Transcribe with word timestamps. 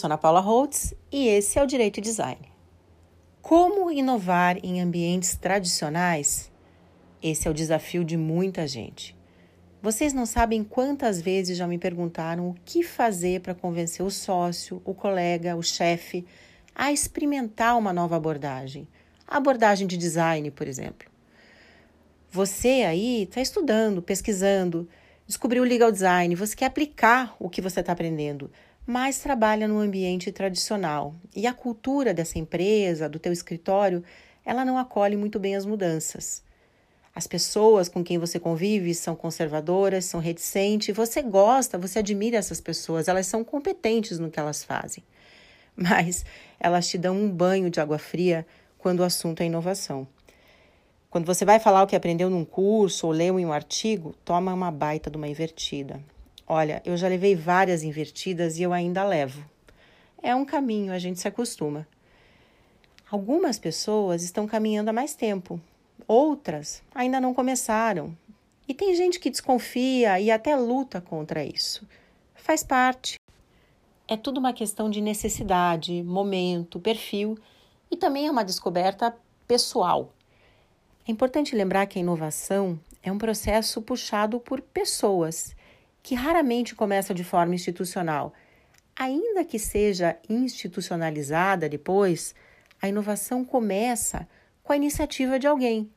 sou 0.00 0.08
Ana 0.08 0.16
Paula 0.16 0.40
Holtz 0.40 0.94
e 1.12 1.28
esse 1.28 1.58
é 1.58 1.62
o 1.62 1.66
Direito 1.66 1.98
e 1.98 2.00
Design. 2.00 2.40
Como 3.42 3.90
inovar 3.90 4.56
em 4.64 4.80
ambientes 4.80 5.36
tradicionais? 5.36 6.50
Esse 7.22 7.46
é 7.46 7.50
o 7.50 7.54
desafio 7.54 8.02
de 8.02 8.16
muita 8.16 8.66
gente. 8.66 9.14
Vocês 9.82 10.14
não 10.14 10.24
sabem 10.24 10.64
quantas 10.64 11.20
vezes 11.20 11.58
já 11.58 11.66
me 11.66 11.76
perguntaram 11.76 12.48
o 12.48 12.56
que 12.64 12.82
fazer 12.82 13.42
para 13.42 13.54
convencer 13.54 14.04
o 14.04 14.10
sócio, 14.10 14.80
o 14.86 14.94
colega, 14.94 15.54
o 15.54 15.62
chefe 15.62 16.24
a 16.74 16.90
experimentar 16.90 17.76
uma 17.76 17.92
nova 17.92 18.16
abordagem. 18.16 18.88
A 19.28 19.36
abordagem 19.36 19.86
de 19.86 19.98
design, 19.98 20.50
por 20.50 20.66
exemplo. 20.66 21.10
Você 22.30 22.84
aí 22.88 23.24
está 23.24 23.42
estudando, 23.42 24.00
pesquisando, 24.00 24.88
descobriu 25.26 25.62
o 25.62 25.66
legal 25.66 25.92
design, 25.92 26.34
você 26.34 26.56
quer 26.56 26.66
aplicar 26.66 27.36
o 27.38 27.50
que 27.50 27.60
você 27.60 27.80
está 27.80 27.92
aprendendo, 27.92 28.50
mas 28.90 29.20
trabalha 29.20 29.68
no 29.68 29.78
ambiente 29.78 30.32
tradicional. 30.32 31.14
E 31.36 31.46
a 31.46 31.54
cultura 31.54 32.12
dessa 32.12 32.40
empresa, 32.40 33.08
do 33.08 33.20
teu 33.20 33.32
escritório, 33.32 34.02
ela 34.44 34.64
não 34.64 34.76
acolhe 34.76 35.16
muito 35.16 35.38
bem 35.38 35.54
as 35.54 35.64
mudanças. 35.64 36.42
As 37.14 37.24
pessoas 37.24 37.88
com 37.88 38.02
quem 38.02 38.18
você 38.18 38.40
convive 38.40 38.92
são 38.92 39.14
conservadoras, 39.14 40.06
são 40.06 40.18
reticentes, 40.18 40.96
você 40.96 41.22
gosta, 41.22 41.78
você 41.78 42.00
admira 42.00 42.36
essas 42.36 42.60
pessoas, 42.60 43.06
elas 43.06 43.28
são 43.28 43.44
competentes 43.44 44.18
no 44.18 44.28
que 44.28 44.40
elas 44.40 44.64
fazem. 44.64 45.04
Mas 45.76 46.24
elas 46.58 46.88
te 46.88 46.98
dão 46.98 47.16
um 47.16 47.30
banho 47.30 47.70
de 47.70 47.80
água 47.80 47.96
fria 47.96 48.44
quando 48.76 49.00
o 49.00 49.04
assunto 49.04 49.40
é 49.40 49.46
inovação. 49.46 50.04
Quando 51.08 51.26
você 51.26 51.44
vai 51.44 51.60
falar 51.60 51.84
o 51.84 51.86
que 51.86 51.94
aprendeu 51.94 52.28
num 52.28 52.44
curso 52.44 53.06
ou 53.06 53.12
leu 53.12 53.38
em 53.38 53.46
um 53.46 53.52
artigo, 53.52 54.16
toma 54.24 54.52
uma 54.52 54.72
baita 54.72 55.08
de 55.08 55.16
uma 55.16 55.28
invertida. 55.28 56.00
Olha, 56.52 56.82
eu 56.84 56.96
já 56.96 57.06
levei 57.06 57.36
várias 57.36 57.84
invertidas 57.84 58.58
e 58.58 58.62
eu 58.64 58.72
ainda 58.72 59.04
levo. 59.04 59.48
É 60.20 60.34
um 60.34 60.44
caminho, 60.44 60.92
a 60.92 60.98
gente 60.98 61.20
se 61.20 61.28
acostuma. 61.28 61.86
Algumas 63.08 63.56
pessoas 63.56 64.24
estão 64.24 64.48
caminhando 64.48 64.88
há 64.88 64.92
mais 64.92 65.14
tempo, 65.14 65.60
outras 66.08 66.82
ainda 66.92 67.20
não 67.20 67.32
começaram. 67.32 68.18
E 68.66 68.74
tem 68.74 68.96
gente 68.96 69.20
que 69.20 69.30
desconfia 69.30 70.18
e 70.18 70.28
até 70.28 70.56
luta 70.56 71.00
contra 71.00 71.44
isso. 71.44 71.86
Faz 72.34 72.64
parte. 72.64 73.14
É 74.08 74.16
tudo 74.16 74.38
uma 74.38 74.52
questão 74.52 74.90
de 74.90 75.00
necessidade, 75.00 76.02
momento, 76.02 76.80
perfil 76.80 77.38
e 77.88 77.96
também 77.96 78.26
é 78.26 78.30
uma 78.30 78.42
descoberta 78.44 79.16
pessoal. 79.46 80.12
É 81.06 81.12
importante 81.12 81.54
lembrar 81.54 81.86
que 81.86 82.00
a 82.00 82.02
inovação 82.02 82.76
é 83.04 83.12
um 83.12 83.18
processo 83.18 83.80
puxado 83.80 84.40
por 84.40 84.60
pessoas, 84.60 85.54
que 86.02 86.14
raramente 86.14 86.74
começa 86.74 87.14
de 87.14 87.24
forma 87.24 87.54
institucional. 87.54 88.32
Ainda 88.96 89.44
que 89.44 89.58
seja 89.58 90.16
institucionalizada 90.28 91.68
depois, 91.68 92.34
a 92.80 92.88
inovação 92.88 93.44
começa 93.44 94.28
com 94.62 94.72
a 94.72 94.76
iniciativa 94.76 95.38
de 95.38 95.46
alguém, 95.46 95.90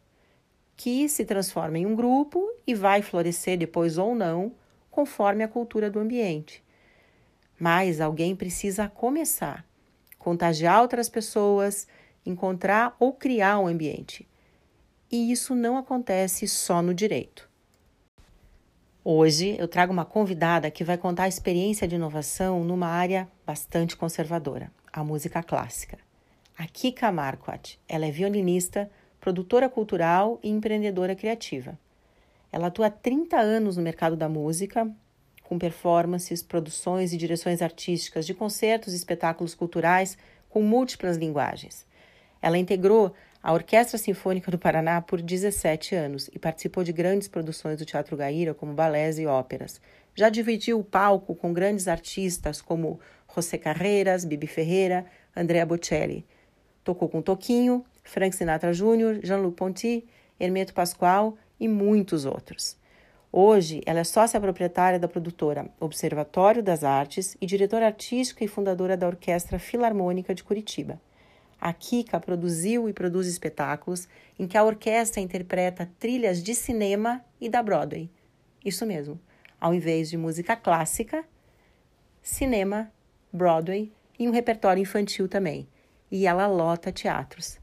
que 0.75 1.07
se 1.07 1.25
transforma 1.25 1.77
em 1.77 1.85
um 1.85 1.95
grupo 1.95 2.49
e 2.65 2.73
vai 2.73 3.01
florescer 3.01 3.57
depois 3.57 3.97
ou 3.97 4.15
não, 4.15 4.53
conforme 4.89 5.43
a 5.43 5.47
cultura 5.47 5.89
do 5.89 5.99
ambiente. 5.99 6.63
Mas 7.59 8.01
alguém 8.01 8.35
precisa 8.35 8.87
começar, 8.87 9.65
contagiar 10.17 10.81
outras 10.81 11.09
pessoas, 11.09 11.87
encontrar 12.25 12.95
ou 12.99 13.13
criar 13.13 13.59
um 13.59 13.67
ambiente 13.67 14.27
e 15.13 15.31
isso 15.31 15.53
não 15.53 15.77
acontece 15.77 16.47
só 16.47 16.81
no 16.81 16.91
direito. 16.91 17.47
Hoje 19.05 19.57
eu 19.59 19.67
trago 19.67 19.91
uma 19.91 20.05
convidada 20.05 20.71
que 20.71 20.81
vai 20.81 20.97
contar 20.97 21.23
a 21.23 21.27
experiência 21.27 21.85
de 21.85 21.95
inovação 21.95 22.63
numa 22.63 22.87
área 22.87 23.27
bastante 23.45 23.97
conservadora, 23.97 24.71
a 24.93 25.03
música 25.03 25.43
clássica. 25.43 25.97
A 26.57 26.65
Kika 26.65 27.11
Marquardt, 27.11 27.77
ela 27.85 28.05
é 28.05 28.11
violinista, 28.11 28.89
produtora 29.19 29.67
cultural 29.67 30.39
e 30.41 30.49
empreendedora 30.49 31.17
criativa. 31.17 31.77
Ela 32.49 32.67
atua 32.67 32.87
há 32.87 32.89
30 32.89 33.37
anos 33.37 33.75
no 33.75 33.83
mercado 33.83 34.15
da 34.15 34.29
música, 34.29 34.89
com 35.43 35.59
performances, 35.59 36.41
produções 36.41 37.11
e 37.11 37.17
direções 37.17 37.61
artísticas 37.61 38.25
de 38.25 38.33
concertos 38.33 38.93
e 38.93 38.95
espetáculos 38.95 39.53
culturais 39.53 40.17
com 40.49 40.61
múltiplas 40.61 41.17
linguagens. 41.17 41.85
Ela 42.41 42.57
integrou 42.57 43.13
a 43.43 43.51
Orquestra 43.51 43.97
Sinfônica 43.97 44.49
do 44.49 44.57
Paraná 44.57 45.01
por 45.01 45.21
17 45.21 45.93
anos 45.93 46.29
e 46.31 46.39
participou 46.39 46.81
de 46.81 46.93
grandes 46.93 47.27
produções 47.27 47.77
do 47.77 47.85
Teatro 47.85 48.15
Gaíra, 48.15 48.53
como 48.53 48.73
balés 48.73 49.19
e 49.19 49.25
óperas. 49.25 49.81
Já 50.15 50.29
dividiu 50.29 50.79
o 50.79 50.83
palco 50.83 51.35
com 51.35 51.51
grandes 51.51 51.89
artistas 51.89 52.61
como 52.61 53.01
José 53.35 53.57
Carreiras, 53.57 54.23
Bibi 54.23 54.47
Ferreira, 54.47 55.05
Andrea 55.35 55.65
Bocelli. 55.65 56.25
Tocou 56.85 57.09
com 57.09 57.21
Toquinho, 57.21 57.83
Frank 58.01 58.33
Sinatra 58.33 58.71
Jr., 58.71 59.19
Jean-Luc 59.21 59.57
Ponty, 59.57 60.05
Hermeto 60.39 60.73
Pascoal 60.73 61.37
e 61.59 61.67
muitos 61.67 62.23
outros. 62.23 62.77
Hoje, 63.29 63.81
ela 63.85 63.99
é 63.99 64.03
sócia 64.05 64.39
proprietária 64.39 64.99
da 64.99 65.07
produtora 65.07 65.67
Observatório 65.81 66.63
das 66.63 66.85
Artes 66.85 67.35
e 67.41 67.45
diretora 67.45 67.87
artística 67.87 68.41
e 68.45 68.47
fundadora 68.47 68.95
da 68.95 69.07
Orquestra 69.07 69.59
Filarmônica 69.59 70.33
de 70.33 70.45
Curitiba. 70.45 70.97
A 71.65 71.71
Kika 71.71 72.19
produziu 72.19 72.89
e 72.89 72.93
produz 72.93 73.25
espetáculos 73.25 74.05
em 74.37 74.45
que 74.45 74.57
a 74.57 74.63
orquestra 74.65 75.21
interpreta 75.21 75.89
trilhas 75.97 76.43
de 76.43 76.53
cinema 76.53 77.23
e 77.39 77.47
da 77.47 77.63
Broadway. 77.63 78.11
Isso 78.65 78.85
mesmo. 78.85 79.17
Ao 79.61 79.73
invés 79.73 80.09
de 80.09 80.17
música 80.17 80.57
clássica, 80.57 81.23
cinema, 82.21 82.91
Broadway 83.31 83.93
e 84.19 84.27
um 84.27 84.31
repertório 84.31 84.81
infantil 84.81 85.29
também. 85.29 85.65
E 86.11 86.27
ela 86.27 86.47
lota 86.47 86.91
teatros. 86.91 87.57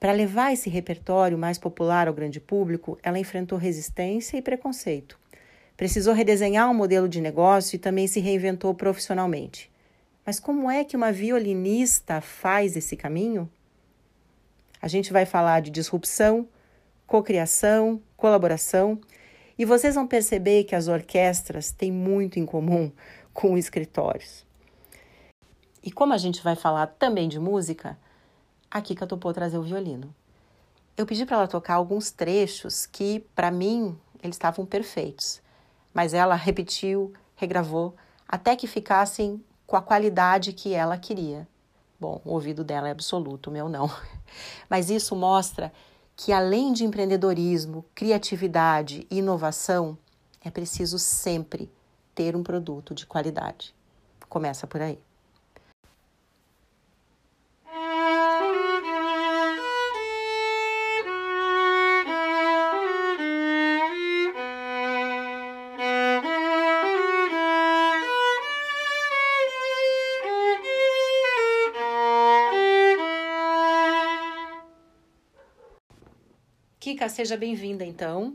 Para 0.00 0.10
levar 0.10 0.52
esse 0.52 0.68
repertório 0.68 1.38
mais 1.38 1.56
popular 1.56 2.08
ao 2.08 2.14
grande 2.14 2.40
público, 2.40 2.98
ela 3.00 3.16
enfrentou 3.16 3.56
resistência 3.56 4.36
e 4.36 4.42
preconceito. 4.42 5.16
Precisou 5.76 6.14
redesenhar 6.14 6.68
um 6.68 6.74
modelo 6.74 7.08
de 7.08 7.20
negócio 7.20 7.76
e 7.76 7.78
também 7.78 8.08
se 8.08 8.18
reinventou 8.18 8.74
profissionalmente. 8.74 9.70
Mas 10.26 10.40
como 10.40 10.68
é 10.68 10.82
que 10.82 10.96
uma 10.96 11.12
violinista 11.12 12.20
faz 12.20 12.76
esse 12.76 12.96
caminho? 12.96 13.48
A 14.82 14.88
gente 14.88 15.12
vai 15.12 15.24
falar 15.24 15.60
de 15.60 15.70
disrupção, 15.70 16.48
cocriação, 17.06 18.02
colaboração, 18.16 19.00
e 19.56 19.64
vocês 19.64 19.94
vão 19.94 20.04
perceber 20.04 20.64
que 20.64 20.74
as 20.74 20.88
orquestras 20.88 21.70
têm 21.70 21.92
muito 21.92 22.40
em 22.40 22.44
comum 22.44 22.90
com 23.32 23.56
escritórios. 23.56 24.44
E 25.80 25.92
como 25.92 26.12
a 26.12 26.18
gente 26.18 26.42
vai 26.42 26.56
falar 26.56 26.88
também 26.88 27.28
de 27.28 27.38
música, 27.38 27.96
a 28.68 28.80
Kika 28.80 29.06
topou 29.06 29.32
trazer 29.32 29.58
o 29.58 29.62
violino. 29.62 30.12
Eu 30.96 31.06
pedi 31.06 31.24
para 31.24 31.36
ela 31.36 31.46
tocar 31.46 31.74
alguns 31.74 32.10
trechos 32.10 32.84
que, 32.84 33.20
para 33.32 33.52
mim, 33.52 33.96
eles 34.20 34.34
estavam 34.34 34.66
perfeitos, 34.66 35.40
mas 35.94 36.12
ela 36.12 36.34
repetiu, 36.34 37.12
regravou, 37.36 37.94
até 38.26 38.56
que 38.56 38.66
ficassem 38.66 39.40
com 39.66 39.76
a 39.76 39.82
qualidade 39.82 40.52
que 40.52 40.72
ela 40.72 40.96
queria. 40.96 41.46
Bom, 41.98 42.20
o 42.24 42.32
ouvido 42.32 42.62
dela 42.62 42.88
é 42.88 42.90
absoluto, 42.90 43.48
o 43.48 43.52
meu 43.52 43.68
não. 43.68 43.90
Mas 44.68 44.90
isso 44.90 45.16
mostra 45.16 45.72
que 46.14 46.32
além 46.32 46.72
de 46.72 46.84
empreendedorismo, 46.84 47.84
criatividade 47.94 49.06
e 49.10 49.18
inovação, 49.18 49.98
é 50.42 50.50
preciso 50.50 50.98
sempre 50.98 51.70
ter 52.14 52.36
um 52.36 52.42
produto 52.42 52.94
de 52.94 53.04
qualidade. 53.04 53.74
Começa 54.28 54.66
por 54.66 54.80
aí. 54.80 54.98
Kika, 77.06 77.08
seja 77.08 77.36
bem-vinda 77.36 77.84
então. 77.84 78.34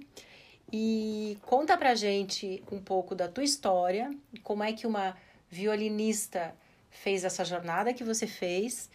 E 0.72 1.38
conta 1.44 1.78
pra 1.78 1.94
gente 1.96 2.64
um 2.72 2.80
pouco 2.80 3.14
da 3.14 3.28
tua 3.28 3.44
história, 3.44 4.10
como 4.44 4.64
é 4.64 4.72
que 4.72 4.88
uma 4.88 5.16
violinista 5.50 6.56
fez 6.90 7.24
essa 7.24 7.44
jornada 7.44 7.94
que 7.94 8.04
você 8.04 8.26
fez. 8.26 8.90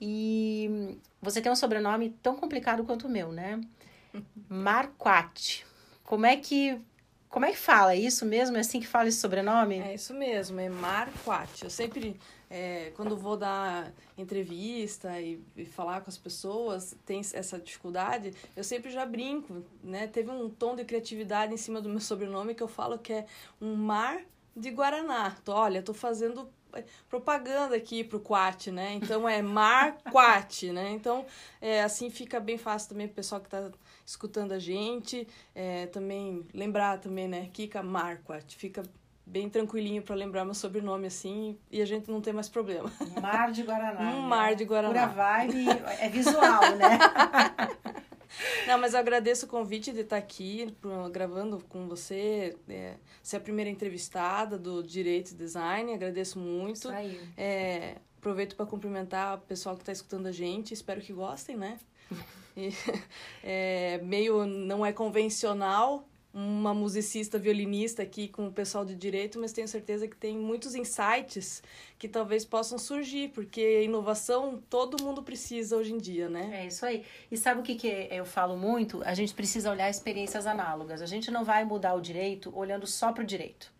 E 0.00 0.98
você 1.22 1.40
tem 1.40 1.50
um 1.50 1.56
sobrenome 1.56 2.10
tão 2.22 2.36
complicado 2.36 2.84
quanto 2.84 3.06
o 3.06 3.10
meu, 3.10 3.30
né? 3.30 3.60
Marquat. 4.48 5.64
Como 6.02 6.26
é 6.26 6.36
que 6.36 6.80
como 7.30 7.46
é 7.46 7.52
que 7.52 7.58
fala? 7.58 7.92
É 7.92 7.96
isso 7.96 8.26
mesmo? 8.26 8.56
É 8.56 8.60
assim 8.60 8.80
que 8.80 8.88
fala 8.88 9.08
esse 9.08 9.18
sobrenome? 9.18 9.78
É 9.78 9.94
isso 9.94 10.12
mesmo, 10.12 10.58
é 10.58 10.68
Marquat. 10.68 11.62
Eu 11.62 11.70
sempre, 11.70 12.18
é, 12.50 12.92
quando 12.96 13.16
vou 13.16 13.36
dar 13.36 13.92
entrevista 14.18 15.20
e, 15.20 15.40
e, 15.56 15.64
falar 15.64 16.00
com 16.00 16.10
as 16.10 16.18
pessoas, 16.18 16.96
tem 17.06 17.20
essa 17.32 17.56
dificuldade, 17.58 18.34
eu 18.56 18.64
sempre 18.64 18.90
já 18.90 19.06
brinco, 19.06 19.64
né? 19.82 20.08
Teve 20.08 20.28
um 20.28 20.50
tom 20.50 20.74
de 20.74 20.84
criatividade 20.84 21.54
em 21.54 21.56
cima 21.56 21.80
do 21.80 21.88
meu 21.88 22.00
sobrenome 22.00 22.52
que 22.52 22.62
eu 22.64 22.68
falo 22.68 22.98
que 22.98 23.12
é 23.12 23.26
um 23.60 23.76
mar 23.76 24.20
de 24.56 24.70
Guaraná. 24.72 25.36
Tô, 25.44 25.52
olha, 25.52 25.84
tô 25.84 25.94
fazendo 25.94 26.50
propaganda 27.08 27.76
aqui 27.76 28.02
pro 28.02 28.20
Quat, 28.20 28.68
né? 28.72 28.94
Então 28.94 29.28
é 29.28 29.40
Mar 29.40 29.96
Quat, 30.10 30.64
né? 30.72 30.90
Então 30.90 31.24
é, 31.60 31.82
assim 31.82 32.10
fica 32.10 32.40
bem 32.40 32.58
fácil 32.58 32.90
também 32.90 33.06
pro 33.06 33.16
pessoal 33.16 33.40
que 33.40 33.46
está 33.46 33.70
escutando 34.04 34.52
a 34.52 34.58
gente. 34.58 35.26
É, 35.54 35.86
também 35.86 36.46
lembrar 36.52 36.98
também, 36.98 37.28
né? 37.28 37.48
Kika 37.52 37.82
Marquardt. 37.82 38.56
Fica 38.56 38.82
bem 39.24 39.48
tranquilinho 39.48 40.02
para 40.02 40.14
lembrar 40.16 40.44
meu 40.44 40.54
sobrenome 40.54 41.06
assim 41.06 41.56
e 41.70 41.80
a 41.80 41.84
gente 41.84 42.10
não 42.10 42.20
tem 42.20 42.32
mais 42.32 42.48
problema. 42.48 42.92
Mar 43.20 43.52
de 43.52 43.62
Guaraná. 43.62 44.00
Um 44.10 44.22
né? 44.22 44.28
mar 44.28 44.56
de 44.56 44.64
Guaraná. 44.64 45.08
Pura 45.08 45.24
vibe, 45.38 45.66
é 46.00 46.08
visual, 46.08 46.76
né? 46.76 46.98
Não, 48.66 48.78
mas 48.78 48.94
eu 48.94 49.00
agradeço 49.00 49.46
o 49.46 49.48
convite 49.48 49.92
de 49.92 50.00
estar 50.00 50.16
aqui 50.16 50.74
gravando 51.12 51.58
com 51.68 51.88
você. 51.88 52.56
É, 52.68 52.94
ser 53.22 53.36
a 53.36 53.40
primeira 53.40 53.70
entrevistada 53.70 54.56
do 54.56 54.82
Direito 54.82 55.32
e 55.32 55.34
Design. 55.34 55.92
Agradeço 55.92 56.38
muito. 56.38 56.76
Isso 56.76 56.88
aí. 56.90 57.20
É, 57.36 57.96
aproveito 58.18 58.54
para 58.54 58.66
cumprimentar 58.66 59.36
o 59.36 59.40
pessoal 59.40 59.74
que 59.74 59.82
está 59.82 59.92
escutando 59.92 60.26
a 60.26 60.32
gente. 60.32 60.72
Espero 60.72 61.00
que 61.00 61.12
gostem, 61.12 61.56
né? 61.56 61.78
É, 63.42 63.98
meio 64.02 64.44
não 64.44 64.84
é 64.84 64.92
convencional 64.92 66.06
uma 66.32 66.72
musicista 66.72 67.38
violinista 67.38 68.02
aqui 68.02 68.28
com 68.28 68.46
o 68.46 68.52
pessoal 68.52 68.84
de 68.84 68.94
direito, 68.94 69.38
mas 69.38 69.52
tenho 69.52 69.66
certeza 69.66 70.06
que 70.06 70.16
tem 70.16 70.38
muitos 70.38 70.74
insights 70.74 71.62
que 71.98 72.08
talvez 72.08 72.44
possam 72.44 72.78
surgir, 72.78 73.30
porque 73.30 73.82
inovação 73.82 74.62
todo 74.70 75.02
mundo 75.02 75.22
precisa 75.22 75.76
hoje 75.76 75.92
em 75.92 75.98
dia, 75.98 76.28
né? 76.28 76.62
É 76.62 76.66
isso 76.66 76.86
aí. 76.86 77.04
E 77.30 77.36
sabe 77.36 77.60
o 77.60 77.62
que, 77.64 77.74
que 77.74 78.08
eu 78.10 78.24
falo 78.24 78.56
muito? 78.56 79.02
A 79.04 79.12
gente 79.12 79.34
precisa 79.34 79.70
olhar 79.70 79.90
experiências 79.90 80.46
análogas. 80.46 81.02
A 81.02 81.06
gente 81.06 81.30
não 81.30 81.44
vai 81.44 81.64
mudar 81.64 81.94
o 81.94 82.00
direito 82.00 82.56
olhando 82.56 82.86
só 82.86 83.12
para 83.12 83.22
o 83.24 83.26
direito. 83.26 83.72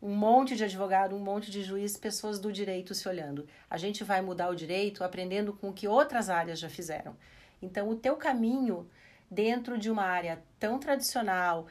Um 0.00 0.14
monte 0.14 0.54
de 0.54 0.64
advogado, 0.64 1.16
um 1.16 1.18
monte 1.18 1.50
de 1.50 1.64
juiz, 1.64 1.96
pessoas 1.96 2.38
do 2.38 2.52
direito 2.52 2.94
se 2.94 3.08
olhando. 3.08 3.46
A 3.68 3.78
gente 3.78 4.04
vai 4.04 4.20
mudar 4.20 4.50
o 4.50 4.54
direito 4.54 5.02
aprendendo 5.02 5.52
com 5.54 5.70
o 5.70 5.72
que 5.72 5.88
outras 5.88 6.28
áreas 6.28 6.58
já 6.58 6.68
fizeram. 6.68 7.16
Então, 7.60 7.88
o 7.88 7.96
teu 7.96 8.16
caminho 8.16 8.88
dentro 9.30 9.78
de 9.78 9.90
uma 9.90 10.04
área 10.04 10.42
tão 10.58 10.78
tradicional, 10.78 11.66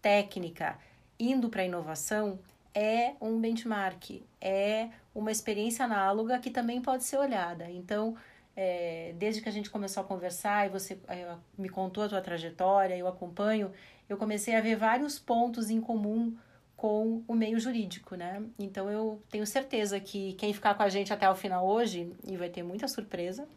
técnica, 0.00 0.78
indo 1.18 1.48
para 1.48 1.62
a 1.62 1.66
inovação, 1.66 2.38
é 2.74 3.14
um 3.20 3.40
benchmark, 3.40 4.22
é 4.40 4.90
uma 5.14 5.32
experiência 5.32 5.84
análoga 5.84 6.38
que 6.38 6.50
também 6.50 6.80
pode 6.82 7.04
ser 7.04 7.16
olhada. 7.16 7.70
Então, 7.70 8.16
é, 8.54 9.14
desde 9.18 9.40
que 9.40 9.48
a 9.48 9.52
gente 9.52 9.70
começou 9.70 10.02
a 10.02 10.06
conversar 10.06 10.66
e 10.66 10.70
você 10.70 10.98
é, 11.08 11.34
me 11.56 11.68
contou 11.68 12.04
a 12.04 12.08
tua 12.08 12.20
trajetória, 12.20 12.96
eu 12.96 13.06
acompanho, 13.06 13.72
eu 14.08 14.16
comecei 14.16 14.54
a 14.54 14.60
ver 14.60 14.76
vários 14.76 15.18
pontos 15.18 15.70
em 15.70 15.80
comum 15.80 16.36
com 16.76 17.22
o 17.26 17.34
meio 17.34 17.58
jurídico, 17.58 18.14
né? 18.14 18.42
Então 18.58 18.90
eu 18.90 19.22
tenho 19.30 19.46
certeza 19.46 19.98
que 19.98 20.34
quem 20.34 20.52
ficar 20.52 20.74
com 20.74 20.82
a 20.82 20.88
gente 20.88 21.12
até 21.12 21.28
o 21.28 21.34
final 21.34 21.66
hoje, 21.66 22.12
e 22.24 22.36
vai 22.36 22.50
ter 22.50 22.62
muita 22.62 22.86
surpresa, 22.86 23.48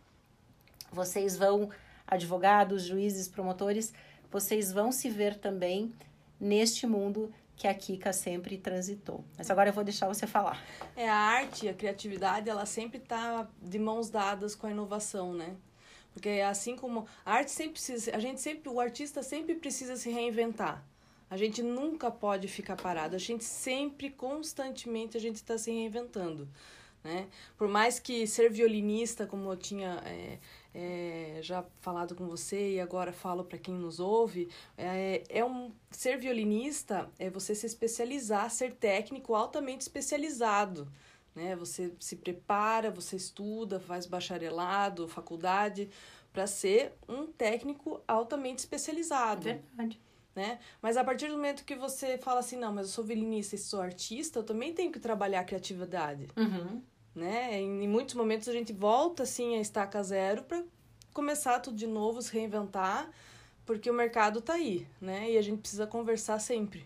vocês 0.91 1.38
vão, 1.38 1.69
advogados, 2.06 2.83
juízes, 2.83 3.27
promotores, 3.27 3.94
vocês 4.31 4.71
vão 4.71 4.91
se 4.91 5.09
ver 5.09 5.38
também 5.38 5.94
neste 6.39 6.88
mundo 6.88 7.33
que 7.56 7.68
a 7.68 7.74
Kika 7.74 8.13
sempre 8.13 8.57
transitou. 8.57 9.25
Mas 9.38 9.50
agora 9.50 9.69
eu 9.69 9.74
vou 9.74 9.83
deixar 9.83 10.07
você 10.07 10.25
falar. 10.25 10.63
É 10.95 11.09
a 11.09 11.15
arte, 11.15 11.68
a 11.68 11.74
criatividade, 11.74 12.50
ela 12.50 12.65
sempre 12.65 13.00
está 13.00 13.47
de 13.62 13.77
mãos 13.77 14.09
dadas 14.09 14.56
com 14.56 14.65
a 14.65 14.71
inovação, 14.71 15.33
né? 15.33 15.56
Porque 16.13 16.30
assim 16.45 16.75
como 16.75 17.06
a 17.25 17.33
arte 17.33 17.51
sempre 17.51 17.74
precisa, 17.74 18.15
a 18.15 18.19
gente 18.19 18.39
sempre, 18.39 18.69
o 18.69 18.80
artista 18.80 19.21
sempre 19.21 19.56
precisa 19.56 19.97
se 19.97 20.09
reinventar. 20.09 20.85
A 21.30 21.38
gente 21.38 21.62
nunca 21.62 22.09
pode 22.09 22.47
ficar 22.47 22.75
parado. 22.75 23.15
A 23.15 23.19
gente 23.19 23.44
sempre, 23.44 24.09
constantemente, 24.09 25.15
a 25.15 25.19
gente 25.19 25.35
está 25.35 25.57
se 25.57 25.69
reinventando. 25.69 26.50
Né? 27.03 27.27
Por 27.57 27.68
mais 27.68 28.00
que 28.00 28.25
ser 28.25 28.50
violinista, 28.50 29.27
como 29.27 29.51
eu 29.51 29.56
tinha 29.56 30.01
é, 30.06 30.39
é, 30.74 31.39
já 31.42 31.66
falado 31.80 32.16
com 32.16 32.27
você 32.27 32.75
e 32.75 32.80
agora 32.80 33.12
falo 33.12 33.44
para 33.44 33.57
quem 33.57 33.74
nos 33.74 34.00
ouve, 34.00 34.50
é, 34.77 35.24
é 35.30 35.44
um 35.44 35.71
ser 35.89 36.18
violinista 36.18 37.10
é 37.18 37.30
você 37.30 37.56
se 37.56 37.66
especializar, 37.66 38.50
ser 38.50 38.75
técnico 38.75 39.33
altamente 39.33 39.81
especializado. 39.81 40.88
Né? 41.33 41.56
Você 41.56 41.94
se 42.00 42.16
prepara, 42.16 42.92
você 42.92 43.16
estuda, 43.16 43.80
faz 43.80 44.06
bacharelado, 44.06 45.07
faculdade, 45.07 45.89
para 46.31 46.45
ser 46.45 46.94
um 47.07 47.25
técnico 47.25 48.01
altamente 48.07 48.60
especializado. 48.60 49.44
Verdade. 49.44 50.00
Né? 50.36 50.60
Mas 50.81 50.95
a 50.95 51.04
partir 51.04 51.27
do 51.27 51.33
momento 51.33 51.66
que 51.66 51.75
você 51.75 52.18
fala 52.18 52.39
assim, 52.39 52.57
não, 52.57 52.71
mas 52.71 52.88
eu 52.88 52.94
sou 52.94 53.04
violinista 53.04 53.56
e 53.56 53.57
sou 53.60 53.81
artista, 53.81 54.39
eu 54.39 54.44
também 54.44 54.74
tenho 54.74 54.92
que 54.92 55.00
trabalhar 55.00 55.42
a 55.42 55.44
criatividade. 55.44 56.27
Uhum 56.38 56.81
né? 57.15 57.59
Em, 57.59 57.88
muitos 57.88 58.15
momentos 58.15 58.47
a 58.47 58.53
gente 58.53 58.73
volta 58.73 59.23
assim 59.23 59.57
a 59.57 59.61
estaca 59.61 60.01
zero 60.03 60.44
para 60.44 60.63
começar 61.13 61.59
tudo 61.59 61.75
de 61.75 61.88
novo, 61.88 62.21
se 62.21 62.31
reinventar, 62.33 63.09
porque 63.65 63.89
o 63.89 63.94
mercado 63.94 64.41
tá 64.41 64.53
aí, 64.53 64.88
né? 65.01 65.31
E 65.31 65.38
a 65.38 65.41
gente 65.41 65.59
precisa 65.59 65.85
conversar 65.85 66.39
sempre, 66.39 66.85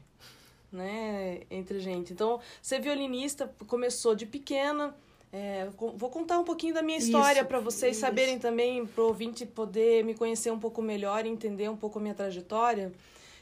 né, 0.72 1.42
entre 1.50 1.78
a 1.78 1.80
gente. 1.80 2.14
Então, 2.14 2.40
ser 2.62 2.80
violinista 2.80 3.54
começou 3.68 4.16
de 4.16 4.26
pequena, 4.26 4.96
é, 5.32 5.68
vou 5.78 6.12
contar 6.12 6.38
um 6.38 6.44
pouquinho 6.44 6.76
da 6.76 6.84
minha 6.84 7.00
história 7.00 7.44
para 7.44 7.60
vocês 7.60 7.94
isso. 7.94 8.02
saberem 8.02 8.38
também, 8.38 8.86
para 8.86 9.04
o 9.04 9.08
ouvinte 9.08 9.48
poder 9.48 10.04
me 10.04 10.14
conhecer 10.14 10.52
um 10.52 10.60
pouco 10.60 10.80
melhor 10.80 11.26
e 11.26 11.30
entender 11.30 11.68
um 11.70 11.76
pouco 11.76 11.98
a 11.98 12.02
minha 12.02 12.14
trajetória. 12.14 12.94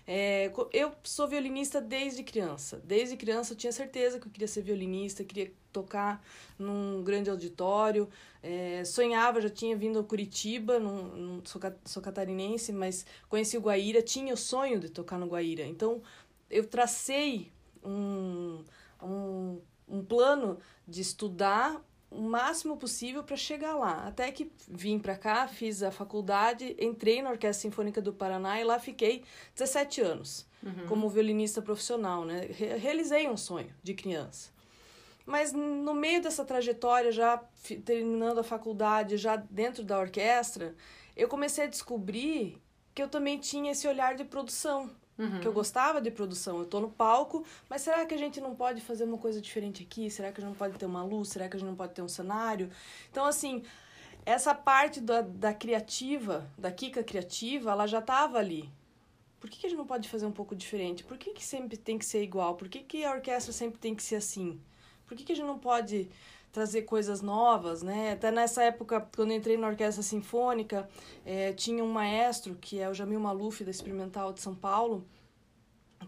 É, 0.08 0.52
eu 0.74 0.92
sou 1.04 1.28
violinista 1.28 1.80
desde 1.80 2.24
criança. 2.24 2.82
Desde 2.84 3.16
criança 3.16 3.54
eu 3.54 3.58
tinha 3.58 3.72
certeza 3.72 4.20
que 4.20 4.28
eu 4.28 4.32
queria 4.32 4.48
ser 4.48 4.62
violinista, 4.62 5.24
queria 5.24 5.52
tocar 5.72 6.24
num 6.58 7.04
grande 7.04 7.30
auditório. 7.30 8.10
É, 8.42 8.84
sonhava, 8.84 9.42
já 9.42 9.50
tinha 9.50 9.76
vindo 9.76 10.00
a 10.00 10.04
Curitiba, 10.04 10.80
num, 10.80 11.04
num, 11.16 11.42
sou, 11.46 11.62
sou 11.86 12.02
catarinense, 12.02 12.72
mas 12.72 13.06
conheci 13.30 13.58
o 13.58 13.62
Guaíra, 13.62 14.02
tinha 14.02 14.34
o 14.34 14.38
sonho 14.38 14.80
de 14.80 14.90
tocar 14.90 15.18
no 15.18 15.28
Guaíra. 15.28 15.66
Então 15.66 16.02
eu 16.50 16.66
tracei 16.66 17.52
um, 17.84 18.64
um, 19.02 19.62
um 19.88 20.04
plano 20.04 20.60
de 20.88 21.02
estudar 21.02 21.82
o 22.12 22.22
máximo 22.22 22.76
possível 22.76 23.24
para 23.24 23.38
chegar 23.38 23.76
lá. 23.76 24.06
Até 24.06 24.30
que 24.32 24.52
vim 24.68 25.00
para 25.00 25.16
cá, 25.16 25.48
fiz 25.48 25.82
a 25.82 25.90
faculdade, 25.90 26.76
entrei 26.78 27.22
na 27.22 27.32
Orquestra 27.32 27.62
Sinfônica 27.62 28.02
do 28.02 28.12
Paraná 28.12 28.60
e 28.60 28.66
lá 28.66 28.78
fiquei 28.78 29.24
17 29.56 30.02
anos 30.02 30.46
uhum. 30.62 30.88
como 30.88 31.10
violinista 31.10 31.62
profissional, 31.62 32.26
né? 32.26 32.48
Realizei 32.52 33.30
um 33.30 33.38
sonho 33.38 33.74
de 33.82 33.94
criança. 33.94 34.52
Mas 35.26 35.54
no 35.54 35.94
meio 35.94 36.22
dessa 36.22 36.44
trajetória, 36.44 37.12
já 37.12 37.38
terminando 37.86 38.40
a 38.40 38.44
faculdade, 38.44 39.18
já 39.18 39.38
dentro 39.38 39.84
da 39.84 39.98
orquestra, 39.98 40.76
eu 41.16 41.30
comecei 41.30 41.64
a 41.64 41.68
descobrir 41.68 42.62
que 42.94 43.02
eu 43.02 43.08
também 43.08 43.38
tinha 43.38 43.72
esse 43.72 43.88
olhar 43.88 44.16
de 44.16 44.26
produção 44.26 44.90
Uhum. 45.22 45.40
Que 45.40 45.48
eu 45.48 45.54
gostava 45.54 46.02
de 46.02 46.10
produção. 46.10 46.58
Eu 46.58 46.66
tô 46.66 46.80
no 46.80 46.90
palco, 46.90 47.46
mas 47.70 47.84
será 47.84 48.04
que 48.08 48.14
a 48.16 48.18
gente 48.18 48.42
não 48.42 48.56
pode 48.56 48.82
fazer 48.82 49.04
uma 49.04 49.20
coisa 49.20 49.40
diferente 49.40 49.84
aqui? 49.84 50.10
Será 50.10 50.32
que 50.32 50.42
a 50.42 50.42
gente 50.42 50.50
não 50.50 50.58
pode 50.58 50.80
ter 50.80 50.86
uma 50.88 51.04
luz? 51.04 51.30
Será 51.30 51.48
que 51.48 51.56
a 51.56 51.60
gente 51.60 51.70
não 51.70 51.76
pode 51.76 51.94
ter 51.94 52.02
um 52.02 52.08
cenário? 52.08 52.72
Então, 53.12 53.26
assim, 53.26 53.62
essa 54.26 54.56
parte 54.56 55.00
da, 55.00 55.22
da 55.22 55.54
criativa, 55.54 56.50
da 56.58 56.72
Kika 56.72 57.04
criativa, 57.04 57.70
ela 57.70 57.86
já 57.86 58.00
estava 58.00 58.40
ali. 58.40 58.68
Por 59.40 59.48
que, 59.48 59.60
que, 59.60 59.68
a 59.68 59.70
gente 59.70 59.78
não 59.78 59.86
pode 59.86 60.10
fazer 60.10 60.26
um 60.26 60.32
pouco 60.32 60.56
diferente? 60.56 61.04
Por 61.04 61.18
que, 61.18 61.34
que 61.34 61.44
sempre 61.44 61.78
tem 61.78 62.00
que 62.00 62.06
ser 62.06 62.24
igual? 62.24 62.56
Por 62.56 62.68
que, 62.68 62.80
que 62.80 63.06
a 63.06 63.12
orquestra 63.12 63.54
sempre 63.54 63.80
tem 63.80 63.94
que 63.94 64.02
ser 64.02 64.16
assim? 64.16 64.60
Por 65.06 65.16
que, 65.16 65.24
que 65.24 65.34
a 65.34 65.36
gente 65.36 65.46
não 65.46 65.60
pode 65.60 66.10
trazer 66.52 66.84
coisas 66.84 67.22
novas, 67.22 67.82
né? 67.82 68.14
Até 68.14 68.32
nessa 68.32 68.64
época, 68.64 69.08
quando 69.16 69.32
entrei 69.32 69.58
na 69.58 69.68
Orquestra 69.68 70.04
Sinfônica, 70.04 70.88
é, 71.26 71.54
tinha 71.54 71.84
um 71.84 71.92
maestro, 71.92 72.56
que 72.56 72.80
é 72.80 72.90
o 72.90 72.94
Jamil 72.94 73.20
Maluf, 73.20 73.64
da 73.64 73.72
Experimental 73.72 74.34
de 74.34 74.42
São 74.42 74.54
Paulo, 74.54 75.06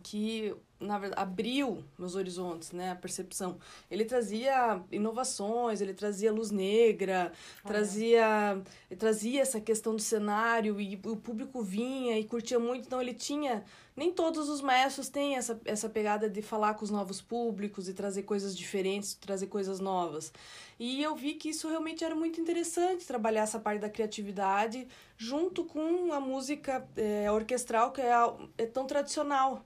que 0.01 0.55
na 0.79 0.99
verdade 0.99 1.21
abriu 1.21 1.83
meus 1.97 2.15
horizontes, 2.15 2.71
né, 2.71 2.91
a 2.91 2.95
percepção. 2.95 3.57
Ele 3.89 4.05
trazia 4.05 4.81
inovações, 4.91 5.81
ele 5.81 5.93
trazia 5.93 6.31
luz 6.31 6.51
negra, 6.51 7.31
trazia 7.65 8.61
trazia 8.97 9.41
essa 9.41 9.59
questão 9.59 9.95
do 9.95 10.01
cenário 10.01 10.79
e 10.79 10.99
o 11.05 11.15
público 11.15 11.61
vinha 11.61 12.19
e 12.19 12.25
curtia 12.25 12.59
muito, 12.59 12.85
então 12.85 13.01
ele 13.01 13.13
tinha 13.13 13.63
nem 13.95 14.11
todos 14.11 14.49
os 14.49 14.59
maestros 14.59 15.07
têm 15.07 15.35
essa, 15.35 15.59
essa 15.65 15.87
pegada 15.87 16.29
de 16.29 16.41
falar 16.41 16.73
com 16.73 16.83
os 16.83 16.89
novos 16.89 17.21
públicos 17.21 17.87
e 17.87 17.93
trazer 17.93 18.23
coisas 18.23 18.57
diferentes, 18.57 19.13
trazer 19.13 19.47
coisas 19.47 19.79
novas. 19.79 20.33
E 20.79 21.01
eu 21.01 21.15
vi 21.15 21.35
que 21.35 21.49
isso 21.49 21.69
realmente 21.69 22.03
era 22.03 22.15
muito 22.15 22.41
interessante, 22.41 23.05
trabalhar 23.05 23.43
essa 23.43 23.59
parte 23.59 23.81
da 23.81 23.89
criatividade 23.89 24.87
junto 25.15 25.63
com 25.63 26.11
a 26.11 26.19
música 26.19 26.87
é, 26.95 27.31
orquestral 27.31 27.91
que 27.91 28.01
é, 28.01 28.11
é 28.57 28.65
tão 28.65 28.87
tradicional 28.87 29.63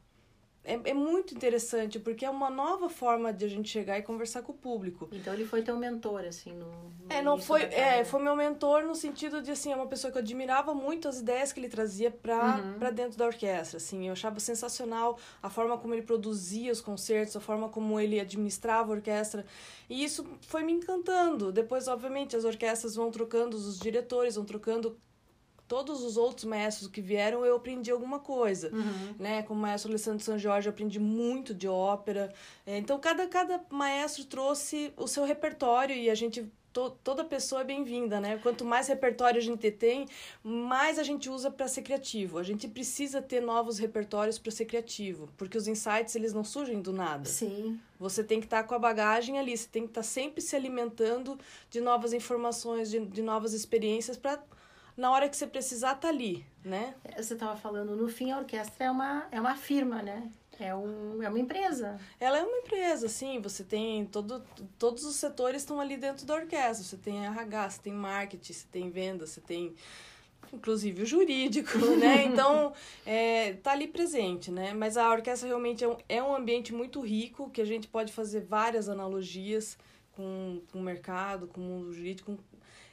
é, 0.68 0.90
é 0.90 0.94
muito 0.94 1.34
interessante, 1.34 1.98
porque 1.98 2.26
é 2.26 2.30
uma 2.30 2.50
nova 2.50 2.90
forma 2.90 3.32
de 3.32 3.46
a 3.46 3.48
gente 3.48 3.70
chegar 3.70 3.98
e 3.98 4.02
conversar 4.02 4.42
com 4.42 4.52
o 4.52 4.56
público. 4.56 5.08
Então 5.14 5.34
ele 5.34 5.46
foi 5.46 5.62
teu 5.62 5.78
mentor, 5.78 6.26
assim, 6.26 6.52
no. 6.52 6.66
no 6.66 6.94
é, 7.10 7.22
não 7.22 7.38
foi. 7.38 7.64
É, 7.64 8.04
foi 8.04 8.22
meu 8.22 8.36
mentor 8.36 8.84
no 8.84 8.94
sentido 8.94 9.42
de 9.42 9.50
assim, 9.50 9.72
é 9.72 9.76
uma 9.76 9.88
pessoa 9.88 10.12
que 10.12 10.18
eu 10.18 10.22
admirava 10.22 10.74
muito 10.74 11.08
as 11.08 11.22
ideias 11.22 11.54
que 11.54 11.60
ele 11.62 11.70
trazia 11.70 12.12
para 12.12 12.58
uhum. 12.58 12.80
Pra 12.80 12.90
dentro 12.92 13.18
da 13.18 13.26
orquestra. 13.26 13.78
Assim, 13.78 14.08
eu 14.08 14.12
achava 14.12 14.42
sensacional 14.42 15.18
a 15.42 15.50
forma 15.50 15.78
como 15.78 15.94
ele 15.94 16.02
produzia 16.02 16.72
os 16.72 16.82
concertos, 16.82 17.38
a 17.38 17.40
forma 17.40 17.70
como 17.70 17.98
ele 17.98 18.20
administrava 18.20 18.92
a 18.92 18.96
orquestra. 18.98 19.46
E 19.90 20.04
isso 20.04 20.28
foi 20.42 20.64
me 20.64 20.74
encantando. 20.74 21.50
Depois, 21.50 21.88
obviamente, 21.88 22.36
as 22.36 22.44
orquestras 22.44 22.94
vão 22.94 23.10
trocando, 23.10 23.56
os 23.56 23.80
diretores 23.80 24.36
vão 24.36 24.44
trocando 24.44 24.98
todos 25.68 26.04
os 26.04 26.18
outros 26.18 26.46
maestros 26.46 26.88
que 26.88 27.02
vieram, 27.02 27.46
eu 27.46 27.56
aprendi 27.58 27.92
alguma 27.92 28.20
coisa, 28.20 28.70
uhum. 28.74 29.16
né? 29.20 29.44
Com 29.44 29.54
o 29.54 29.58
maestro 29.58 29.92
Alessandro 29.92 30.24
San 30.24 30.38
Jorge, 30.38 30.68
eu 30.68 30.72
aprendi 30.72 31.00
muito 31.00 31.54
de 31.54 31.68
ópera. 31.68 32.34
É, 32.66 32.78
então, 32.78 32.98
cada, 33.00 33.28
cada 33.28 33.62
maestro 33.70 34.24
trouxe 34.26 34.94
o 34.96 35.08
seu 35.08 35.26
repertório 35.26 35.96
e 35.96 36.10
a 36.10 36.16
gente 36.16 36.50
toda 37.04 37.24
pessoa 37.24 37.62
é 37.62 37.64
bem-vinda, 37.64 38.22
né? 38.22 38.38
Quanto 38.44 38.64
mais 38.64 38.88
repertório 38.88 39.40
a 39.40 39.44
gente 39.44 39.72
tem, 39.72 40.06
mais 40.44 41.00
a 41.00 41.04
gente 41.04 41.28
usa 41.28 41.50
para 41.50 41.68
ser 41.68 41.82
criativo. 41.82 42.38
A 42.38 42.44
gente 42.44 42.68
precisa 42.68 43.20
ter 43.20 43.42
novos 43.42 43.80
repertórios 43.80 44.38
para 44.38 44.52
ser 44.52 44.66
criativo, 44.66 45.28
porque 45.38 45.58
os 45.58 45.68
insights 45.68 46.16
eles 46.16 46.34
não 46.34 46.44
surgem 46.44 46.80
do 46.80 46.94
nada. 46.94 47.28
Sim. 47.28 47.80
Você 48.00 48.24
tem 48.24 48.40
que 48.40 48.46
estar 48.46 48.62
tá 48.62 48.68
com 48.68 48.76
a 48.76 48.80
bagagem 48.80 49.40
ali, 49.40 49.58
você 49.58 49.68
tem 49.68 49.84
que 49.84 49.90
estar 49.90 50.02
tá 50.02 50.08
sempre 50.08 50.40
se 50.40 50.56
alimentando 50.56 51.40
de 51.70 51.82
novas 51.82 52.14
informações, 52.14 52.92
de, 52.92 53.00
de 53.00 53.24
novas 53.24 53.54
experiências 53.54 54.16
para 54.16 54.40
na 54.98 55.12
hora 55.12 55.30
que 55.30 55.38
você 55.38 55.46
precisar, 55.46 55.96
tá 55.96 56.10
ali, 56.10 56.44
né? 56.66 56.96
Você 57.16 57.36
estava 57.36 57.56
falando, 57.56 57.96
no 57.96 58.10
fim, 58.10 58.32
a 58.32 58.39
orquestra 58.39 58.86
é 58.86 58.92
uma, 58.92 59.27
é 59.32 59.39
uma 59.39 59.56
firma, 59.56 60.01
né? 60.01 60.30
É, 60.60 60.74
um, 60.74 61.22
é 61.22 61.30
uma 61.30 61.38
empresa. 61.38 62.00
Ela 62.20 62.39
é 62.39 62.44
uma 62.44 62.58
empresa, 62.58 63.08
sim. 63.08 63.39
Você 63.42 63.63
tem 63.63 64.06
todo, 64.08 64.44
todos 64.80 65.06
os 65.06 65.16
setores 65.16 65.62
estão 65.62 65.80
ali 65.80 65.98
dentro 65.98 66.25
da 66.25 66.34
orquestra. 66.34 66.84
Você 66.84 66.98
tem 66.98 67.24
RH, 67.25 67.70
você 67.70 67.82
tem 67.84 67.94
marketing, 67.94 68.54
você 68.54 68.66
tem 68.72 68.89
venda, 68.89 69.27
você 69.27 69.39
tem 69.39 69.75
inclusive 70.51 71.04
o 71.04 71.06
jurídico, 71.06 71.77
né? 71.98 72.24
Então, 72.24 72.74
é, 73.06 73.54
tá 73.54 73.74
ali 73.74 73.88
presente, 73.88 74.50
né? 74.50 74.74
Mas 74.74 74.98
a 74.98 75.12
orquestra 75.12 75.48
realmente 75.48 75.84
é 75.84 75.88
um, 75.88 75.98
é 76.10 76.24
um 76.24 76.36
ambiente 76.36 76.74
muito 76.74 77.01
rico, 77.01 77.51
que 77.51 77.62
a 77.62 77.66
gente 77.66 77.88
pode 77.88 78.12
fazer 78.12 78.42
várias 78.42 78.89
analogias 78.89 79.77
com, 80.16 80.62
com 80.72 80.80
o 80.80 80.82
mercado, 80.82 81.48
com 81.48 81.62
o 81.62 81.63
mundo 81.63 81.94
jurídico. 81.94 82.36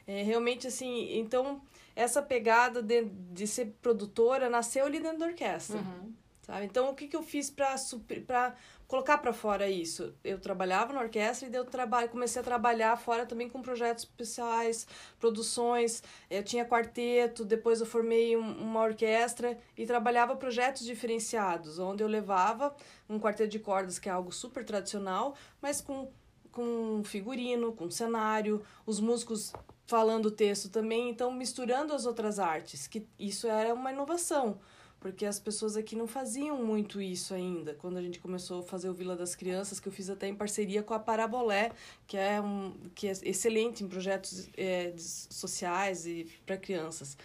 É, 0.06 0.22
realmente, 0.22 0.66
assim, 0.66 1.18
então 1.18 1.62
essa 1.96 2.22
pegada 2.22 2.82
de, 2.82 3.04
de 3.04 3.46
ser 3.46 3.76
produtora 3.80 4.48
nasceu 4.48 4.86
ali 4.86 5.00
dentro 5.00 5.18
da 5.18 5.26
orquestra. 5.26 5.78
Uhum. 5.78 6.12
Sabe? 6.42 6.66
Então, 6.66 6.90
o 6.90 6.94
que, 6.94 7.08
que 7.08 7.16
eu 7.16 7.22
fiz 7.22 7.48
para 7.48 8.54
colocar 8.86 9.16
para 9.16 9.32
fora 9.32 9.66
isso? 9.66 10.14
Eu 10.22 10.38
trabalhava 10.38 10.92
na 10.92 11.00
orquestra 11.00 11.48
e 11.48 11.50
deu 11.50 11.64
trabalho, 11.64 12.10
comecei 12.10 12.42
a 12.42 12.44
trabalhar 12.44 12.94
fora 12.98 13.24
também 13.24 13.48
com 13.48 13.62
projetos 13.62 14.04
especiais, 14.04 14.86
produções. 15.18 16.02
Eu 16.28 16.42
tinha 16.42 16.66
quarteto, 16.66 17.46
depois 17.46 17.80
eu 17.80 17.86
formei 17.86 18.36
um, 18.36 18.58
uma 18.58 18.82
orquestra 18.82 19.58
e 19.74 19.86
trabalhava 19.86 20.36
projetos 20.36 20.84
diferenciados, 20.84 21.78
onde 21.78 22.04
eu 22.04 22.08
levava 22.08 22.76
um 23.08 23.18
quarteto 23.18 23.48
de 23.48 23.58
cordas, 23.58 23.98
que 23.98 24.10
é 24.10 24.12
algo 24.12 24.30
super 24.30 24.64
tradicional, 24.66 25.34
mas 25.62 25.80
com 25.80 26.12
com 26.54 27.02
figurino, 27.02 27.72
com 27.72 27.90
cenário, 27.90 28.62
os 28.86 29.00
músicos 29.00 29.52
falando 29.86 30.26
o 30.26 30.30
texto 30.30 30.68
também, 30.68 31.10
então 31.10 31.32
misturando 31.32 31.92
as 31.92 32.06
outras 32.06 32.38
artes, 32.38 32.86
que 32.86 33.06
isso 33.18 33.46
era 33.46 33.74
uma 33.74 33.92
inovação, 33.92 34.58
porque 34.98 35.26
as 35.26 35.38
pessoas 35.38 35.76
aqui 35.76 35.94
não 35.94 36.06
faziam 36.06 36.62
muito 36.64 37.00
isso 37.00 37.34
ainda. 37.34 37.74
Quando 37.74 37.98
a 37.98 38.02
gente 38.02 38.18
começou 38.18 38.60
a 38.60 38.62
fazer 38.62 38.88
o 38.88 38.94
Vila 38.94 39.14
das 39.14 39.34
Crianças, 39.34 39.78
que 39.78 39.86
eu 39.86 39.92
fiz 39.92 40.08
até 40.08 40.26
em 40.26 40.34
parceria 40.34 40.82
com 40.82 40.94
a 40.94 40.98
Parabolé, 40.98 41.72
que 42.06 42.16
é 42.16 42.40
um 42.40 42.72
que 42.94 43.08
é 43.08 43.12
excelente 43.22 43.84
em 43.84 43.88
projetos 43.88 44.48
é, 44.56 44.94
sociais 44.96 46.06
e 46.06 46.26
para 46.46 46.56
crianças. 46.56 47.16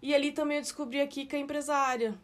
E 0.00 0.14
ali 0.14 0.32
também 0.32 0.58
eu 0.58 0.62
descobri 0.62 1.00
a 1.00 1.06
Kika 1.06 1.36
empresária, 1.36 2.18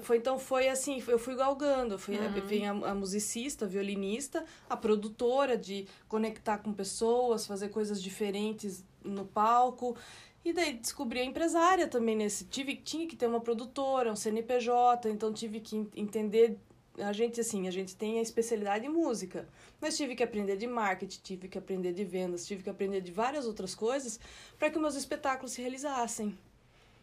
foi, 0.00 0.16
então 0.16 0.38
foi 0.38 0.66
assim, 0.68 1.02
eu 1.06 1.18
fui 1.18 1.36
galgando, 1.36 1.98
fui, 1.98 2.16
uhum. 2.16 2.46
vem 2.46 2.66
a, 2.66 2.70
a, 2.70 2.94
musicista, 2.94 3.66
a 3.66 3.68
violinista, 3.68 4.44
a 4.68 4.74
produtora 4.74 5.58
de 5.58 5.86
conectar 6.08 6.56
com 6.58 6.72
pessoas, 6.72 7.46
fazer 7.46 7.68
coisas 7.68 8.02
diferentes 8.02 8.82
no 9.04 9.26
palco. 9.26 9.94
E 10.42 10.54
daí 10.54 10.72
descobri 10.72 11.20
a 11.20 11.24
empresária 11.24 11.86
também 11.86 12.16
nesse. 12.16 12.46
Tive, 12.46 12.76
tinha 12.76 13.06
que 13.06 13.14
ter 13.14 13.26
uma 13.26 13.40
produtora, 13.40 14.10
um 14.10 14.16
CNPJ, 14.16 15.10
então 15.10 15.32
tive 15.34 15.60
que 15.60 15.86
entender. 15.94 16.56
A 16.96 17.12
gente, 17.12 17.38
assim, 17.38 17.68
a 17.68 17.70
gente 17.70 17.94
tem 17.94 18.18
a 18.18 18.22
especialidade 18.22 18.86
em 18.86 18.88
música, 18.88 19.46
mas 19.80 19.96
tive 19.96 20.16
que 20.16 20.22
aprender 20.22 20.56
de 20.56 20.66
marketing, 20.66 21.20
tive 21.22 21.46
que 21.46 21.58
aprender 21.58 21.92
de 21.92 22.04
vendas, 22.04 22.46
tive 22.46 22.62
que 22.62 22.70
aprender 22.70 23.02
de 23.02 23.12
várias 23.12 23.46
outras 23.46 23.74
coisas 23.74 24.18
para 24.58 24.70
que 24.70 24.78
meus 24.78 24.96
espetáculos 24.96 25.52
se 25.52 25.60
realizassem. 25.60 26.36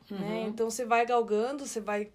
Né? 0.10 0.18
Uhum. 0.18 0.20
Né? 0.20 0.42
Então 0.48 0.70
você 0.70 0.84
vai 0.84 1.06
galgando, 1.06 1.66
você 1.66 1.80
vai 1.80 2.10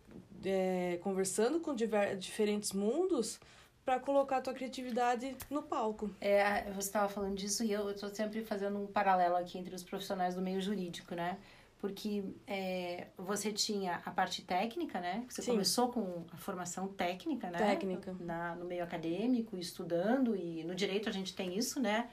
é, 0.45 0.99
conversando 1.03 1.61
com 1.61 1.75
diver, 1.75 2.17
diferentes 2.17 2.73
mundos 2.73 3.39
para 3.85 3.99
colocar 3.99 4.39
a 4.39 4.41
tua 4.41 4.55
criatividade 4.55 5.37
no 5.49 5.63
palco. 5.63 6.11
É, 6.21 6.71
você 6.73 6.89
estava 6.89 7.09
falando 7.09 7.37
disso 7.37 7.65
e 7.65 7.73
eu 7.73 7.91
estou 7.91 8.09
sempre 8.11 8.43
fazendo 8.45 8.79
um 8.79 8.87
paralelo 8.87 9.37
aqui 9.37 9.59
entre 9.59 9.75
os 9.75 9.83
profissionais 9.83 10.35
do 10.35 10.43
meio 10.43 10.61
jurídico, 10.61 11.15
né? 11.15 11.39
Porque 11.79 12.23
é, 12.47 13.07
você 13.17 13.51
tinha 13.51 14.03
a 14.05 14.11
parte 14.11 14.43
técnica, 14.43 15.01
né? 15.01 15.25
Você 15.29 15.41
Sim. 15.41 15.53
começou 15.53 15.89
com 15.89 16.25
a 16.31 16.37
formação 16.37 16.89
técnica, 16.89 17.51
né? 17.51 17.59
Técnica. 17.59 18.15
Na, 18.21 18.55
no 18.55 18.67
meio 18.67 18.85
acadêmico, 18.85 19.57
estudando, 19.57 20.37
e 20.37 20.63
no 20.65 20.75
direito 20.75 21.09
a 21.09 21.13
gente 21.13 21.35
tem 21.35 21.57
isso, 21.57 21.81
né? 21.81 22.09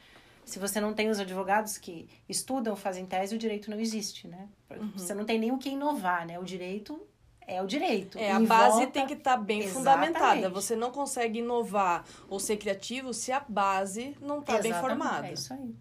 Se 0.46 0.58
você 0.60 0.80
não 0.80 0.94
tem 0.94 1.10
os 1.10 1.20
advogados 1.20 1.78
que 1.78 2.08
estudam, 2.30 2.74
fazem 2.78 3.06
tese, 3.06 3.36
o 3.36 3.38
direito 3.38 3.70
não 3.70 3.78
existe, 3.78 4.30
né? 4.30 4.48
Uhum. 4.72 4.94
Você 4.96 5.14
não 5.14 5.26
tem 5.26 5.38
nem 5.38 5.52
o 5.52 5.58
que 5.58 5.70
inovar, 5.70 6.26
né? 6.26 6.40
O 6.40 6.44
direito 6.46 7.06
é 7.48 7.62
o 7.64 7.66
direito. 7.66 8.18
É, 8.20 8.32
a 8.32 8.40
base 8.42 8.78
volta... 8.78 8.92
tem 8.92 9.08
que 9.08 9.14
estar 9.14 9.38
tá 9.38 9.42
bem 9.42 9.62
Exatamente. 9.62 9.78
fundamentada. 9.78 10.50
Você 10.50 10.76
não 10.76 10.92
consegue 10.92 11.40
inovar 11.40 12.06
ou 12.30 12.40
ser 12.40 12.58
criativo 12.58 13.14
se 13.14 13.32
a 13.32 13.40
base 13.40 14.16
não 14.22 14.40
está 14.40 14.60
bem 14.60 14.74
formada. 14.74 15.28
É 15.28 15.34
isso 15.34 15.54
aí. 15.54 15.74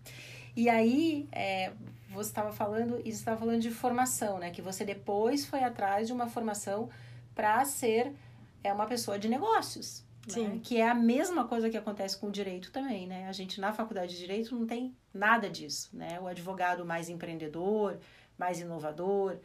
E 0.54 0.68
aí, 0.70 1.28
é, 1.32 1.72
você 2.10 2.30
estava 2.30 2.52
falando, 2.52 3.00
e 3.04 3.10
estava 3.10 3.36
falando 3.36 3.60
de 3.60 3.70
formação, 3.70 4.38
né? 4.38 4.50
Que 4.50 4.62
você 4.62 4.84
depois 4.84 5.44
foi 5.44 5.62
atrás 5.62 6.06
de 6.06 6.12
uma 6.12 6.28
formação 6.28 6.88
para 7.34 7.62
ser 7.64 8.14
é, 8.62 8.72
uma 8.72 8.86
pessoa 8.86 9.18
de 9.18 9.28
negócios. 9.28 10.04
Né? 10.34 10.58
Que 10.62 10.80
é 10.80 10.88
a 10.88 10.94
mesma 10.94 11.46
coisa 11.46 11.68
que 11.70 11.76
acontece 11.76 12.16
com 12.16 12.28
o 12.28 12.32
direito 12.32 12.72
também, 12.72 13.06
né? 13.06 13.28
A 13.28 13.32
gente 13.32 13.60
na 13.60 13.72
faculdade 13.72 14.14
de 14.14 14.18
direito 14.18 14.56
não 14.56 14.66
tem 14.66 14.96
nada 15.12 15.48
disso, 15.50 15.90
né? 15.92 16.18
O 16.20 16.26
advogado 16.26 16.84
mais 16.84 17.08
empreendedor, 17.08 17.98
mais 18.38 18.60
inovador, 18.60 19.36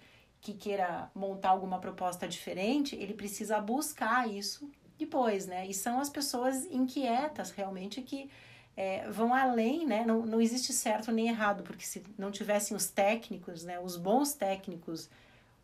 que 0.42 0.54
queira 0.54 1.10
montar 1.14 1.50
alguma 1.50 1.80
proposta 1.80 2.28
diferente, 2.28 2.96
ele 2.96 3.14
precisa 3.14 3.62
buscar 3.62 4.28
isso 4.28 4.70
depois, 4.98 5.46
né? 5.46 5.68
E 5.68 5.74
são 5.74 6.00
as 6.00 6.10
pessoas 6.10 6.66
inquietas 6.66 7.52
realmente 7.52 8.02
que 8.02 8.30
é, 8.76 9.08
vão 9.10 9.34
além, 9.34 9.86
né? 9.86 10.04
Não, 10.06 10.26
não 10.26 10.42
existe 10.42 10.74
certo 10.74 11.12
nem 11.12 11.28
errado, 11.28 11.62
porque 11.64 11.86
se 11.86 12.04
não 12.18 12.32
tivessem 12.32 12.76
os 12.76 12.90
técnicos, 12.90 13.64
né? 13.64 13.80
Os 13.80 13.96
bons 13.96 14.34
técnicos, 14.34 15.10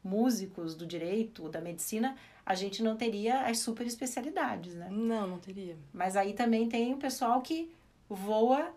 músicos 0.03 0.75
do 0.75 0.85
direito, 0.85 1.49
da 1.49 1.59
medicina, 1.59 2.15
a 2.45 2.53
gente 2.53 2.83
não 2.83 2.95
teria 2.95 3.47
as 3.47 3.59
super 3.59 3.85
especialidades, 3.87 4.75
né? 4.75 4.89
Não, 4.91 5.27
não 5.27 5.39
teria. 5.39 5.75
Mas 5.91 6.15
aí 6.15 6.33
também 6.33 6.69
tem 6.69 6.93
o 6.93 6.97
pessoal 6.97 7.41
que 7.41 7.71
voa 8.07 8.73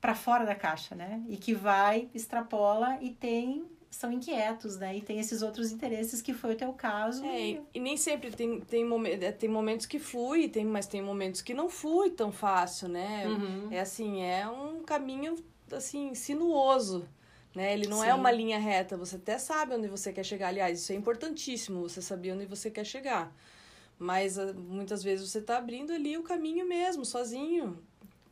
para 0.00 0.14
fora 0.14 0.44
da 0.44 0.54
caixa, 0.54 0.94
né? 0.94 1.22
E 1.28 1.36
que 1.36 1.54
vai, 1.54 2.08
extrapola 2.14 2.98
e 3.00 3.10
tem 3.10 3.64
são 3.94 4.10
inquietos, 4.10 4.76
né? 4.76 4.96
E 4.96 5.00
tem 5.00 5.20
esses 5.20 5.40
outros 5.40 5.70
interesses 5.70 6.20
que 6.20 6.34
foi 6.34 6.54
o 6.54 6.56
teu 6.56 6.72
caso. 6.72 7.24
É, 7.24 7.40
e, 7.40 7.62
e 7.74 7.80
nem 7.80 7.96
sempre 7.96 8.30
tem, 8.30 8.60
tem, 8.60 8.84
momen 8.84 9.12
é, 9.12 9.30
tem 9.30 9.48
momentos 9.48 9.86
que 9.86 9.98
flui, 9.98 10.48
tem, 10.48 10.64
mas 10.64 10.86
tem 10.86 11.00
momentos 11.00 11.40
que 11.40 11.54
não 11.54 11.68
flui 11.68 12.10
tão 12.10 12.32
fácil, 12.32 12.88
né? 12.88 13.26
Uhum. 13.28 13.68
É 13.70 13.80
assim, 13.80 14.22
é 14.22 14.48
um 14.48 14.82
caminho, 14.82 15.36
assim, 15.70 16.14
sinuoso, 16.14 17.08
né? 17.54 17.72
Ele 17.72 17.86
não 17.86 18.02
é 18.02 18.06
Sim. 18.06 18.10
é 18.10 18.14
uma 18.14 18.32
linha 18.32 18.58
reta, 18.58 18.96
você 18.96 19.16
até 19.16 19.38
sabe 19.38 19.74
onde 19.74 19.86
você 19.86 20.12
quer 20.12 20.24
chegar. 20.24 20.48
Aliás, 20.48 20.80
isso 20.80 20.92
é 20.92 20.96
importantíssimo, 20.96 21.88
você 21.88 22.02
saber 22.02 22.32
onde 22.32 22.46
você 22.46 22.70
quer 22.70 22.84
chegar. 22.84 23.32
Mas 23.96 24.38
ah, 24.38 24.52
muitas 24.52 25.04
vezes 25.04 25.30
você 25.30 25.38
está 25.38 25.56
abrindo 25.56 25.92
ali 25.92 26.18
o 26.18 26.22
caminho 26.24 26.66
mesmo, 26.66 27.04
sozinho, 27.04 27.78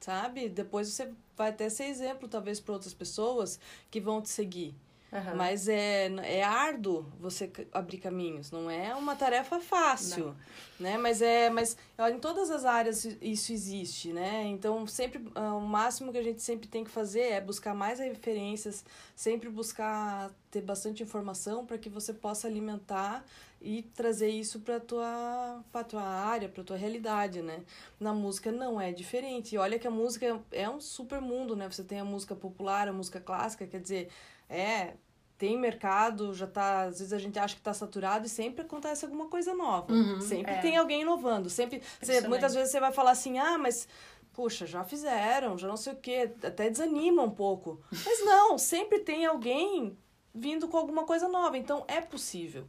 sabe? 0.00 0.48
Depois 0.48 0.88
você 0.88 1.12
vai 1.36 1.50
até 1.50 1.68
ser 1.68 1.84
exemplo, 1.84 2.28
talvez, 2.28 2.58
para 2.58 2.74
outras 2.74 2.92
pessoas 2.92 3.60
que 3.90 4.00
vão 4.00 4.20
te 4.20 4.28
seguir. 4.28 4.74
Uhum. 5.12 5.36
Mas 5.36 5.68
é, 5.68 6.06
é 6.22 6.42
árduo 6.42 7.04
você 7.20 7.52
abrir 7.70 7.98
caminhos, 7.98 8.50
não 8.50 8.70
é 8.70 8.94
uma 8.94 9.14
tarefa 9.14 9.60
fácil, 9.60 10.28
não. 10.28 10.36
né? 10.80 10.96
Mas 10.96 11.20
é, 11.20 11.50
mas 11.50 11.76
em 12.10 12.18
todas 12.18 12.50
as 12.50 12.64
áreas 12.64 13.04
isso 13.20 13.52
existe, 13.52 14.10
né? 14.10 14.44
Então 14.46 14.86
sempre 14.86 15.22
ah, 15.34 15.54
o 15.54 15.60
máximo 15.60 16.12
que 16.12 16.18
a 16.18 16.22
gente 16.22 16.40
sempre 16.40 16.66
tem 16.66 16.82
que 16.82 16.90
fazer 16.90 17.20
é 17.20 17.40
buscar 17.42 17.74
mais 17.74 17.98
referências, 17.98 18.86
sempre 19.14 19.50
buscar 19.50 20.30
ter 20.50 20.62
bastante 20.62 21.02
informação 21.02 21.66
para 21.66 21.76
que 21.76 21.90
você 21.90 22.14
possa 22.14 22.48
alimentar 22.48 23.22
e 23.60 23.82
trazer 23.82 24.30
isso 24.30 24.60
para 24.60 24.80
tua 24.80 25.62
para 25.70 25.84
tua 25.84 26.02
área, 26.02 26.48
para 26.48 26.64
tua 26.64 26.76
realidade, 26.76 27.42
né? 27.42 27.60
Na 28.00 28.14
música 28.14 28.50
não 28.50 28.80
é 28.80 28.92
diferente. 28.92 29.54
E 29.54 29.58
olha 29.58 29.78
que 29.78 29.86
a 29.86 29.90
música 29.90 30.40
é 30.50 30.68
um 30.70 30.80
super 30.80 31.20
mundo, 31.20 31.54
né? 31.54 31.68
Você 31.70 31.84
tem 31.84 32.00
a 32.00 32.04
música 32.04 32.34
popular, 32.34 32.88
a 32.88 32.92
música 32.94 33.20
clássica, 33.20 33.66
quer 33.66 33.80
dizer, 33.80 34.08
é, 34.52 34.94
tem 35.38 35.58
mercado, 35.58 36.32
já 36.34 36.46
tá. 36.46 36.82
Às 36.84 36.98
vezes 36.98 37.12
a 37.12 37.18
gente 37.18 37.38
acha 37.38 37.54
que 37.54 37.60
está 37.60 37.74
saturado 37.74 38.26
e 38.26 38.28
sempre 38.28 38.62
acontece 38.62 39.04
alguma 39.04 39.26
coisa 39.26 39.54
nova. 39.54 39.92
Uhum, 39.92 40.20
sempre 40.20 40.52
é. 40.52 40.58
tem 40.60 40.76
alguém 40.76 41.02
inovando. 41.02 41.50
Sempre. 41.50 41.82
Você, 42.00 42.20
muitas 42.28 42.54
vezes 42.54 42.70
você 42.70 42.78
vai 42.78 42.92
falar 42.92 43.10
assim, 43.10 43.38
ah, 43.38 43.58
mas. 43.58 43.88
Puxa, 44.32 44.64
já 44.64 44.82
fizeram, 44.82 45.58
já 45.58 45.68
não 45.68 45.76
sei 45.76 45.92
o 45.92 45.96
quê, 45.96 46.32
até 46.42 46.70
desanima 46.70 47.22
um 47.22 47.30
pouco. 47.30 47.82
Mas 47.90 48.24
não, 48.24 48.56
sempre 48.56 49.00
tem 49.00 49.26
alguém 49.26 49.98
vindo 50.32 50.68
com 50.68 50.78
alguma 50.78 51.04
coisa 51.04 51.28
nova. 51.28 51.58
Então 51.58 51.84
é 51.88 52.00
possível. 52.00 52.66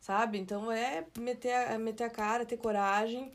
Sabe? 0.00 0.38
Então 0.38 0.70
é 0.72 1.04
meter 1.18 1.52
a, 1.52 1.78
meter 1.78 2.04
a 2.04 2.10
cara, 2.10 2.46
ter 2.46 2.56
coragem, 2.56 3.32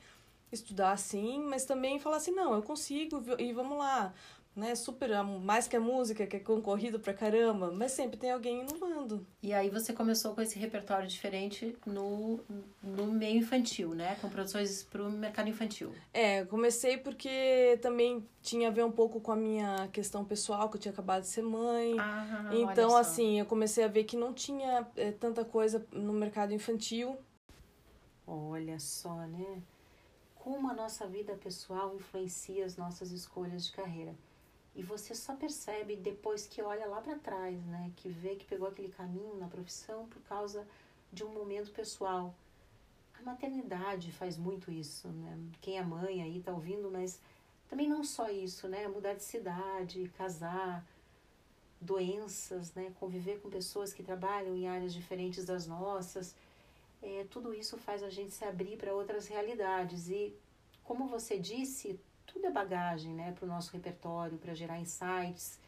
estudar 0.51 0.98
sim, 0.98 1.44
mas 1.44 1.65
também 1.65 2.00
falar 2.00 2.18
assim, 2.18 2.32
não, 2.32 2.56
eu 2.56 2.63
consigo 2.63 3.22
e 3.38 3.53
vamos 3.53 3.77
lá 3.77 4.13
né, 4.55 4.75
super, 4.75 5.10
mais 5.24 5.67
que 5.67 5.75
a 5.75 5.79
música, 5.79 6.27
que 6.27 6.36
é 6.36 6.39
concorrido 6.39 7.00
pra 7.00 7.13
caramba, 7.13 7.72
mas 7.72 7.91
sempre 7.91 8.17
tem 8.17 8.31
alguém 8.31 8.62
inovando. 8.62 9.25
E 9.41 9.51
aí 9.51 9.69
você 9.69 9.91
começou 9.91 10.36
com 10.36 10.41
esse 10.41 10.60
repertório 10.60 11.07
diferente 11.07 11.75
no, 11.86 12.39
no 12.81 13.07
meio 13.07 13.38
infantil, 13.38 13.95
né, 13.95 14.15
com 14.22 14.29
produções 14.29 14.83
pro 14.83 15.10
mercado 15.10 15.50
infantil. 15.50 15.91
É, 16.13 16.45
comecei 16.45 16.98
porque 16.98 17.79
também 17.81 18.27
tinha 18.41 18.67
a 18.67 18.72
ver 18.72 18.86
um 18.86 18.91
pouco 18.91 19.19
com 19.19 19.31
a 19.31 19.36
minha 19.36 19.88
questão 19.91 20.24
pessoal, 20.24 20.69
que 20.69 20.77
eu 20.77 20.81
tinha 20.81 20.91
acabado 20.91 21.22
de 21.22 21.29
ser 21.29 21.41
mãe. 21.41 21.95
Ah, 22.00 22.50
então, 22.51 22.95
assim, 22.95 23.39
eu 23.39 23.45
comecei 23.45 23.83
a 23.83 23.88
ver 23.88 24.03
que 24.03 24.15
não 24.15 24.33
tinha 24.33 24.88
é, 24.95 25.12
tanta 25.12 25.43
coisa 25.43 25.86
no 25.91 26.13
mercado 26.13 26.53
infantil. 26.53 27.17
Olha 28.27 28.79
só, 28.79 29.15
né? 29.27 29.62
Como 30.36 30.69
a 30.69 30.74
nossa 30.74 31.07
vida 31.07 31.33
pessoal 31.36 31.95
influencia 31.95 32.65
as 32.65 32.77
nossas 32.77 33.12
escolhas 33.12 33.65
de 33.65 33.72
carreira. 33.72 34.13
E 34.75 34.82
você 34.82 35.13
só 35.13 35.36
percebe 35.36 35.96
depois 35.96 36.48
que 36.48 36.62
olha 36.62 36.88
lá 36.88 37.00
para 37.00 37.18
trás, 37.20 37.63
né? 37.65 37.92
Que 37.96 38.10
vê 38.10 38.36
que 38.36 38.46
pegou 38.46 38.68
aquele 38.68 38.89
caminho 38.89 39.36
na 39.36 39.48
profissão 39.48 40.08
por 40.08 40.22
causa 40.24 40.68
de 41.12 41.24
um 41.24 41.30
momento 41.30 41.72
pessoal. 41.72 42.34
A 43.13 43.22
maternidade 43.22 44.12
faz 44.12 44.36
muito 44.36 44.72
isso, 44.72 45.08
né? 45.10 45.38
Quem 45.62 45.77
é 45.77 45.84
mãe 45.84 46.24
aí 46.24 46.42
tá 46.42 46.51
ouvindo, 46.51 46.89
mas 46.89 47.22
também 47.70 47.88
não 47.88 48.03
só 48.03 48.30
isso, 48.30 48.68
né? 48.68 48.88
Mudar 48.88 49.13
de 49.13 49.24
cidade, 49.24 50.12
casar, 50.18 50.84
doenças, 51.80 52.74
né? 52.74 52.92
Conviver 53.00 53.42
com 53.42 53.50
pessoas 53.50 53.94
que 53.94 54.01
trabalham 54.01 54.56
em 54.56 54.68
áreas 54.68 54.94
diferentes 54.94 55.46
das 55.46 55.68
nossas. 55.68 56.36
É, 57.01 57.25
tudo 57.30 57.53
isso 57.53 57.77
faz 57.77 58.01
a 58.01 58.10
gente 58.10 58.34
se 58.34 58.44
abrir 58.44 58.77
para 58.77 58.94
outras 58.94 59.27
realidades. 59.27 60.10
E, 60.10 60.36
como 60.84 61.08
você 61.08 61.38
disse, 61.38 62.00
tudo 62.25 62.48
é 62.48 62.51
bagagem 62.51 63.13
né, 63.13 63.32
para 63.32 63.46
o 63.46 63.48
nosso 63.48 63.72
repertório, 63.72 64.38
para 64.38 64.53
gerar 64.53 64.80
insights 64.80 65.60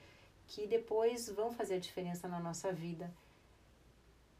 que 0.47 0.67
depois 0.67 1.29
vão 1.29 1.51
fazer 1.51 1.75
a 1.75 1.79
diferença 1.79 2.27
na 2.27 2.39
nossa 2.39 2.71
vida. 2.71 3.11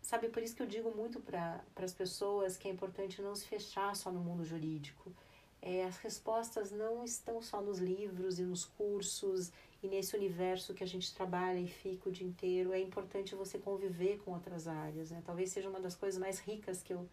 Sabe, 0.02 0.30
por 0.30 0.44
isso 0.44 0.56
que 0.56 0.62
eu 0.62 0.68
digo 0.68 0.92
muito 0.92 1.20
para 1.20 1.64
as 1.78 1.94
pessoas 1.94 2.56
que 2.56 2.68
é 2.68 2.72
importante 2.72 3.22
não 3.22 3.36
se 3.36 3.48
fechar 3.48 3.96
só 3.96 4.12
no 4.12 4.20
mundo 4.20 4.46
jurídico. 4.46 5.12
É, 5.62 5.84
as 5.84 5.98
respostas 5.98 6.72
não 6.72 7.04
estão 7.04 7.42
só 7.42 7.60
nos 7.60 7.80
livros 7.80 8.38
e 8.38 8.44
nos 8.44 8.66
cursos 8.66 9.52
e 9.82 9.88
nesse 9.88 10.16
universo 10.16 10.76
que 10.76 10.84
a 10.84 10.88
gente 10.88 11.12
trabalha 11.16 11.60
e 11.60 11.68
fica 11.68 12.08
o 12.08 12.12
dia 12.12 12.28
inteiro. 12.28 12.72
É 12.72 12.80
importante 12.80 13.34
você 13.34 13.58
conviver 13.58 14.20
com 14.20 14.32
outras 14.32 14.68
áreas. 14.68 15.10
Né? 15.10 15.24
Talvez 15.26 15.52
seja 15.52 15.68
uma 15.68 15.80
das 15.80 15.96
coisas 15.96 16.20
mais 16.20 16.40
ricas 16.40 16.84
que 16.84 16.94
eu 16.94 17.10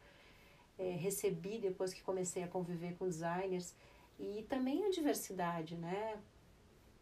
é, 0.78 0.90
recebi 0.90 1.59
depois 1.59 1.94
que 1.94 2.02
comecei 2.02 2.42
a 2.42 2.49
conviver 2.49 2.94
com 2.99 3.06
designers 3.06 3.75
e 4.19 4.42
também 4.49 4.85
a 4.85 4.90
diversidade, 4.90 5.76
né? 5.76 6.19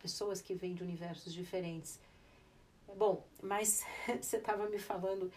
Pessoas 0.00 0.40
que 0.40 0.54
vêm 0.54 0.74
de 0.74 0.82
universos 0.82 1.32
diferentes. 1.32 2.00
Bom, 2.96 3.24
mas 3.42 3.84
você 4.20 4.36
estava 4.36 4.68
me 4.68 4.78
falando 4.78 5.30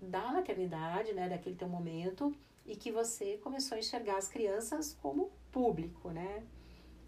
da 0.00 0.32
maternidade, 0.32 1.12
né, 1.12 1.28
daquele 1.28 1.56
teu 1.56 1.68
momento, 1.68 2.34
e 2.66 2.74
que 2.74 2.90
você 2.90 3.36
começou 3.38 3.76
a 3.76 3.78
enxergar 3.78 4.16
as 4.16 4.28
crianças 4.28 4.96
como 5.02 5.30
público, 5.52 6.10
né? 6.10 6.42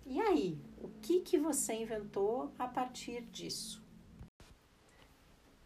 E 0.04 0.20
aí, 0.20 0.58
o 0.82 0.88
que 1.00 1.20
que 1.20 1.38
você 1.38 1.74
inventou 1.74 2.52
a 2.58 2.66
partir 2.66 3.22
disso? 3.32 3.82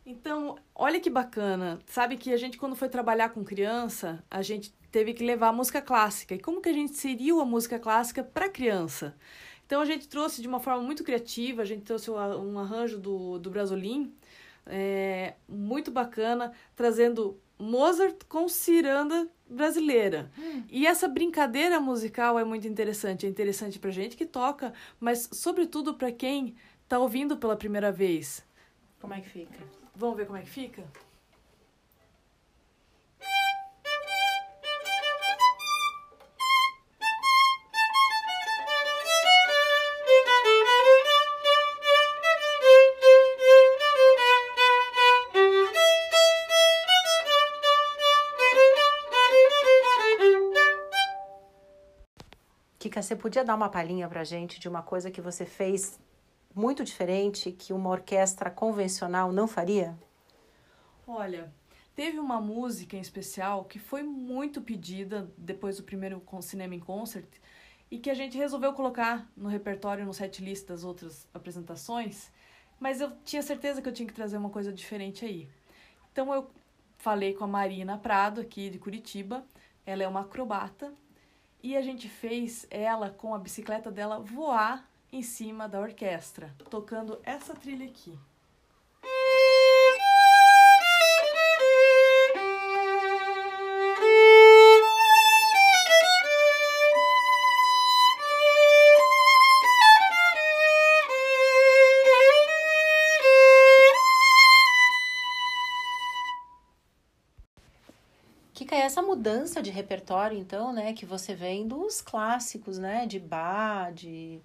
Então, 0.04 0.56
olha 0.74 1.00
que 1.00 1.10
bacana. 1.10 1.80
Sabe 1.86 2.16
que 2.16 2.32
a 2.32 2.36
gente, 2.36 2.58
quando 2.58 2.76
foi 2.76 2.88
trabalhar 2.88 3.30
com 3.30 3.44
criança, 3.44 4.22
a 4.30 4.40
gente 4.40 4.72
teve 4.90 5.14
que 5.14 5.24
levar 5.24 5.48
a 5.48 5.52
música 5.52 5.80
clássica. 5.82 6.34
E 6.34 6.38
como 6.38 6.60
que 6.60 6.68
a 6.68 6.72
gente 6.72 6.92
inseriu 6.92 7.40
a 7.40 7.44
música 7.44 7.78
clássica 7.78 8.22
para 8.22 8.48
criança? 8.48 9.16
Então 9.66 9.80
a 9.80 9.84
gente 9.84 10.08
trouxe 10.08 10.40
de 10.40 10.48
uma 10.48 10.60
forma 10.60 10.82
muito 10.82 11.02
criativa, 11.02 11.62
a 11.62 11.64
gente 11.64 11.82
trouxe 11.82 12.10
um 12.10 12.58
arranjo 12.58 12.98
do, 12.98 13.38
do 13.38 13.50
Brasolim, 13.50 14.14
é, 14.64 15.34
muito 15.48 15.90
bacana, 15.90 16.52
trazendo 16.74 17.38
Mozart 17.58 18.24
com 18.28 18.48
ciranda 18.48 19.28
brasileira. 19.48 20.30
Hum. 20.38 20.62
E 20.70 20.86
essa 20.86 21.08
brincadeira 21.08 21.80
musical 21.80 22.38
é 22.38 22.44
muito 22.44 22.68
interessante. 22.68 23.26
É 23.26 23.28
interessante 23.28 23.78
pra 23.78 23.90
gente 23.90 24.16
que 24.16 24.26
toca, 24.26 24.72
mas 25.00 25.28
sobretudo 25.32 25.94
para 25.94 26.12
quem 26.12 26.54
tá 26.88 26.98
ouvindo 26.98 27.36
pela 27.36 27.56
primeira 27.56 27.90
vez. 27.90 28.44
Como 29.00 29.14
é 29.14 29.20
que 29.20 29.28
fica? 29.28 29.58
Vamos 29.94 30.16
ver 30.16 30.26
como 30.26 30.38
é 30.38 30.42
que 30.42 30.50
fica? 30.50 30.84
Você 53.06 53.14
podia 53.14 53.44
dar 53.44 53.54
uma 53.54 53.68
palhinha 53.68 54.08
pra 54.08 54.24
gente 54.24 54.58
de 54.58 54.68
uma 54.68 54.82
coisa 54.82 55.10
que 55.10 55.20
você 55.20 55.46
fez 55.46 55.98
muito 56.52 56.82
diferente 56.82 57.52
que 57.52 57.72
uma 57.72 57.88
orquestra 57.90 58.50
convencional 58.50 59.30
não 59.30 59.46
faria? 59.46 59.96
Olha, 61.06 61.52
teve 61.94 62.18
uma 62.18 62.40
música 62.40 62.96
em 62.96 63.00
especial 63.00 63.64
que 63.64 63.78
foi 63.78 64.02
muito 64.02 64.60
pedida 64.60 65.30
depois 65.38 65.76
do 65.76 65.84
primeiro 65.84 66.20
Cinema 66.40 66.74
em 66.74 66.80
Concert 66.80 67.28
e 67.88 67.98
que 67.98 68.10
a 68.10 68.14
gente 68.14 68.36
resolveu 68.36 68.72
colocar 68.72 69.30
no 69.36 69.48
repertório, 69.48 70.04
no 70.04 70.12
set 70.12 70.42
list 70.42 70.66
das 70.66 70.82
outras 70.82 71.28
apresentações, 71.32 72.32
mas 72.80 73.00
eu 73.00 73.12
tinha 73.24 73.42
certeza 73.42 73.80
que 73.80 73.88
eu 73.88 73.92
tinha 73.92 74.08
que 74.08 74.14
trazer 74.14 74.36
uma 74.36 74.50
coisa 74.50 74.72
diferente 74.72 75.24
aí. 75.24 75.48
Então 76.10 76.34
eu 76.34 76.50
falei 76.98 77.34
com 77.34 77.44
a 77.44 77.48
Marina 77.48 77.96
Prado, 77.96 78.40
aqui 78.40 78.68
de 78.68 78.80
Curitiba, 78.80 79.46
ela 79.84 80.02
é 80.02 80.08
uma 80.08 80.22
acrobata 80.22 80.92
e 81.62 81.76
a 81.76 81.82
gente 81.82 82.08
fez 82.08 82.66
ela 82.70 83.10
com 83.10 83.34
a 83.34 83.38
bicicleta 83.38 83.90
dela 83.90 84.18
voar 84.18 84.88
em 85.12 85.22
cima 85.22 85.68
da 85.68 85.80
orquestra, 85.80 86.54
tocando 86.70 87.18
essa 87.22 87.54
trilha 87.54 87.86
aqui. 87.86 88.18
Mudança 109.26 109.60
de 109.60 109.70
repertório, 109.70 110.38
então, 110.38 110.72
né, 110.72 110.92
que 110.92 111.04
você 111.04 111.34
vem 111.34 111.66
dos 111.66 112.00
clássicos, 112.00 112.78
né, 112.78 113.06
de 113.06 113.18
Bach, 113.18 113.92
de 113.92 114.40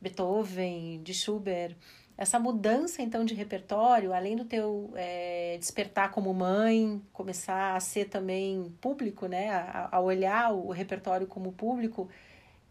Beethoven, 0.00 1.02
de 1.02 1.12
Schubert, 1.12 1.76
essa 2.16 2.38
mudança, 2.38 3.02
então, 3.02 3.22
de 3.22 3.34
repertório, 3.34 4.14
além 4.14 4.34
do 4.34 4.46
teu 4.46 4.90
é, 4.94 5.58
despertar 5.58 6.10
como 6.10 6.32
mãe, 6.32 7.02
começar 7.12 7.76
a 7.76 7.80
ser 7.80 8.06
também 8.06 8.74
público, 8.80 9.26
né, 9.26 9.50
a, 9.50 9.90
a 9.92 10.00
olhar 10.00 10.54
o 10.54 10.70
repertório 10.70 11.26
como 11.26 11.52
público, 11.52 12.08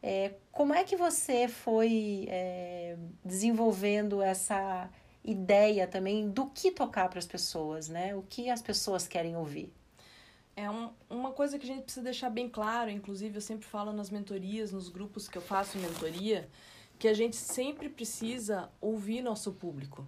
é, 0.01 0.31
como 0.51 0.73
é 0.73 0.83
que 0.83 0.95
você 0.95 1.47
foi 1.47 2.25
é, 2.29 2.97
desenvolvendo 3.23 4.23
essa 4.23 4.89
ideia 5.23 5.85
também 5.85 6.31
do 6.31 6.47
que 6.47 6.71
tocar 6.71 7.09
para 7.09 7.19
as 7.19 7.27
pessoas, 7.27 7.87
né? 7.87 8.13
O 8.15 8.23
que 8.23 8.49
as 8.49 8.61
pessoas 8.61 9.07
querem 9.07 9.37
ouvir. 9.37 9.71
É 10.55 10.69
um, 10.69 10.91
uma 11.09 11.31
coisa 11.31 11.57
que 11.57 11.65
a 11.65 11.67
gente 11.67 11.83
precisa 11.83 12.03
deixar 12.03 12.29
bem 12.29 12.47
claro, 12.47 12.89
inclusive 12.89 13.37
eu 13.37 13.41
sempre 13.41 13.65
falo 13.65 13.91
nas 13.91 14.09
mentorias, 14.09 14.71
nos 14.71 14.87
grupos 14.87 15.27
que 15.27 15.37
eu 15.37 15.41
faço 15.41 15.77
mentoria, 15.79 16.47
que 16.99 17.07
a 17.07 17.13
gente 17.13 17.35
sempre 17.35 17.89
precisa 17.89 18.69
ouvir 18.79 19.21
nosso 19.21 19.51
público. 19.53 20.05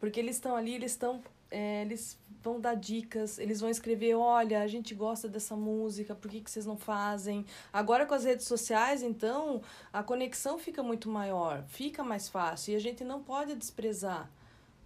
Porque 0.00 0.18
eles 0.18 0.36
estão 0.36 0.56
ali, 0.56 0.74
eles 0.74 0.92
estão 0.92 1.22
é, 1.52 1.82
eles 1.82 2.18
vão 2.42 2.58
dar 2.58 2.74
dicas, 2.74 3.38
eles 3.38 3.60
vão 3.60 3.68
escrever, 3.68 4.14
olha, 4.14 4.62
a 4.62 4.66
gente 4.66 4.94
gosta 4.94 5.28
dessa 5.28 5.54
música, 5.54 6.14
por 6.14 6.30
que, 6.30 6.40
que 6.40 6.50
vocês 6.50 6.66
não 6.66 6.76
fazem? 6.76 7.44
Agora 7.72 8.06
com 8.06 8.14
as 8.14 8.24
redes 8.24 8.46
sociais, 8.46 9.02
então, 9.02 9.62
a 9.92 10.02
conexão 10.02 10.58
fica 10.58 10.82
muito 10.82 11.08
maior, 11.08 11.62
fica 11.68 12.02
mais 12.02 12.28
fácil, 12.28 12.72
e 12.72 12.76
a 12.76 12.80
gente 12.80 13.04
não 13.04 13.22
pode 13.22 13.54
desprezar, 13.54 14.28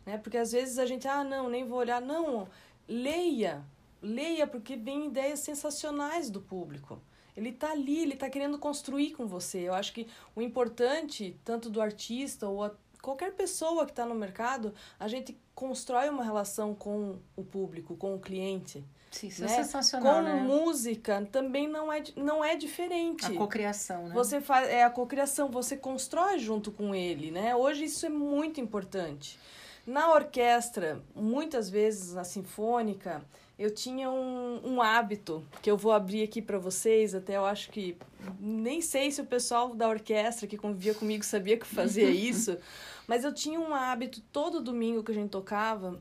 né? 0.05 0.19
Porque 0.19 0.37
às 0.37 0.53
vezes 0.53 0.79
a 0.79 0.85
gente, 0.85 1.07
ah, 1.07 1.25
não, 1.25 1.49
nem 1.49 1.65
vou 1.65 1.79
olhar, 1.79 2.01
não, 2.01 2.49
leia, 2.87 3.65
leia, 4.03 4.47
porque 4.47 4.77
vem 4.77 5.07
ideias 5.07 5.41
sensacionais 5.41 6.31
do 6.31 6.41
público. 6.41 7.01
Ele 7.37 7.51
está 7.51 7.73
ali, 7.73 8.01
ele 8.01 8.15
está 8.15 8.31
querendo 8.31 8.59
construir 8.59 9.11
com 9.11 9.27
você. 9.27 9.69
Eu 9.69 9.75
acho 9.75 9.93
que 9.93 10.07
o 10.35 10.41
importante, 10.41 11.39
tanto 11.45 11.69
do 11.69 11.81
artista 11.81 12.49
ou 12.49 12.65
a, 12.65 12.73
qualquer 13.03 13.33
pessoa 13.35 13.85
que 13.85 13.93
está 13.93 14.07
no 14.07 14.15
mercado, 14.15 14.73
a 14.99 15.07
gente 15.07 15.39
constrói 15.55 16.09
uma 16.09 16.25
relação 16.25 16.75
com 16.75 17.19
o 17.37 17.45
público, 17.45 17.95
com 17.97 18.15
o 18.15 18.19
cliente. 18.19 18.83
Sim, 19.11 19.29
isso 19.29 19.45
é 19.45 19.47
né? 19.47 19.53
é 19.53 19.57
sensacional, 19.57 20.15
com 20.17 20.23
né? 20.23 20.35
música 20.35 21.27
também 21.31 21.69
não 21.69 21.93
é, 21.93 22.03
não 22.17 22.45
é 22.45 22.57
diferente. 22.57 23.27
A 23.27 23.35
cocriação, 23.35 24.09
né? 24.09 24.15
Você 24.15 24.41
faz 24.41 24.69
é 24.69 24.83
a 24.83 24.91
cocriação, 24.91 25.51
você 25.51 25.77
constrói 25.77 26.39
junto 26.39 26.71
com 26.71 26.95
ele, 26.95 27.31
né? 27.31 27.55
Hoje 27.55 27.85
isso 27.85 28.05
é 28.05 28.11
muito 28.11 28.61
importante. 28.61 29.39
Na 29.87 30.13
orquestra, 30.13 31.01
muitas 31.15 31.71
vezes 31.71 32.13
na 32.13 32.25
sinfônica, 32.25 33.25
eu 33.59 33.71
tinha 33.71 34.11
um, 34.11 34.61
um 34.65 34.83
hábito 34.83 35.43
que 35.63 35.71
eu 35.71 35.77
vou 35.77 35.93
abrir 35.93 36.23
aqui 36.23 36.43
para 36.43 36.59
vocês. 36.59 37.15
Até 37.15 37.37
eu 37.37 37.47
acho 37.47 37.71
que 37.71 37.97
nem 38.39 38.83
sei 38.83 39.11
se 39.11 39.21
o 39.21 39.27
pessoal 39.27 39.75
da 39.75 39.89
orquestra 39.89 40.47
que 40.47 40.59
convivia 40.59 40.95
comigo 40.95 41.25
sabia 41.25 41.57
que 41.57 41.63
eu 41.63 41.69
fazia 41.69 42.09
isso, 42.11 42.59
mas 43.07 43.25
eu 43.25 43.33
tinha 43.33 43.59
um 43.59 43.75
hábito 43.75 44.21
todo 44.33 44.61
domingo 44.61 45.03
que 45.03 45.13
a 45.13 45.15
gente 45.15 45.31
tocava. 45.31 45.99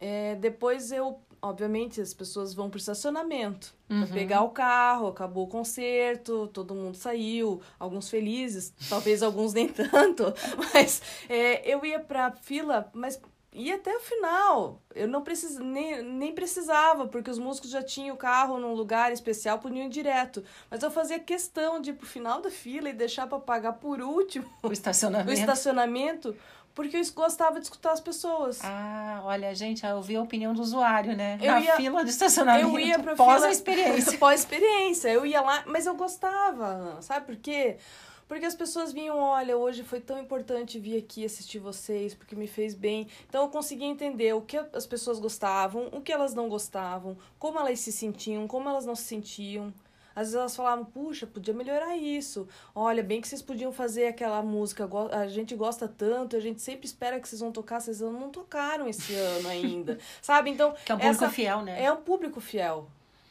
É, 0.00 0.36
depois 0.36 0.92
eu, 0.92 1.20
obviamente, 1.42 2.00
as 2.00 2.14
pessoas 2.14 2.54
vão 2.54 2.70
pro 2.70 2.78
estacionamento 2.78 3.74
uhum. 3.90 4.04
para 4.04 4.14
pegar 4.14 4.42
o 4.42 4.50
carro, 4.50 5.08
acabou 5.08 5.46
o 5.46 5.48
concerto, 5.48 6.46
todo 6.52 6.72
mundo 6.72 6.96
saiu, 6.96 7.60
alguns 7.80 8.08
felizes, 8.08 8.72
talvez 8.88 9.24
alguns 9.24 9.52
nem 9.52 9.66
tanto, 9.66 10.32
mas 10.72 11.02
é, 11.28 11.68
eu 11.68 11.84
ia 11.84 11.98
pra 11.98 12.30
fila, 12.30 12.88
mas 12.94 13.20
ia 13.58 13.74
até 13.74 13.94
o 13.94 14.00
final. 14.00 14.80
Eu 14.94 15.08
não 15.08 15.22
precis, 15.22 15.58
nem, 15.58 16.02
nem 16.02 16.32
precisava, 16.32 17.06
porque 17.06 17.30
os 17.30 17.38
músicos 17.38 17.70
já 17.70 17.82
tinham 17.82 18.14
o 18.14 18.18
carro 18.18 18.58
num 18.58 18.72
lugar 18.72 19.12
especial, 19.12 19.58
podiam 19.58 19.86
ir 19.86 19.90
direto. 19.90 20.42
Mas 20.70 20.82
eu 20.82 20.90
fazia 20.90 21.18
questão 21.18 21.80
de 21.80 21.90
ir 21.90 21.94
pro 21.94 22.06
final 22.06 22.40
da 22.40 22.50
fila 22.50 22.88
e 22.88 22.92
deixar 22.92 23.26
para 23.26 23.38
pagar 23.38 23.74
por 23.74 24.00
último 24.00 24.48
o 24.62 24.72
estacionamento. 24.72 25.30
o 25.30 25.32
estacionamento, 25.32 26.36
porque 26.74 26.96
eu 26.96 27.02
gostava 27.14 27.58
de 27.58 27.66
escutar 27.66 27.92
as 27.92 28.00
pessoas. 28.00 28.60
Ah, 28.62 29.20
olha, 29.24 29.54
gente, 29.54 29.84
eu 29.84 29.96
ouvi 29.96 30.14
a 30.14 30.22
opinião 30.22 30.54
do 30.54 30.62
usuário, 30.62 31.16
né? 31.16 31.38
Eu 31.42 31.52
Na 31.52 31.60
ia, 31.60 31.76
fila 31.76 32.04
do 32.04 32.10
estacionamento. 32.10 32.68
Eu 32.68 32.78
ia 32.78 32.98
pra 32.98 33.16
pós 33.16 33.34
fila, 33.34 33.46
a 33.48 33.50
experiência. 33.50 34.16
pós 34.18 34.40
experiência. 34.40 35.08
Eu 35.08 35.26
ia 35.26 35.40
lá, 35.40 35.64
mas 35.66 35.86
eu 35.86 35.96
gostava, 35.96 36.98
sabe 37.00 37.26
por 37.26 37.36
quê? 37.36 37.76
Porque 37.78 38.17
as 38.46 38.54
pessoas 38.54 38.92
vinham, 38.92 39.18
olha, 39.18 39.56
hoje 39.56 39.82
foi 39.82 40.00
tão 40.00 40.18
importante 40.18 40.78
vir 40.78 40.98
aqui 40.98 41.24
assistir 41.24 41.58
vocês, 41.58 42.14
porque 42.14 42.36
me 42.36 42.46
fez 42.46 42.74
bem. 42.74 43.08
Então 43.28 43.42
eu 43.42 43.48
consegui 43.48 43.84
entender 43.84 44.34
o 44.34 44.42
que 44.42 44.56
as 44.56 44.86
pessoas 44.86 45.18
gostavam, 45.18 45.88
o 45.92 46.00
que 46.00 46.12
elas 46.12 46.34
não 46.34 46.48
gostavam, 46.48 47.16
como 47.38 47.58
elas 47.58 47.80
se 47.80 47.90
sentiam, 47.90 48.46
como 48.46 48.68
elas 48.68 48.84
não 48.84 48.94
se 48.94 49.04
sentiam. 49.04 49.72
Às 50.14 50.22
vezes 50.22 50.34
elas 50.34 50.56
falavam, 50.56 50.84
puxa, 50.84 51.28
podia 51.28 51.54
melhorar 51.54 51.96
isso. 51.96 52.48
Olha, 52.74 53.04
bem 53.04 53.20
que 53.20 53.28
vocês 53.28 53.40
podiam 53.40 53.70
fazer 53.70 54.08
aquela 54.08 54.42
música, 54.42 54.88
a 55.12 55.28
gente 55.28 55.54
gosta 55.54 55.86
tanto, 55.86 56.36
a 56.36 56.40
gente 56.40 56.60
sempre 56.60 56.86
espera 56.86 57.20
que 57.20 57.28
vocês 57.28 57.40
vão 57.40 57.52
tocar, 57.52 57.80
vocês 57.80 58.00
não 58.00 58.28
tocaram 58.28 58.88
esse 58.88 59.14
ano 59.14 59.48
ainda. 59.48 59.98
Sabe? 60.20 60.50
Então. 60.58 60.74
Que 60.84 60.90
é 60.90 60.94
um 60.94 60.98
público 60.98 61.30
fiel, 61.30 61.62
né? 61.62 61.84
É 61.84 61.92
um 61.92 62.02
público 62.02 62.40
fiel 62.40 62.88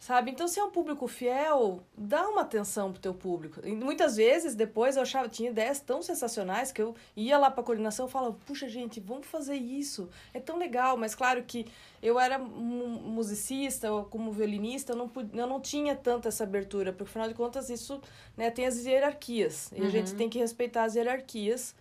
sabe? 0.07 0.31
Então, 0.31 0.47
se 0.47 0.57
é 0.57 0.63
um 0.63 0.71
público 0.71 1.05
fiel, 1.05 1.83
dá 1.97 2.29
uma 2.29 2.43
atenção 2.43 2.93
pro 2.93 3.01
teu 3.01 3.13
público. 3.13 3.59
E 3.65 3.75
muitas 3.75 4.15
vezes, 4.15 4.55
depois, 4.55 4.95
eu 4.95 5.01
achava, 5.01 5.27
tinha 5.27 5.49
ideias 5.49 5.81
tão 5.81 6.01
sensacionais 6.01 6.71
que 6.71 6.81
eu 6.81 6.95
ia 7.13 7.37
lá 7.37 7.51
pra 7.51 7.61
coordenação 7.61 8.07
e 8.07 8.09
falava, 8.09 8.37
puxa, 8.45 8.69
gente, 8.69 9.01
vamos 9.01 9.27
fazer 9.27 9.55
isso. 9.55 10.09
É 10.33 10.39
tão 10.39 10.57
legal, 10.57 10.95
mas 10.95 11.13
claro 11.13 11.43
que 11.43 11.65
eu 12.01 12.17
era 12.17 12.39
musicista, 12.39 13.91
ou 13.91 14.05
como 14.05 14.31
violinista, 14.31 14.93
eu 14.93 14.95
não, 14.95 15.11
eu 15.33 15.45
não 15.45 15.59
tinha 15.59 15.93
tanta 15.93 16.29
essa 16.29 16.45
abertura, 16.45 16.93
porque, 16.93 17.09
afinal 17.09 17.27
de 17.27 17.33
contas, 17.33 17.69
isso 17.69 17.99
né, 18.37 18.49
tem 18.49 18.65
as 18.65 18.85
hierarquias. 18.85 19.73
E 19.75 19.81
uhum. 19.81 19.87
a 19.87 19.89
gente 19.89 20.11
uhum. 20.11 20.17
tem 20.17 20.29
que 20.29 20.39
respeitar 20.39 20.85
as 20.85 20.95
hierarquias 20.95 21.75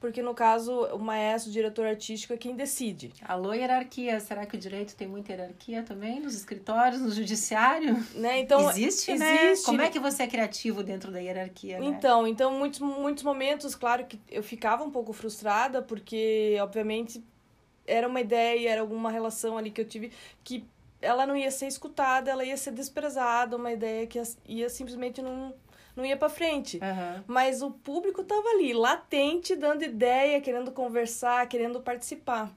porque 0.00 0.22
no 0.22 0.34
caso 0.34 0.72
o 0.86 0.98
maestro, 0.98 1.50
o 1.50 1.52
diretor 1.52 1.86
artístico 1.86 2.32
é 2.32 2.36
quem 2.38 2.56
decide. 2.56 3.12
Alô, 3.22 3.52
hierarquia. 3.52 4.18
Será 4.18 4.46
que 4.46 4.56
o 4.56 4.58
direito 4.58 4.96
tem 4.96 5.06
muita 5.06 5.32
hierarquia 5.32 5.82
também 5.82 6.18
nos 6.18 6.34
escritórios, 6.34 7.02
no 7.02 7.10
judiciário? 7.10 8.02
Né? 8.14 8.40
Então, 8.40 8.70
existe, 8.70 9.14
né? 9.14 9.50
existe, 9.50 9.66
né? 9.66 9.66
Como 9.66 9.82
é 9.82 9.90
que 9.90 9.98
você 9.98 10.22
é 10.22 10.26
criativo 10.26 10.82
dentro 10.82 11.12
da 11.12 11.18
hierarquia? 11.18 11.78
Né? 11.78 11.86
Então, 11.86 12.26
então 12.26 12.50
muitos, 12.50 12.80
muitos 12.80 13.22
momentos, 13.22 13.74
claro 13.74 14.06
que 14.06 14.18
eu 14.30 14.42
ficava 14.42 14.82
um 14.82 14.90
pouco 14.90 15.12
frustrada, 15.12 15.82
porque, 15.82 16.56
obviamente, 16.62 17.22
era 17.86 18.08
uma 18.08 18.22
ideia, 18.22 18.70
era 18.70 18.80
alguma 18.80 19.10
relação 19.10 19.58
ali 19.58 19.70
que 19.70 19.82
eu 19.82 19.86
tive 19.86 20.10
que 20.42 20.64
ela 21.02 21.26
não 21.26 21.36
ia 21.36 21.50
ser 21.50 21.66
escutada, 21.66 22.30
ela 22.30 22.44
ia 22.44 22.56
ser 22.56 22.72
desprezada, 22.72 23.56
uma 23.56 23.72
ideia 23.72 24.06
que 24.06 24.20
ia 24.46 24.68
simplesmente 24.70 25.20
não 25.20 25.54
não 25.96 26.04
ia 26.04 26.16
para 26.16 26.28
frente. 26.28 26.76
Uhum. 26.78 27.24
Mas 27.26 27.62
o 27.62 27.70
público 27.70 28.24
tava 28.24 28.48
ali, 28.48 28.72
latente, 28.72 29.56
dando 29.56 29.82
ideia, 29.82 30.40
querendo 30.40 30.72
conversar, 30.72 31.48
querendo 31.48 31.80
participar. 31.80 32.54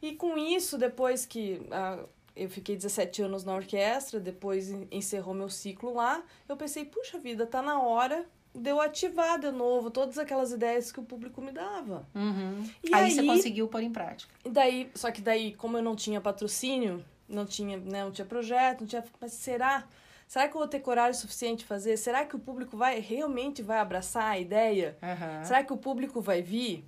E 0.00 0.14
com 0.14 0.36
isso, 0.36 0.76
depois 0.76 1.24
que 1.24 1.60
ah, 1.70 2.04
eu 2.34 2.48
fiquei 2.48 2.76
17 2.76 3.22
anos 3.22 3.44
na 3.44 3.54
orquestra, 3.54 4.18
depois 4.18 4.70
encerrou 4.90 5.34
meu 5.34 5.48
ciclo 5.48 5.94
lá, 5.94 6.22
eu 6.48 6.56
pensei, 6.56 6.84
puxa 6.84 7.18
vida, 7.18 7.46
tá 7.46 7.62
na 7.62 7.80
hora 7.80 8.26
de 8.54 8.70
eu 8.70 8.80
ativar 8.80 9.38
de 9.38 9.50
novo 9.50 9.90
todas 9.90 10.18
aquelas 10.18 10.52
ideias 10.52 10.92
que 10.92 11.00
o 11.00 11.02
público 11.02 11.40
me 11.40 11.52
dava. 11.52 12.06
Uhum. 12.14 12.68
E 12.82 12.94
aí, 12.94 13.04
aí, 13.04 13.10
você 13.10 13.22
conseguiu 13.22 13.68
pôr 13.68 13.82
em 13.82 13.90
prática. 13.90 14.34
E 14.44 14.50
daí, 14.50 14.90
só 14.94 15.10
que 15.10 15.20
daí, 15.20 15.54
como 15.54 15.78
eu 15.78 15.82
não 15.82 15.96
tinha 15.96 16.20
patrocínio, 16.20 17.04
não 17.28 17.46
tinha, 17.46 17.78
né, 17.78 18.04
não 18.04 18.10
tinha 18.10 18.26
projeto, 18.26 18.80
não 18.80 18.86
tinha. 18.86 19.04
Mas 19.20 19.32
será? 19.32 19.86
Será 20.32 20.48
que 20.48 20.56
eu 20.56 20.60
vou 20.60 20.66
ter 20.66 20.80
coragem 20.80 21.20
suficiente 21.20 21.58
de 21.58 21.66
fazer? 21.66 21.94
Será 21.98 22.24
que 22.24 22.34
o 22.34 22.38
público 22.38 22.74
vai 22.74 22.98
realmente 23.00 23.60
vai 23.60 23.78
abraçar 23.78 24.24
a 24.30 24.38
ideia? 24.38 24.96
Uhum. 25.02 25.44
Será 25.44 25.62
que 25.62 25.74
o 25.74 25.76
público 25.76 26.22
vai 26.22 26.40
vir? 26.40 26.86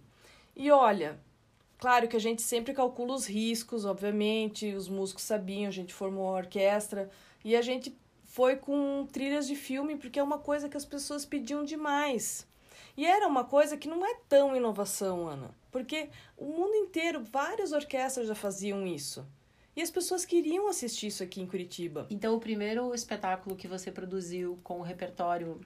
E 0.57 0.71
olha, 0.71 1.21
claro 1.77 2.09
que 2.09 2.17
a 2.17 2.19
gente 2.19 2.41
sempre 2.41 2.73
calcula 2.73 3.13
os 3.13 3.27
riscos, 3.27 3.85
obviamente, 3.85 4.73
os 4.73 4.89
músicos 4.89 5.25
sabiam, 5.25 5.69
a 5.69 5.71
gente 5.71 5.93
formou 5.93 6.27
a 6.27 6.39
orquestra 6.39 7.11
e 7.45 7.55
a 7.55 7.61
gente 7.61 7.95
foi 8.25 8.57
com 8.57 9.07
trilhas 9.13 9.47
de 9.47 9.57
filme 9.57 9.95
porque 9.99 10.19
é 10.19 10.23
uma 10.23 10.39
coisa 10.39 10.67
que 10.67 10.79
as 10.79 10.87
pessoas 10.87 11.27
pediam 11.27 11.65
demais. 11.67 12.47
E 12.97 13.05
era 13.05 13.29
uma 13.29 13.45
coisa 13.45 13.77
que 13.77 13.89
não 13.89 14.07
é 14.07 14.17
tão 14.27 14.57
inovação, 14.57 15.29
Ana, 15.29 15.51
porque 15.71 16.09
o 16.35 16.47
mundo 16.47 16.75
inteiro, 16.77 17.23
várias 17.23 17.73
orquestras 17.73 18.27
já 18.27 18.35
faziam 18.35 18.87
isso. 18.87 19.23
E 19.77 19.83
as 19.83 19.91
pessoas 19.91 20.25
queriam 20.25 20.69
assistir 20.69 21.09
isso 21.09 21.23
aqui 21.23 21.41
em 21.41 21.47
Curitiba. 21.47 22.07
Então, 22.09 22.35
o 22.35 22.41
primeiro 22.41 22.95
espetáculo 22.95 23.57
que 23.57 23.67
você 23.67 23.91
produziu 23.91 24.59
com 24.63 24.79
o 24.79 24.83
repertório, 24.83 25.61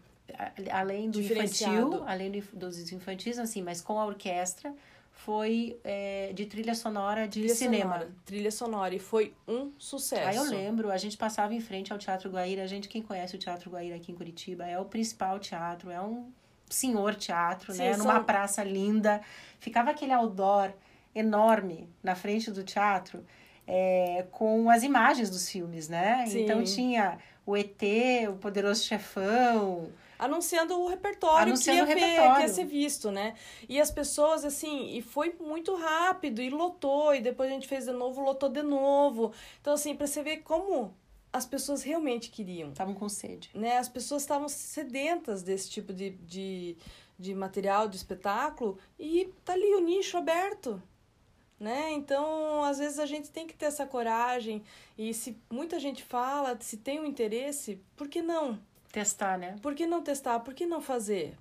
além 0.70 1.10
do 1.10 1.20
infantil, 1.20 2.02
além 2.06 2.42
dos 2.52 2.90
infantis, 2.90 3.38
assim, 3.38 3.62
mas 3.62 3.80
com 3.80 4.00
a 4.00 4.06
orquestra, 4.06 4.74
foi 5.18 5.78
é, 5.82 6.32
de 6.32 6.46
trilha 6.46 6.74
sonora 6.74 7.26
de 7.26 7.40
trilha 7.40 7.54
cinema. 7.54 7.94
Sonora, 7.94 8.12
trilha 8.24 8.50
sonora, 8.50 8.94
e 8.94 8.98
foi 8.98 9.34
um 9.46 9.72
sucesso. 9.76 10.28
Aí 10.28 10.36
eu 10.36 10.44
lembro, 10.44 10.90
a 10.90 10.96
gente 10.96 11.16
passava 11.16 11.52
em 11.52 11.60
frente 11.60 11.92
ao 11.92 11.98
Teatro 11.98 12.30
Guaíra, 12.30 12.62
a 12.62 12.66
gente, 12.66 12.88
quem 12.88 13.02
conhece 13.02 13.34
o 13.34 13.38
Teatro 13.38 13.70
Guaíra 13.70 13.96
aqui 13.96 14.12
em 14.12 14.14
Curitiba, 14.14 14.64
é 14.64 14.78
o 14.78 14.84
principal 14.84 15.38
teatro, 15.38 15.90
é 15.90 16.00
um 16.00 16.30
senhor 16.70 17.14
teatro, 17.14 17.72
Sim, 17.72 17.78
né? 17.78 17.94
São... 17.94 18.06
Numa 18.06 18.20
praça 18.22 18.62
linda. 18.62 19.20
Ficava 19.58 19.90
aquele 19.90 20.12
outdoor 20.12 20.72
enorme 21.14 21.88
na 22.02 22.14
frente 22.14 22.50
do 22.50 22.62
teatro 22.62 23.24
é, 23.68 24.26
com 24.32 24.70
as 24.70 24.82
imagens 24.82 25.28
dos 25.28 25.48
filmes, 25.48 25.90
né? 25.90 26.24
Sim. 26.26 26.44
Então 26.44 26.64
tinha 26.64 27.18
o 27.44 27.54
ET, 27.54 27.82
o 28.30 28.36
Poderoso 28.36 28.82
Chefão. 28.82 29.90
Anunciando 30.18 30.76
o 30.80 30.88
repertório, 30.88 31.48
Anunciando 31.48 31.86
que, 31.86 31.92
ia 31.92 31.96
o 31.96 32.00
repertório. 32.00 32.30
Ver, 32.30 32.36
que 32.36 32.42
ia 32.42 32.48
ser 32.48 32.64
visto, 32.64 33.10
né? 33.10 33.34
E 33.68 33.78
as 33.78 33.90
pessoas, 33.90 34.44
assim, 34.44 34.96
e 34.96 35.02
foi 35.02 35.36
muito 35.38 35.76
rápido, 35.76 36.40
e 36.40 36.48
lotou, 36.48 37.14
e 37.14 37.20
depois 37.20 37.50
a 37.50 37.52
gente 37.52 37.68
fez 37.68 37.84
de 37.84 37.92
novo, 37.92 38.22
lotou 38.22 38.48
de 38.48 38.62
novo. 38.62 39.32
Então, 39.60 39.74
assim, 39.74 39.94
pra 39.94 40.06
você 40.06 40.22
ver 40.22 40.38
como 40.38 40.92
as 41.30 41.44
pessoas 41.44 41.82
realmente 41.82 42.30
queriam. 42.30 42.70
Estavam 42.70 42.94
com 42.94 43.08
sede. 43.08 43.50
Né? 43.54 43.76
As 43.76 43.88
pessoas 43.88 44.22
estavam 44.22 44.48
sedentas 44.48 45.42
desse 45.42 45.70
tipo 45.70 45.92
de, 45.92 46.10
de, 46.10 46.76
de 47.18 47.34
material, 47.34 47.86
de 47.86 47.96
espetáculo, 47.96 48.78
e 48.98 49.30
tá 49.44 49.52
ali 49.52 49.74
o 49.74 49.80
nicho 49.80 50.16
aberto 50.16 50.82
né? 51.58 51.92
Então, 51.92 52.62
às 52.64 52.78
vezes 52.78 52.98
a 52.98 53.06
gente 53.06 53.30
tem 53.30 53.46
que 53.46 53.54
ter 53.54 53.66
essa 53.66 53.86
coragem 53.86 54.62
e 54.96 55.12
se 55.12 55.36
muita 55.50 55.78
gente 55.78 56.02
fala, 56.02 56.56
se 56.60 56.76
tem 56.76 57.00
um 57.00 57.04
interesse, 57.04 57.80
por 57.96 58.08
que 58.08 58.22
não? 58.22 58.58
Testar, 58.92 59.38
né? 59.38 59.56
Por 59.60 59.74
que 59.74 59.86
não 59.86 60.02
testar? 60.02 60.40
Por 60.40 60.54
que 60.54 60.66
não 60.66 60.80
fazer? 60.80 61.36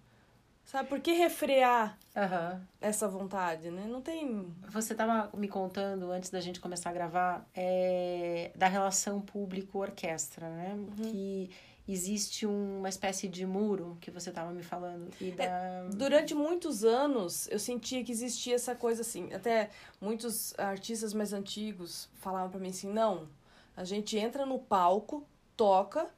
Sabe, 0.66 0.90
por 0.90 1.00
que 1.00 1.14
refrear 1.14 1.98
Aham. 2.14 2.62
essa 2.82 3.08
vontade, 3.08 3.72
né? 3.72 3.86
Não 3.88 4.02
tem... 4.02 4.54
Você 4.70 4.92
estava 4.92 5.30
me 5.34 5.48
contando, 5.48 6.12
antes 6.12 6.30
da 6.30 6.42
gente 6.42 6.60
começar 6.60 6.90
a 6.90 6.94
gravar, 6.94 7.48
é, 7.56 8.52
da 8.54 8.68
relação 8.68 9.22
público-orquestra, 9.22 10.50
né? 10.50 10.78
Que 11.04 11.50
existe 11.88 12.46
uma 12.46 12.90
espécie 12.90 13.28
de 13.28 13.46
muro 13.46 13.98
que 14.02 14.12
você 14.12 14.30
estava 14.30 14.52
me 14.52 14.64
falando. 14.64 15.10
E 15.22 15.32
da... 15.32 15.84
Durante 15.96 16.34
muitos 16.36 16.84
anos, 16.84 17.48
eu 17.50 17.60
sentia 17.60 18.04
que 18.04 18.12
existia 18.12 18.56
essa 18.56 18.76
coisa 18.76 19.02
assim. 19.02 19.32
Até 19.34 19.70
muitos 20.02 20.54
artistas 20.60 21.14
mais 21.14 21.34
antigos 21.34 22.10
falavam 22.16 22.50
pra 22.50 22.60
mim 22.60 22.70
assim: 22.70 22.92
não, 22.92 23.28
a 23.76 23.84
gente 23.84 24.18
entra 24.18 24.46
no 24.46 24.60
palco, 24.60 25.26
toca 25.56 26.10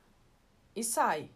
e 0.75 0.83
sai. 0.83 1.29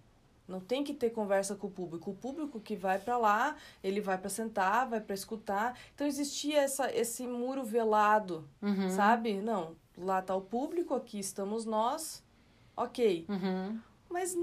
Não 0.46 0.60
tem 0.60 0.84
que 0.84 0.94
ter 0.94 1.10
conversa 1.12 1.56
com 1.56 1.68
o 1.68 1.72
público. 1.72 2.12
O 2.12 2.16
público 2.16 2.60
que 2.60 2.76
vai 2.76 3.00
pra 3.00 3.18
lá, 3.18 3.56
ele 3.82 4.02
vai 4.02 4.18
pra 4.18 4.30
sentar, 4.30 4.90
vai 4.90 5.00
pra 5.00 5.14
escutar. 5.16 5.78
Então 5.96 6.06
existia 6.06 6.60
essa, 6.62 6.94
esse 6.94 7.26
muro 7.26 7.64
velado, 7.64 8.46
Uhum. 8.62 8.90
sabe? 8.90 9.36
Não, 9.42 9.76
lá 9.98 10.22
tá 10.22 10.36
o 10.36 10.42
público, 10.42 10.94
aqui 10.94 11.18
estamos 11.18 11.64
nós, 11.66 12.22
ok. 12.76 13.26
Uhum. 13.30 13.80
Mas 14.14 14.38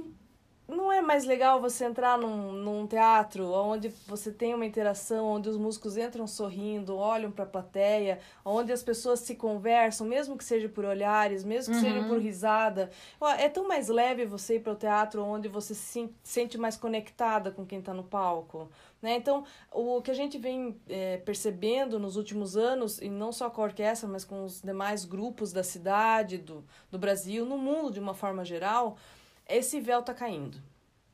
não 0.67 0.91
é 0.93 1.01
mais 1.01 1.25
legal 1.25 1.61
você 1.61 1.85
entrar 1.85 2.19
num, 2.19 2.53
num 2.53 2.87
teatro 2.87 3.53
onde 3.53 3.89
você 4.07 4.33
tem 4.33 4.53
uma 4.53 4.67
interação, 4.67 5.27
onde 5.27 5.49
os 5.49 5.57
músicos 5.57 5.97
entram 5.97 6.27
sorrindo, 6.27 6.97
olham 6.97 7.31
para 7.31 7.45
a 7.45 7.47
plateia, 7.47 8.19
onde 8.45 8.73
as 8.73 8.83
pessoas 8.83 9.21
se 9.21 9.37
conversam, 9.37 10.07
mesmo 10.07 10.37
que 10.37 10.45
seja 10.45 10.69
por 10.69 10.85
olhares, 10.85 11.45
mesmo 11.45 11.75
que 11.75 11.81
seja 11.81 12.03
por 12.09 12.19
risada. 12.19 12.91
É 13.39 13.49
tão 13.49 13.67
mais 13.69 13.89
leve 13.89 14.25
você 14.25 14.57
ir 14.57 14.61
para 14.61 14.73
o 14.73 14.77
teatro 14.77 15.25
onde 15.25 15.49
você 15.49 15.73
se 15.75 15.83
sen- 15.83 16.15
sente 16.23 16.59
mais 16.59 16.77
conectada 16.77 17.51
com 17.53 17.65
quem 17.65 17.79
está 17.79 17.95
no 17.95 18.05
palco. 18.05 18.69
Né? 19.01 19.17
Então, 19.17 19.45
o 19.73 20.03
que 20.03 20.11
a 20.11 20.15
gente 20.15 20.37
vem 20.37 20.77
é, 20.89 21.17
percebendo 21.19 21.99
nos 21.99 22.17
últimos 22.17 22.57
anos, 22.57 23.01
e 23.01 23.09
não 23.09 23.33
só 23.33 23.49
com 23.51 23.61
a 23.63 23.65
orquestra, 23.65 24.09
mas 24.09 24.25
com 24.25 24.45
os 24.45 24.61
demais 24.61 25.05
grupos 25.05 25.53
da 25.53 25.63
cidade, 25.63 26.39
do, 26.39 26.65
do 26.91 26.99
Brasil, 26.99 27.45
no 27.47 27.57
mundo 27.57 27.93
de 27.93 27.99
uma 28.01 28.15
forma 28.15 28.45
geral, 28.45 28.97
esse 29.57 29.81
véu 29.81 30.03
tá 30.03 30.15
caindo. 30.15 30.59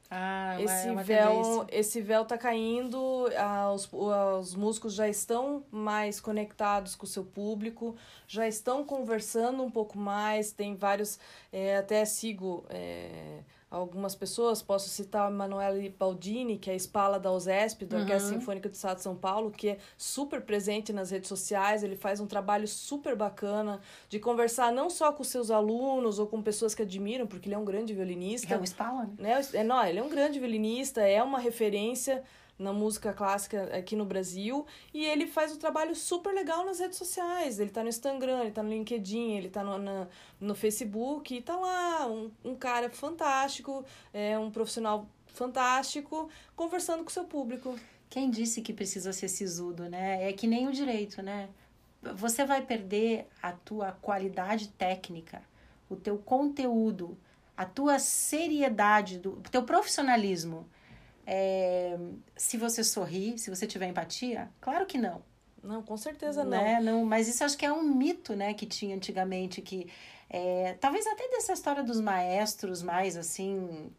Ah, 0.09 0.61
é 0.61 0.62
Esse 0.62 0.88
é 0.88 0.94
véu, 0.94 1.31
tendência. 1.42 1.66
esse 1.68 2.01
véu 2.01 2.25
tá 2.25 2.38
caindo, 2.38 3.29
ah, 3.37 3.72
os, 3.72 3.88
os 3.92 4.55
músicos 4.55 4.94
já 4.94 5.09
estão 5.09 5.64
mais 5.70 6.20
conectados 6.20 6.94
com 6.94 7.05
o 7.05 7.09
seu 7.09 7.25
público, 7.25 7.96
já 8.29 8.46
estão 8.46 8.85
conversando 8.85 9.64
um 9.64 9.70
pouco 9.70 9.99
mais, 9.99 10.53
tem 10.53 10.77
vários, 10.77 11.18
eh, 11.53 11.77
até 11.77 12.05
sigo 12.05 12.64
eh, 12.70 13.40
algumas 13.70 14.14
pessoas, 14.14 14.62
posso 14.62 14.88
citar 14.88 15.29
o 15.29 15.33
Emanuele 15.35 15.88
Baldini, 15.98 16.57
que 16.57 16.70
é 16.70 16.72
a 16.72 16.76
espala 16.76 17.18
da 17.18 17.33
USESP, 17.33 17.85
da 17.85 17.98
Orquestra 17.98 18.33
Uhum. 18.33 18.40
Sinfônica 18.40 18.68
do 18.68 18.74
Estado 18.74 18.96
de 18.98 19.02
São 19.02 19.16
Paulo, 19.16 19.50
que 19.50 19.70
é 19.70 19.79
super 19.96 20.40
presente 20.42 20.92
nas 20.92 21.11
redes 21.11 21.29
sociais, 21.29 21.83
ele 21.83 21.96
faz 21.96 22.20
um 22.20 22.26
trabalho 22.26 22.66
super 22.68 23.16
bacana 23.16 23.81
de 24.09 24.18
conversar 24.20 24.72
não 24.72 24.88
só 24.88 25.12
com 25.12 25.24
seus 25.24 25.50
alunos 25.50 26.18
ou 26.18 26.26
com 26.26 26.40
pessoas 26.40 26.74
que 26.74 26.83
admiram, 26.83 27.26
porque 27.26 27.48
ele 27.48 27.55
é 27.57 27.59
um 27.59 27.64
grande 27.64 27.92
violinista, 27.92 28.55
É 28.55 28.59
um 28.59 28.64
espala, 28.64 29.05
né? 29.18 29.38
né? 29.40 29.46
É, 29.52 29.64
não, 29.64 29.85
ele 29.85 29.98
é 29.98 30.02
um 30.02 30.09
grande 30.09 30.38
violinista, 30.38 31.00
é 31.00 31.22
uma 31.22 31.38
referência 31.38 32.22
na 32.59 32.73
música 32.73 33.12
clássica 33.12 33.64
aqui 33.77 33.95
no 33.95 34.05
Brasil 34.05 34.66
e 34.92 35.05
ele 35.05 35.27
faz 35.27 35.53
um 35.53 35.59
trabalho 35.59 35.95
super 35.95 36.33
legal 36.35 36.64
nas 36.64 36.79
redes 36.79 36.97
sociais. 36.97 37.61
Ele 37.61 37.71
tá 37.71 37.83
no 37.83 37.88
Instagram, 37.88 38.40
ele 38.40 38.51
tá 38.51 38.62
no 38.62 38.71
LinkedIn, 38.71 39.37
ele 39.37 39.51
tá 39.51 39.62
no, 39.62 39.79
na, 39.79 40.07
no 40.40 40.55
Facebook 40.55 41.35
e 41.35 41.42
tá 41.42 41.57
lá 41.57 42.07
um, 42.07 42.31
um 42.45 42.55
cara 42.55 42.88
fantástico, 42.90 43.85
é 44.12 44.38
um 44.38 44.51
profissional 44.51 45.07
fantástico, 45.27 46.31
conversando 46.55 47.05
com 47.05 47.11
o 47.11 47.12
seu 47.12 47.25
público. 47.25 47.79
Quem 48.09 48.31
disse 48.31 48.62
que 48.62 48.73
precisa 48.73 49.12
ser 49.12 49.29
sisudo, 49.29 49.88
né? 49.88 50.29
É 50.29 50.33
que 50.33 50.47
nem 50.47 50.66
o 50.66 50.73
direito, 50.73 51.23
né? 51.23 51.49
Você 52.14 52.45
vai 52.47 52.62
perder 52.62 53.27
a 53.42 53.53
tua 53.53 53.92
qualidade 53.92 54.69
técnica, 54.69 55.42
o 55.90 55.97
teu 55.97 56.16
conteúdo, 56.16 57.19
a 57.57 57.64
tua 57.64 57.99
seriedade, 57.99 59.19
do, 59.19 59.33
o 59.33 59.42
teu 59.51 59.62
profissionalismo. 59.62 60.66
É, 61.26 61.98
se 62.36 62.56
você 62.56 62.84
sorrir, 62.84 63.38
se 63.38 63.50
você 63.50 63.66
tiver 63.66 63.86
empatia, 63.88 64.48
claro 64.60 64.86
que 64.86 64.96
não. 64.96 65.22
Não, 65.62 65.82
com 65.82 65.96
certeza 65.96 66.44
não. 66.44 66.50
né? 66.50 66.80
não. 66.80 67.04
Mas 67.04 67.28
isso 67.28 67.42
acho 67.42 67.58
que 67.58 67.66
é 67.66 67.72
um 67.72 67.82
mito, 67.82 68.36
né, 68.36 68.54
que 68.54 68.64
tinha 68.64 68.94
antigamente, 68.94 69.60
que 69.60 69.90
é, 70.30 70.74
talvez 70.80 71.06
até 71.06 71.28
dessa 71.28 71.52
história 71.52 71.82
dos 71.82 72.00
maestros 72.00 72.82
mais 72.82 73.16
assim 73.16 73.90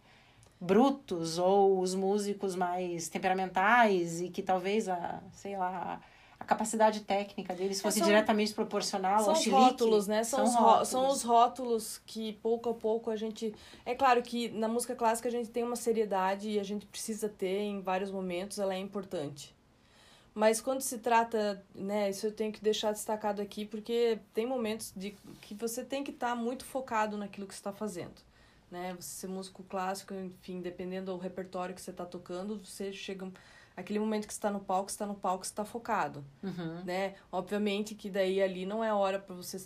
brutos 0.59 1.37
ou 1.37 1.79
os 1.79 1.93
músicos 1.93 2.55
mais 2.55 3.09
temperamentais 3.09 4.21
e 4.21 4.29
que 4.29 4.41
talvez 4.41 4.89
a, 4.89 5.21
sei 5.31 5.55
lá, 5.55 5.99
a 6.01 6.16
capacidade 6.47 7.01
técnica 7.01 7.53
deles 7.53 7.81
fosse 7.81 7.99
são- 7.99 8.07
diretamente 8.07 8.53
proporcional 8.53 9.19
São 9.19 9.29
ao 9.29 9.33
os 9.33 9.39
chilique. 9.43 9.61
rótulos, 9.61 10.07
né? 10.07 10.23
São, 10.23 10.43
os 10.43 10.55
ró- 10.55 10.61
rótulos. 10.61 10.87
são 10.87 11.07
os 11.09 11.21
rótulos 11.23 12.01
que 12.05 12.33
pouco 12.41 12.69
a 12.69 12.73
pouco 12.73 13.09
a 13.11 13.15
gente. 13.15 13.53
É 13.85 13.93
claro 13.93 14.21
que 14.23 14.49
na 14.49 14.67
música 14.67 14.95
clássica 14.95 15.27
a 15.29 15.31
gente 15.31 15.49
tem 15.49 15.63
uma 15.63 15.75
seriedade 15.75 16.49
e 16.49 16.59
a 16.59 16.63
gente 16.63 16.85
precisa 16.85 17.27
ter 17.29 17.59
em 17.59 17.81
vários 17.81 18.09
momentos, 18.09 18.57
ela 18.59 18.73
é 18.73 18.77
importante. 18.79 19.55
Mas 20.33 20.61
quando 20.61 20.81
se 20.81 20.99
trata, 20.99 21.63
né, 21.73 22.09
isso 22.11 22.27
eu 22.27 22.31
tenho 22.31 22.51
que 22.51 22.61
deixar 22.61 22.91
destacado 22.91 23.41
aqui, 23.41 23.65
porque 23.65 24.19
tem 24.35 24.45
momentos 24.45 24.93
de 24.95 25.15
que 25.41 25.55
você 25.55 25.83
tem 25.83 26.03
que 26.03 26.11
estar 26.11 26.35
muito 26.35 26.63
focado 26.63 27.17
naquilo 27.17 27.47
que 27.47 27.53
você 27.55 27.59
está 27.59 27.73
fazendo. 27.73 28.13
Né? 28.69 28.93
Você 28.99 29.21
ser 29.21 29.27
músico 29.27 29.63
clássico, 29.63 30.13
enfim, 30.13 30.61
dependendo 30.61 31.11
do 31.11 31.17
repertório 31.17 31.73
que 31.73 31.81
você 31.81 31.89
está 31.91 32.05
tocando, 32.05 32.57
você 32.63 32.91
chega. 32.93 33.27
Aquele 33.77 33.99
momento 33.99 34.27
que 34.27 34.33
você 34.33 34.37
está 34.39 34.49
no 34.51 34.59
palco, 34.59 34.89
você 34.89 34.95
está 34.95 35.05
no 35.05 35.13
palco, 35.15 35.45
você 35.45 35.51
está 35.51 35.63
focado 35.63 36.25
Uhum. 36.43 36.81
né? 36.83 37.13
Obviamente 37.31 37.93
que 37.95 38.09
daí 38.09 38.41
ali 38.41 38.65
não 38.65 38.83
é 38.83 38.91
hora 38.91 39.19
para 39.19 39.35
você 39.35 39.57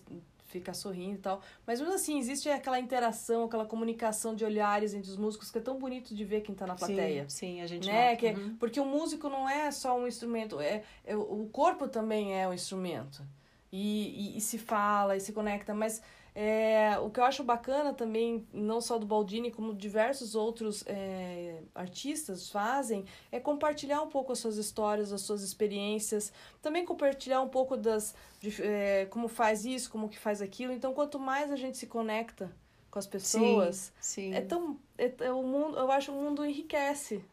ficar 0.48 0.74
sorrindo 0.74 1.16
e 1.16 1.18
tal, 1.20 1.42
mas 1.66 1.80
mesmo 1.80 1.96
assim 1.96 2.20
existe 2.20 2.50
aquela 2.50 2.78
interação, 2.78 3.46
aquela 3.46 3.66
comunicação 3.66 4.36
de 4.36 4.44
olhares 4.44 4.94
entre 4.94 5.10
os 5.10 5.16
músicos 5.16 5.50
que 5.50 5.58
é 5.58 5.62
tão 5.62 5.80
bonito 5.80 6.14
de 6.14 6.26
ver 6.26 6.42
quem 6.42 6.54
tá 6.54 6.68
na 6.68 6.76
plateia. 6.76 7.24
Sim, 7.30 7.56
sim, 7.56 7.62
a 7.62 7.68
gente 7.68 7.88
Né? 7.90 8.18
Que, 8.18 8.28
é- 8.28 8.34
Uhum. 8.34 8.58
Porque 8.60 8.78
o 8.82 8.86
músico 8.86 9.30
não 9.30 9.48
é 9.48 9.72
só 9.72 9.98
um 9.98 10.06
instrumento, 10.06 10.60
é, 10.60 10.84
é 11.06 11.16
o 11.16 11.48
corpo 11.54 11.88
também 11.88 12.38
é 12.38 12.46
um 12.50 12.54
instrumento. 12.54 13.24
E, 13.72 14.34
e, 14.34 14.38
e 14.38 14.42
se 14.42 14.58
fala 14.58 15.16
e 15.16 15.22
se 15.22 15.32
conecta, 15.32 15.74
mas 15.74 16.02
é, 16.34 16.98
o 17.00 17.10
que 17.10 17.20
eu 17.20 17.26
acho 17.26 17.44
bacana 17.44 17.94
também, 17.94 18.48
não 18.54 18.80
só 18.80 18.98
do 18.98 19.06
Baldini, 19.06 19.52
como 19.52 19.74
diversos 19.74 20.34
outros 20.34 20.84
é, 20.88 21.62
artistas 21.76 22.50
fazem, 22.50 23.06
é 23.32 23.40
compartilhar 23.40 24.02
um 24.02 24.08
pouco 24.08 24.32
as 24.32 24.40
suas 24.40 24.56
histórias, 24.56 25.12
as 25.12 25.22
suas 25.22 25.42
experiências, 25.42 26.32
também 26.62 26.86
compartilhar 26.86 27.42
um 27.42 27.50
pouco 27.50 27.76
das 27.76 28.16
de, 28.40 28.62
é, 28.62 29.08
como 29.10 29.28
faz 29.28 29.66
isso, 29.66 29.92
como 29.92 30.08
que 30.08 30.18
faz 30.18 30.42
aquilo. 30.42 30.72
Então, 30.72 30.94
quanto 30.94 31.20
mais 31.20 31.52
a 31.52 31.58
gente 31.58 31.78
se 31.78 31.86
conecta 31.86 32.50
com 32.90 33.00
as 33.00 33.08
pessoas, 33.08 33.92
sim, 34.00 34.32
sim. 34.32 34.34
é 34.34 34.42
tão 34.42 34.78
é, 34.98 35.12
é 35.20 35.32
o 35.32 35.44
mundo, 35.44 35.78
eu 35.78 35.92
acho 35.92 36.12
que 36.12 36.18
o 36.18 36.22
mundo 36.22 36.46
enriquece. 36.46 37.24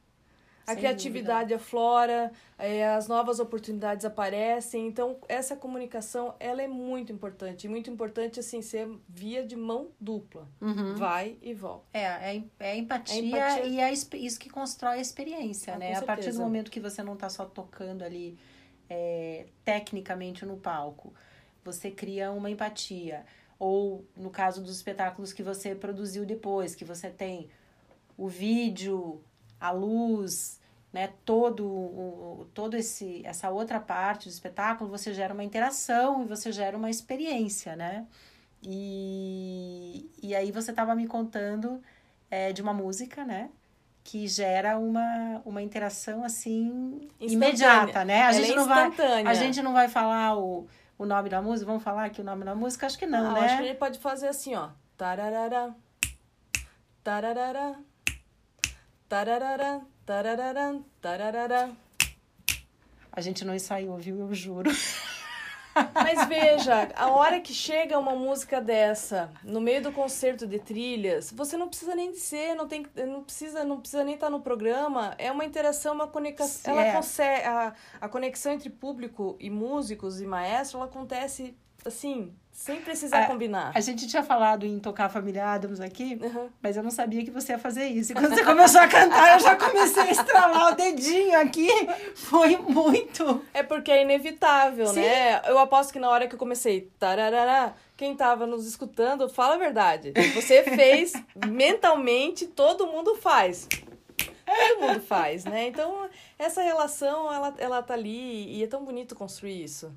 A 0.69 0.73
Sem 0.73 0.81
criatividade 0.81 1.55
aflora, 1.55 2.31
é, 2.59 2.87
as 2.89 3.09
novas 3.09 3.41
oportunidades 3.41 4.05
aparecem. 4.05 4.87
Então, 4.87 5.17
essa 5.27 5.57
comunicação, 5.57 6.35
ela 6.39 6.61
é 6.63 6.69
muito 6.69 7.11
importante. 7.11 7.65
E 7.65 7.69
muito 7.71 7.89
importante, 7.89 8.39
assim, 8.39 8.61
ser 8.61 8.87
via 9.09 9.43
de 9.43 9.57
mão 9.57 9.89
dupla. 9.99 10.47
Uhum. 10.61 10.95
Vai 10.95 11.39
e 11.41 11.55
volta. 11.55 11.87
É, 11.95 12.03
é, 12.03 12.43
é 12.61 12.77
empatia, 12.77 13.17
É 13.17 13.25
empatia. 13.25 13.65
e 13.65 13.81
é 13.81 13.91
isso 13.91 14.39
que 14.39 14.51
constrói 14.51 14.99
a 14.99 15.01
experiência, 15.01 15.73
Ah, 15.73 15.79
né? 15.79 15.95
A 15.97 16.03
partir 16.03 16.33
do 16.33 16.41
momento 16.41 16.71
que 16.71 16.81
você 16.81 17.03
não 17.03 17.17
tá 17.17 17.31
só 17.31 17.47
tocando 17.47 18.05
ali 18.05 18.39
é, 18.91 19.47
tecnicamente 19.65 20.45
no 20.45 20.59
palco, 20.59 21.15
você 21.65 21.91
cria 21.91 22.31
uma 22.31 22.51
empatia. 22.51 23.25
Ou 23.59 24.05
no 24.15 24.29
caso 24.29 24.61
dos 24.63 24.77
espetáculos 24.77 25.33
que 25.33 25.43
você 25.43 25.75
produziu 25.75 26.27
depois, 26.27 26.75
que 26.75 26.85
você 26.85 27.09
tem 27.09 27.49
o 28.19 28.29
vídeo, 28.29 29.25
a 29.59 29.71
luz, 29.71 30.58
né? 30.93 31.11
Todo, 31.25 31.67
o, 31.67 32.47
todo 32.55 32.77
esse 32.77 33.23
essa 33.25 33.51
outra 33.51 33.79
parte 33.79 34.29
do 34.29 34.33
espetáculo, 34.33 34.91
você 34.91 35.13
gera 35.13 35.35
uma 35.35 35.45
interação 35.45 36.23
e 36.23 36.27
você 36.27 36.51
gera 36.51 36.77
uma 36.77 36.91
experiência, 36.91 37.77
né? 37.77 38.07
E, 38.63 40.11
e 40.23 40.35
aí 40.35 40.51
você 40.51 40.71
estava 40.71 40.95
me 40.95 41.07
contando 41.07 41.81
é, 42.31 42.53
de 42.53 42.63
uma 42.63 42.73
música, 42.73 43.25
né? 43.25 43.51
Que 44.03 44.27
gera 44.27 44.79
uma, 44.79 45.43
uma 45.45 45.63
interação 45.63 46.25
assim 46.25 47.09
imediata, 47.21 48.05
né? 48.05 48.23
A 48.23 48.31
Ela 48.31 48.33
gente, 48.33 48.53
é 48.53 48.57
não 48.57 48.67
vai, 48.67 48.93
a 49.27 49.35
gente 49.35 49.63
não 49.63 49.73
vai 49.73 49.89
falar 49.89 50.37
o, 50.39 50.67
o 50.99 51.05
nome 51.05 51.29
da 51.29 51.43
música, 51.43 51.67
vamos 51.67 51.85
falar 51.85 52.07
aqui 52.07 52.21
o 52.21 52.25
nome 52.25 52.45
da 52.45 52.55
música? 52.55 52.87
Acho 52.87 52.99
que 52.99 53.07
não, 53.07 53.31
Ah, 53.31 53.35
né? 53.35 53.41
Acho 53.41 53.57
que 53.59 53.65
gente 53.69 53.79
pode 53.79 53.99
fazer 53.99 54.29
assim, 54.29 54.55
ó. 54.55 54.71
Tararara. 54.97 55.75
Tararara. 57.05 57.77
Tararara. 59.09 59.83
Tararara. 60.13 60.81
Tararara. 61.03 61.71
A 63.13 63.21
gente 63.21 63.45
não 63.45 63.55
ensaiou, 63.55 63.99
viu? 63.99 64.19
Eu 64.21 64.33
juro. 64.35 64.71
Mas 65.93 66.27
veja, 66.27 66.89
a 66.97 67.11
hora 67.11 67.39
que 67.41 67.53
chega 67.53 67.99
uma 67.99 68.17
música 68.17 68.59
dessa, 68.59 69.31
no 69.45 69.61
meio 69.61 69.83
do 69.83 69.93
concerto 69.93 70.47
de 70.47 70.59
trilhas, 70.59 71.31
você 71.31 71.59
não 71.59 71.69
precisa 71.69 71.95
nem 71.95 72.11
dizer, 72.11 72.55
não 72.55 72.67
tem, 72.67 72.87
não 73.07 73.23
precisa, 73.23 73.65
não 73.65 73.81
precisa 73.81 74.03
nem 74.03 74.15
estar 74.15 74.31
no 74.31 74.41
programa. 74.41 75.15
É 75.19 75.31
uma 75.31 75.45
interação, 75.45 75.95
uma 75.95 76.09
conexão. 76.09 76.73
Ela 76.73 76.85
É. 76.87 76.93
consegue 76.95 77.47
a, 77.47 77.75
a 78.01 78.09
conexão 78.09 78.53
entre 78.53 78.71
público 78.71 79.37
e 79.39 79.51
músicos 79.51 80.23
e 80.23 80.27
maestro, 80.27 80.79
ela 80.79 80.87
acontece 80.87 81.55
assim, 81.85 82.35
sem 82.61 82.81
precisar 82.81 83.23
A- 83.23 83.27
combinar. 83.27 83.71
A 83.73 83.79
gente 83.81 84.05
tinha 84.09 84.21
falado 84.23 84.67
em 84.67 84.81
tocar 84.81 85.05
a 85.05 85.09
família 85.09 85.47
Adams 85.47 85.81
aqui, 85.81 86.19
Uhum. 86.21 86.49
mas 86.61 86.77
eu 86.77 86.83
não 86.83 86.91
sabia 86.91 87.25
que 87.25 87.31
você 87.31 87.53
ia 87.53 87.59
fazer 87.59 87.87
isso. 87.87 88.11
E 88.11 88.15
quando 88.17 88.31
você 88.35 88.45
começou 88.45 88.81
a 88.81 88.89
cantar, 88.89 89.35
eu 89.35 89.41
já 89.41 89.55
comecei 89.55 90.03
a 90.03 90.11
estralar 90.11 90.73
o 90.73 90.75
dedinho 90.75 91.39
aqui. 91.41 91.69
Foi 92.17 92.57
muito. 92.57 93.45
É 93.55 93.63
porque 93.63 93.93
é 93.93 94.03
inevitável, 94.03 94.89
Sim. 94.89 95.01
né? 95.03 95.41
Eu 95.47 95.57
aposto 95.61 95.93
que 95.93 96.01
na 96.01 96.11
hora 96.11 96.27
que 96.27 96.35
eu 96.35 96.39
comecei, 96.39 96.91
tararara, 96.99 97.75
quem 97.97 98.17
tava 98.17 98.45
nos 98.45 98.67
escutando, 98.67 99.29
fala 99.29 99.55
a 99.55 99.59
verdade. 99.59 100.13
Você 100.35 100.65
fez 100.75 101.13
mentalmente, 101.47 102.45
todo 102.49 102.89
mundo 102.89 103.15
faz. 103.15 103.69
Todo 104.45 104.81
mundo 104.81 105.01
faz, 105.01 105.45
né? 105.45 105.69
Então, 105.69 106.09
essa 106.37 106.61
relação, 106.61 107.33
ela, 107.33 107.55
ela 107.59 107.83
tá 107.85 107.95
ali 107.95 108.53
e 108.59 108.65
é 108.65 108.67
tão 108.67 108.85
bonito 108.85 109.15
construir 109.15 109.63
isso. 109.63 109.93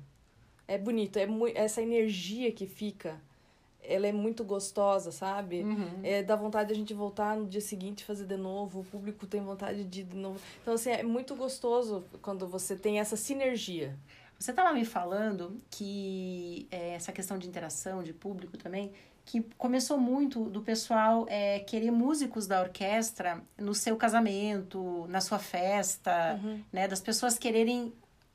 É 0.66 0.78
bonito, 0.78 1.16
é 1.18 1.26
essa 1.54 1.82
energia 1.82 2.50
que 2.52 2.66
fica, 2.66 3.20
ela 3.82 4.06
é 4.06 4.12
muito 4.12 4.44
gostosa, 4.44 5.10
sabe? 5.10 5.62
É, 6.02 6.22
dá 6.22 6.36
vontade 6.36 6.68
de 6.68 6.74
a 6.74 6.76
gente 6.76 6.94
voltar 6.94 7.36
no 7.36 7.46
dia 7.46 7.60
seguinte 7.60 8.04
fazer 8.04 8.26
de 8.26 8.36
novo, 8.36 8.80
o 8.80 8.84
público 8.84 9.26
tem 9.26 9.40
vontade 9.40 9.84
de 9.84 10.00
ir 10.00 10.04
de 10.04 10.16
novo. 10.16 10.40
Então, 10.62 10.74
assim, 10.74 10.90
é 10.90 11.02
muito 11.02 11.34
gostoso 11.34 12.04
quando 12.22 12.46
você 12.46 12.76
tem 12.76 13.00
essa 13.00 13.16
sinergia. 13.16 13.96
Você 14.38 14.50
estava 14.50 14.72
me 14.72 14.84
falando 14.84 15.56
que 15.70 16.66
é, 16.70 16.94
essa 16.94 17.12
questão 17.12 17.38
de 17.38 17.46
interação, 17.48 18.02
de 18.02 18.12
público 18.12 18.56
também, 18.56 18.92
que 19.24 19.40
começou 19.56 19.98
muito 19.98 20.44
do 20.50 20.60
pessoal 20.62 21.26
é, 21.28 21.60
querer 21.60 21.92
músicos 21.92 22.46
da 22.48 22.60
orquestra 22.60 23.40
no 23.56 23.72
seu 23.72 23.96
casamento, 23.96 25.06
na 25.08 25.20
sua 25.20 25.38
festa, 25.38 26.40
né? 26.72 26.88
Das 26.88 27.00
pessoas 27.00 27.38
quererem 27.38 27.92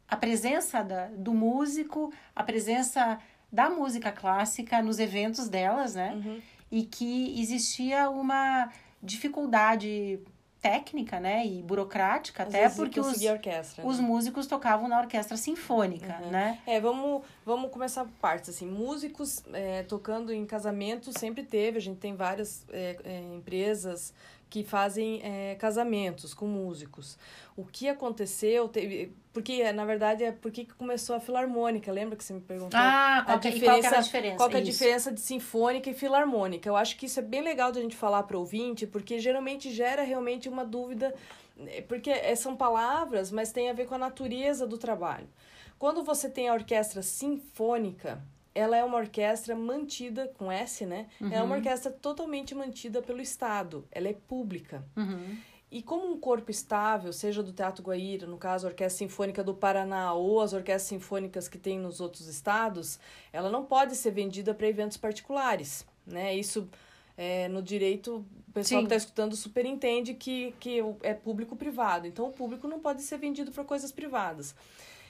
a 0.10 0.16
presença 0.16 0.82
da, 0.84 1.08
do 1.08 1.34
músico, 1.34 2.12
a 2.36 2.44
presença 2.44 3.20
da 3.52 3.70
música 3.70 4.12
clássica 4.12 4.82
nos 4.82 5.00
eventos 5.00 5.48
delas, 5.50 5.96
né? 5.96 6.14
Uhum. 6.14 6.42
E 6.72 6.84
que 6.84 7.40
existia 7.42 8.10
uma 8.10 8.70
dificuldade 9.02 10.20
técnica, 10.62 11.20
né? 11.20 11.46
E 11.46 11.62
burocrática, 11.62 12.44
Às 12.44 12.50
até 12.50 12.70
porque 12.70 13.00
os, 13.00 13.22
orquestra. 13.24 13.86
os 13.86 14.00
né? 14.00 14.06
músicos 14.06 14.48
tocavam 14.48 14.88
na 14.88 15.00
orquestra 15.00 15.38
sinfônica, 15.38 16.20
Uhum. 16.22 16.30
né? 16.32 16.60
É, 16.66 16.80
vamos, 16.80 17.22
vamos 17.46 17.72
começar 17.72 18.04
por 18.04 18.14
partes, 18.14 18.50
assim, 18.50 18.66
músicos 18.66 19.44
é, 19.54 19.84
tocando 19.84 20.34
em 20.34 20.46
casamento 20.46 21.18
sempre 21.18 21.44
teve, 21.44 21.78
a 21.78 21.82
gente 21.82 22.00
tem 22.00 22.16
várias 22.16 22.66
é, 22.72 22.98
é, 23.04 23.20
empresas 23.36 24.14
que 24.50 24.64
fazem 24.64 25.22
é, 25.24 25.56
casamentos 25.56 26.34
com 26.34 26.48
músicos. 26.48 27.18
O 27.56 27.66
que 27.66 27.90
aconteceu, 27.90 28.70
teve, 28.70 29.14
porque, 29.34 29.72
na 29.72 29.84
verdade, 29.84 30.24
é 30.24 30.32
porque 30.32 30.64
que 30.64 30.74
começou 30.74 31.16
a 31.16 31.20
filarmônica, 31.20 31.92
lembra 31.92 32.16
que 32.16 32.24
você 32.24 32.34
me 32.34 32.42
perguntou? 32.42 32.80
Ah, 32.80 33.24
qual, 33.26 33.40
que, 33.40 33.50
e 33.50 33.62
qual 33.62 33.76
a 33.76 34.00
diferença? 34.00 34.38
Qual 34.38 34.52
é 34.52 34.58
a 34.58 34.62
diferença 34.62 35.12
de 35.12 35.20
sinfônica 35.20 35.90
e 35.90 35.94
filarmônica? 35.94 36.70
Eu 36.70 36.76
acho 36.76 36.96
que 36.98 37.08
isso 37.08 37.20
é 37.20 37.24
bem 37.24 37.42
legal 37.42 37.72
da 37.72 37.82
gente 37.82 37.96
falar 37.96 38.24
para 38.24 38.38
o 38.38 38.42
ouvinte, 38.42 38.88
porque 38.88 39.20
geralmente 39.20 39.72
gera 39.72 40.04
realmente 40.04 40.48
uma 40.48 40.64
dúvida, 40.64 41.14
eh, 41.60 41.82
porque 41.82 42.10
eh, 42.10 42.36
são 42.36 42.56
palavras, 42.56 43.32
mas 43.32 43.52
tem 43.52 43.70
a 43.70 43.74
ver 43.74 43.86
com 43.86 43.96
a 43.96 44.00
natureza 44.00 44.66
do 44.66 44.78
trabalho. 44.78 45.28
Quando 45.78 46.04
você 46.04 46.30
tem 46.30 46.48
a 46.48 46.54
orquestra 46.54 47.02
sinfônica, 47.02 48.22
ela 48.58 48.76
é 48.76 48.84
uma 48.84 48.98
orquestra 48.98 49.56
mantida, 49.56 50.34
com 50.36 50.52
S, 50.52 50.84
né? 50.84 51.08
É 51.32 51.44
uma 51.44 51.56
orquestra 51.56 51.92
totalmente 51.92 52.56
mantida 52.56 53.04
pelo 53.04 53.22
Estado. 53.22 53.88
Ela 53.92 54.08
é 54.08 54.14
pública. 54.14 54.84
Uhum. 54.96 55.38
E 55.70 55.84
como 55.84 56.12
um 56.12 56.20
corpo 56.20 56.50
estável, 56.50 57.14
seja 57.14 57.44
do 57.44 57.52
Teatro 57.52 57.84
Guaíra, 57.84 58.26
no 58.26 58.38
caso 58.38 58.66
a 58.66 58.70
Orquestra 58.70 59.06
Sinfônica 59.06 59.44
do 59.44 59.54
Paraná 59.54 60.14
ou 60.14 60.42
as 60.42 60.54
orquestras 60.54 60.90
sinfônicas 60.90 61.48
que 61.48 61.58
tem 61.58 61.78
nos 61.78 62.00
outros 62.00 62.26
estados, 62.28 63.00
ela 63.32 63.52
não 63.52 63.64
pode 63.64 63.96
ser 63.96 64.12
vendida 64.12 64.56
para 64.56 64.68
eventos 64.68 64.98
particulares, 64.98 65.86
né? 66.06 66.34
Isso 66.34 66.68
é, 67.16 67.48
no 67.50 67.62
direito, 67.62 68.26
o 68.48 68.52
pessoal 68.54 68.82
Sim. 68.82 68.88
que 68.88 68.94
está 68.94 68.96
escutando 68.96 69.36
super 69.36 69.66
entende 69.66 70.16
que, 70.16 70.56
que 70.60 70.80
é 71.04 71.14
público-privado. 71.14 72.08
Então 72.08 72.28
o 72.28 72.32
público 72.32 72.68
não 72.68 72.80
pode 72.80 73.04
ser 73.04 73.20
vendido 73.20 73.52
para 73.52 73.64
coisas 73.64 73.92
privadas. 73.92 74.56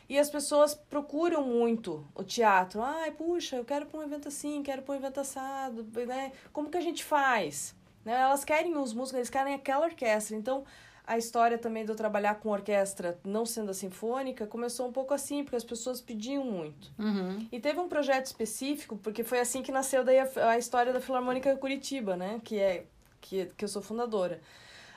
E 0.09 0.17
as 0.17 0.29
pessoas 0.29 0.73
procuram 0.73 1.43
muito 1.43 2.05
o 2.15 2.23
teatro. 2.23 2.81
Ai, 2.81 3.11
puxa, 3.11 3.57
eu 3.57 3.65
quero 3.65 3.85
para 3.85 3.99
um 3.99 4.03
evento 4.03 4.27
assim, 4.27 4.63
quero 4.63 4.81
para 4.81 4.93
um 4.93 4.97
evento 4.97 5.19
assado, 5.19 5.85
né? 6.05 6.31
Como 6.53 6.69
que 6.69 6.77
a 6.77 6.81
gente 6.81 7.03
faz? 7.03 7.75
Né? 8.05 8.13
Elas 8.13 8.45
querem 8.45 8.77
os 8.77 8.93
músicos, 8.93 9.17
eles 9.17 9.29
querem 9.29 9.53
aquela 9.53 9.85
orquestra. 9.85 10.35
Então, 10.35 10.63
a 11.05 11.17
história 11.17 11.57
também 11.57 11.85
de 11.85 11.91
eu 11.91 11.95
trabalhar 11.95 12.35
com 12.35 12.49
orquestra, 12.49 13.19
não 13.23 13.45
sendo 13.45 13.71
a 13.71 13.73
sinfônica, 13.73 14.47
começou 14.47 14.87
um 14.87 14.91
pouco 14.91 15.13
assim, 15.13 15.43
porque 15.43 15.55
as 15.55 15.63
pessoas 15.63 15.99
pediam 15.99 16.43
muito. 16.45 16.91
Uhum. 16.97 17.47
E 17.51 17.59
teve 17.59 17.79
um 17.79 17.87
projeto 17.87 18.25
específico, 18.25 18.97
porque 18.97 19.23
foi 19.23 19.39
assim 19.39 19.61
que 19.61 19.71
nasceu 19.71 20.03
daí 20.03 20.19
a, 20.19 20.29
a 20.51 20.57
história 20.57 20.93
da 20.93 21.01
Filarmônica 21.01 21.55
Curitiba, 21.57 22.15
né? 22.15 22.39
Que 22.43 22.59
é 22.59 22.85
que, 23.21 23.45
que 23.57 23.65
eu 23.65 23.69
sou 23.69 23.81
fundadora. 23.81 24.41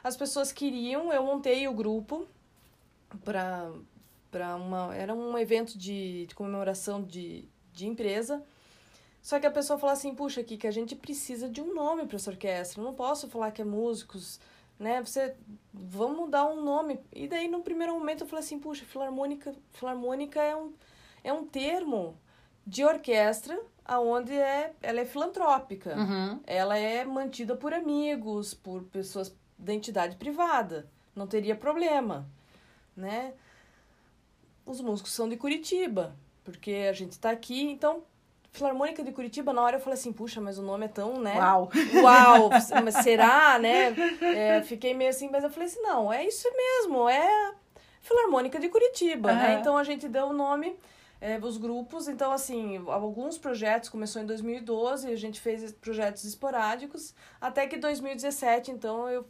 As 0.03 0.17
pessoas 0.17 0.53
queriam, 0.53 1.13
eu 1.13 1.25
montei 1.25 1.69
o 1.69 1.73
grupo 1.73 2.27
para 3.25 3.71
para 4.31 4.55
uma 4.57 4.95
era 4.95 5.15
um 5.15 5.37
evento 5.37 5.77
de, 5.77 6.27
de 6.27 6.35
comemoração 6.35 7.03
de, 7.03 7.49
de 7.73 7.87
empresa. 7.87 8.43
Só 9.23 9.39
que 9.39 9.47
a 9.47 9.51
pessoa 9.51 9.79
falou 9.79 9.93
assim, 9.93 10.15
puxa, 10.15 10.41
aqui 10.41 10.57
que 10.57 10.67
a 10.67 10.71
gente 10.71 10.97
precisa 10.97 11.49
de 11.49 11.61
um 11.61 11.75
nome 11.75 12.07
para 12.07 12.17
essa 12.17 12.31
orquestra. 12.31 12.81
Eu 12.81 12.85
não 12.85 12.95
posso 12.95 13.29
falar 13.29 13.51
que 13.51 13.61
é 13.61 13.65
músicos, 13.65 14.41
né? 14.79 15.03
Você 15.03 15.35
vamos 15.73 16.31
dar 16.31 16.47
um 16.47 16.63
nome. 16.63 16.99
E 17.13 17.29
daí 17.29 17.47
no 17.49 17.63
primeiro 17.63 17.93
momento 17.93 18.23
eu 18.23 18.27
falei 18.27 18.45
assim, 18.45 18.59
puxa, 18.59 18.85
filarmônica, 18.85 19.55
filarmônica 19.73 20.41
é 20.41 20.57
um 20.57 20.73
é 21.23 21.33
um 21.33 21.45
termo 21.45 22.17
de 22.67 22.83
orquestra 22.83 23.61
aonde 23.85 24.33
é 24.33 24.73
ela 24.81 25.01
é 25.01 25.05
filantrópica. 25.05 25.97
Uhum. 25.97 26.41
Ela 26.47 26.79
é 26.79 27.05
mantida 27.05 27.55
por 27.55 27.75
amigos, 27.75 28.55
por 28.55 28.85
pessoas 28.85 29.35
da 29.59 29.75
entidade 29.75 30.17
privada. 30.17 30.89
Não 31.15 31.27
teria 31.27 31.55
problema, 31.55 32.27
né? 32.97 33.35
Os 34.65 34.81
músicos 34.81 35.13
são 35.13 35.29
de 35.29 35.37
Curitiba, 35.37 36.15
porque 36.45 36.87
a 36.89 36.93
gente 36.93 37.19
tá 37.19 37.31
aqui, 37.31 37.63
então 37.63 38.03
Filarmônica 38.53 39.03
de 39.05 39.13
Curitiba, 39.13 39.53
na 39.53 39.63
hora 39.63 39.77
eu 39.77 39.81
falei 39.81 39.95
assim, 39.95 40.13
puxa, 40.13 40.41
mas 40.41 40.59
o 40.59 40.63
nome 40.63 40.87
é 40.87 40.89
tão, 40.89 41.21
né? 41.21 41.37
Uau! 41.39 41.71
Uau, 42.03 42.51
mas 42.83 42.97
será, 42.97 43.59
né? 43.59 43.95
É, 44.21 44.63
fiquei 44.63 44.93
meio 44.93 45.11
assim, 45.11 45.29
mas 45.31 45.45
eu 45.45 45.51
falei 45.51 45.69
assim, 45.69 45.81
não, 45.81 46.13
é 46.13 46.27
isso 46.27 46.49
mesmo, 46.53 47.09
é 47.09 47.55
Filarmônica 48.01 48.59
de 48.59 48.69
Curitiba, 48.69 49.33
né? 49.33 49.53
Aham. 49.53 49.61
Então 49.61 49.77
a 49.77 49.85
gente 49.85 50.09
deu 50.09 50.27
o 50.27 50.33
nome, 50.33 50.77
é, 51.21 51.39
os 51.39 51.59
grupos, 51.59 52.09
então 52.09 52.33
assim, 52.33 52.83
alguns 52.89 53.39
projetos, 53.39 53.89
começou 53.89 54.21
em 54.21 54.27
2012, 54.27 55.13
a 55.13 55.17
gente 55.17 55.41
fez 55.41 55.71
projetos 55.73 56.25
esporádicos, 56.25 57.15
até 57.41 57.69
que 57.69 57.77
2017, 57.77 58.73
então 58.73 59.09
eu 59.09 59.25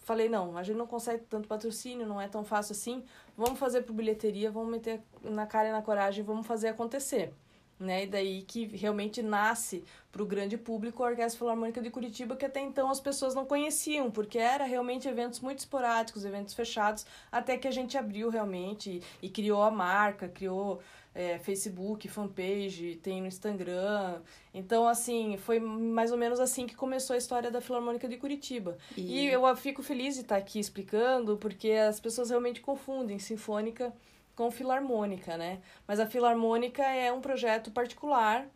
falei, 0.00 0.28
não, 0.28 0.56
a 0.56 0.62
gente 0.62 0.76
não 0.76 0.86
consegue 0.86 1.24
tanto 1.28 1.48
patrocínio, 1.48 2.06
não 2.06 2.20
é 2.20 2.28
tão 2.28 2.44
fácil 2.44 2.72
assim, 2.72 3.04
vamos 3.36 3.58
fazer 3.58 3.82
por 3.82 3.92
bilheteria, 3.92 4.50
vamos 4.50 4.70
meter 4.70 5.00
na 5.22 5.46
cara 5.46 5.68
e 5.68 5.72
na 5.72 5.82
coragem, 5.82 6.24
vamos 6.24 6.46
fazer 6.46 6.68
acontecer. 6.68 7.32
Né? 7.78 8.04
E 8.04 8.06
daí 8.06 8.42
que 8.42 8.66
realmente 8.76 9.22
nasce 9.22 9.82
para 10.12 10.22
o 10.22 10.26
grande 10.26 10.58
público 10.58 11.02
a 11.02 11.08
Orquestra 11.08 11.38
Filarmônica 11.38 11.80
de 11.80 11.88
Curitiba, 11.88 12.36
que 12.36 12.44
até 12.44 12.60
então 12.60 12.90
as 12.90 13.00
pessoas 13.00 13.34
não 13.34 13.46
conheciam, 13.46 14.10
porque 14.10 14.38
era 14.38 14.64
realmente 14.64 15.08
eventos 15.08 15.40
muito 15.40 15.60
esporádicos, 15.60 16.26
eventos 16.26 16.52
fechados, 16.52 17.06
até 17.32 17.56
que 17.56 17.66
a 17.66 17.70
gente 17.70 17.96
abriu 17.96 18.28
realmente 18.28 19.00
e, 19.22 19.26
e 19.26 19.30
criou 19.30 19.62
a 19.62 19.70
marca, 19.70 20.28
criou 20.28 20.82
é, 21.14 21.38
Facebook, 21.38 22.06
fanpage, 22.08 22.96
tem 23.02 23.20
no 23.20 23.26
Instagram. 23.26 24.20
Então, 24.54 24.86
assim, 24.86 25.36
foi 25.36 25.58
mais 25.58 26.12
ou 26.12 26.18
menos 26.18 26.38
assim 26.40 26.66
que 26.66 26.74
começou 26.76 27.14
a 27.14 27.18
história 27.18 27.50
da 27.50 27.60
Filarmônica 27.60 28.08
de 28.08 28.16
Curitiba. 28.16 28.78
E- 28.96 29.00
E 29.24 29.26
eu 29.28 29.56
fico 29.56 29.82
feliz 29.82 30.14
de 30.14 30.20
estar 30.22 30.36
aqui 30.36 30.58
explicando, 30.60 31.36
porque 31.36 31.70
as 31.72 31.98
pessoas 32.00 32.30
realmente 32.30 32.60
confundem 32.60 33.18
sinfônica 33.18 33.92
com 34.36 34.50
filarmônica, 34.50 35.36
né? 35.36 35.60
Mas 35.86 36.00
a 36.00 36.06
filarmônica 36.06 36.82
é 36.82 37.12
um 37.12 37.20
projeto 37.20 37.70
particular, 37.70 38.46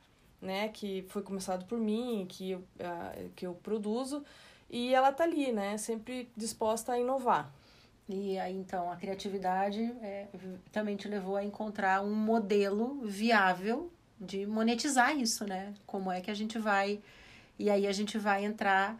né? 0.41 0.69
Que 0.69 1.05
foi 1.09 1.23
começado 1.23 1.67
por 1.67 1.79
mim, 1.79 2.25
que 2.29 2.53
eu, 2.53 2.65
ah, 2.81 3.13
que 3.37 3.47
eu 3.47 3.55
produzo. 3.55 4.25
E 4.71 4.95
ela 4.95 5.13
tá 5.13 5.25
ali, 5.25 5.53
né? 5.53 5.77
Sempre 5.77 6.31
disposta 6.37 6.93
a 6.93 6.99
inovar. 6.99 7.53
E 8.09 8.39
aí, 8.39 8.55
então, 8.55 8.91
a 8.91 8.97
criatividade 8.97 9.83
é, 10.03 10.27
também 10.71 10.95
te 10.97 11.09
levou 11.09 11.37
a 11.37 11.45
encontrar 11.45 12.03
um 12.03 12.15
modelo 12.15 13.01
viável 13.03 13.91
de 14.21 14.47
monetizar 14.47 15.17
isso, 15.17 15.47
né? 15.47 15.75
Como 15.87 16.13
é 16.13 16.21
que 16.21 16.31
a 16.31 16.35
gente 16.35 16.59
vai. 16.59 17.01
E 17.59 17.71
aí 17.71 17.87
a 17.87 17.93
gente 17.93 18.19
vai 18.19 18.45
entrar 18.45 18.99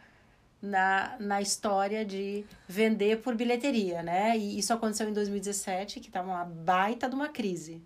na, 0.61 1.15
na 1.19 1.41
história 1.41 2.03
de 2.03 2.45
vender 2.67 3.21
por 3.21 3.35
bilheteria, 3.35 4.01
né? 4.01 4.35
E 4.37 4.57
isso 4.57 4.73
aconteceu 4.73 5.07
em 5.07 5.13
2017, 5.13 5.99
que 5.99 6.07
estava 6.07 6.27
uma 6.27 6.45
baita 6.45 7.07
de 7.07 7.15
uma 7.15 7.29
crise. 7.29 7.81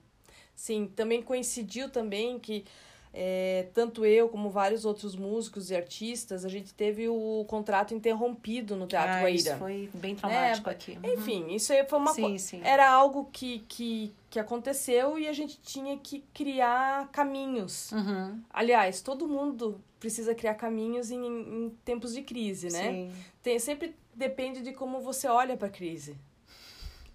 Sim, 0.55 0.87
também 0.95 1.21
coincidiu 1.21 1.89
também 1.89 2.39
que 2.39 2.65
é, 3.11 3.67
tanto 3.73 4.05
eu 4.05 4.29
como 4.29 4.49
vários 4.49 4.85
outros 4.85 5.15
músicos 5.15 5.71
e 5.71 5.75
artistas, 5.75 6.45
a 6.45 6.49
gente 6.49 6.73
teve 6.73 7.09
o 7.09 7.43
contrato 7.47 7.93
interrompido 7.93 8.75
no 8.75 8.85
Teatro 8.85 9.11
ah, 9.11 9.21
Guaíra. 9.21 9.35
Isso 9.35 9.57
foi 9.57 9.89
bem 9.93 10.15
traumático 10.15 10.69
é, 10.69 10.71
aqui. 10.71 10.99
Uhum. 11.03 11.13
Enfim, 11.13 11.53
isso 11.53 11.73
aí 11.73 11.83
foi 11.87 11.99
uma 11.99 12.13
coisa. 12.13 12.57
Era 12.63 12.89
algo 12.89 13.27
que, 13.31 13.59
que, 13.67 14.13
que 14.29 14.39
aconteceu 14.39 15.17
e 15.17 15.27
a 15.27 15.33
gente 15.33 15.59
tinha 15.59 15.97
que 15.97 16.23
criar 16.33 17.09
caminhos. 17.11 17.91
Uhum. 17.91 18.39
Aliás, 18.49 19.01
todo 19.01 19.27
mundo 19.27 19.81
precisa 19.99 20.35
criar 20.35 20.53
caminhos 20.53 21.09
em, 21.09 21.25
em 21.25 21.69
tempos 21.83 22.13
de 22.13 22.21
crise, 22.21 22.71
né? 22.71 22.91
Sim. 22.91 23.11
Tem, 23.41 23.59
sempre 23.59 23.95
depende 24.13 24.61
de 24.61 24.71
como 24.71 25.01
você 25.01 25.27
olha 25.27 25.57
para 25.57 25.67
a 25.67 25.71
crise. 25.71 26.15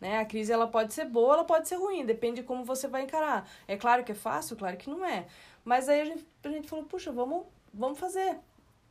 Né? 0.01 0.19
A 0.19 0.25
crise 0.25 0.53
ela 0.53 0.67
pode 0.67 0.93
ser 0.93 1.07
boa, 1.07 1.35
ela 1.35 1.45
pode 1.45 1.69
ser 1.69 1.77
ruim, 1.77 2.05
depende 2.05 2.41
de 2.41 2.47
como 2.47 2.65
você 2.65 2.89
vai 2.89 3.03
encarar. 3.03 3.49
É 3.67 3.77
claro 3.77 4.05
que 4.05 4.13
é 4.13 4.15
fácil, 4.15 4.57
claro 4.57 4.77
que 4.77 4.91
não 4.91 5.05
é. 5.05 5.27
Mas 5.65 5.89
aí 5.89 6.01
a 6.01 6.05
gente, 6.05 6.27
a 6.43 6.49
gente 6.49 6.69
falou, 6.69 6.85
puxa, 6.85 7.11
vamos, 7.11 7.47
vamos 7.73 7.99
fazer. 7.99 8.39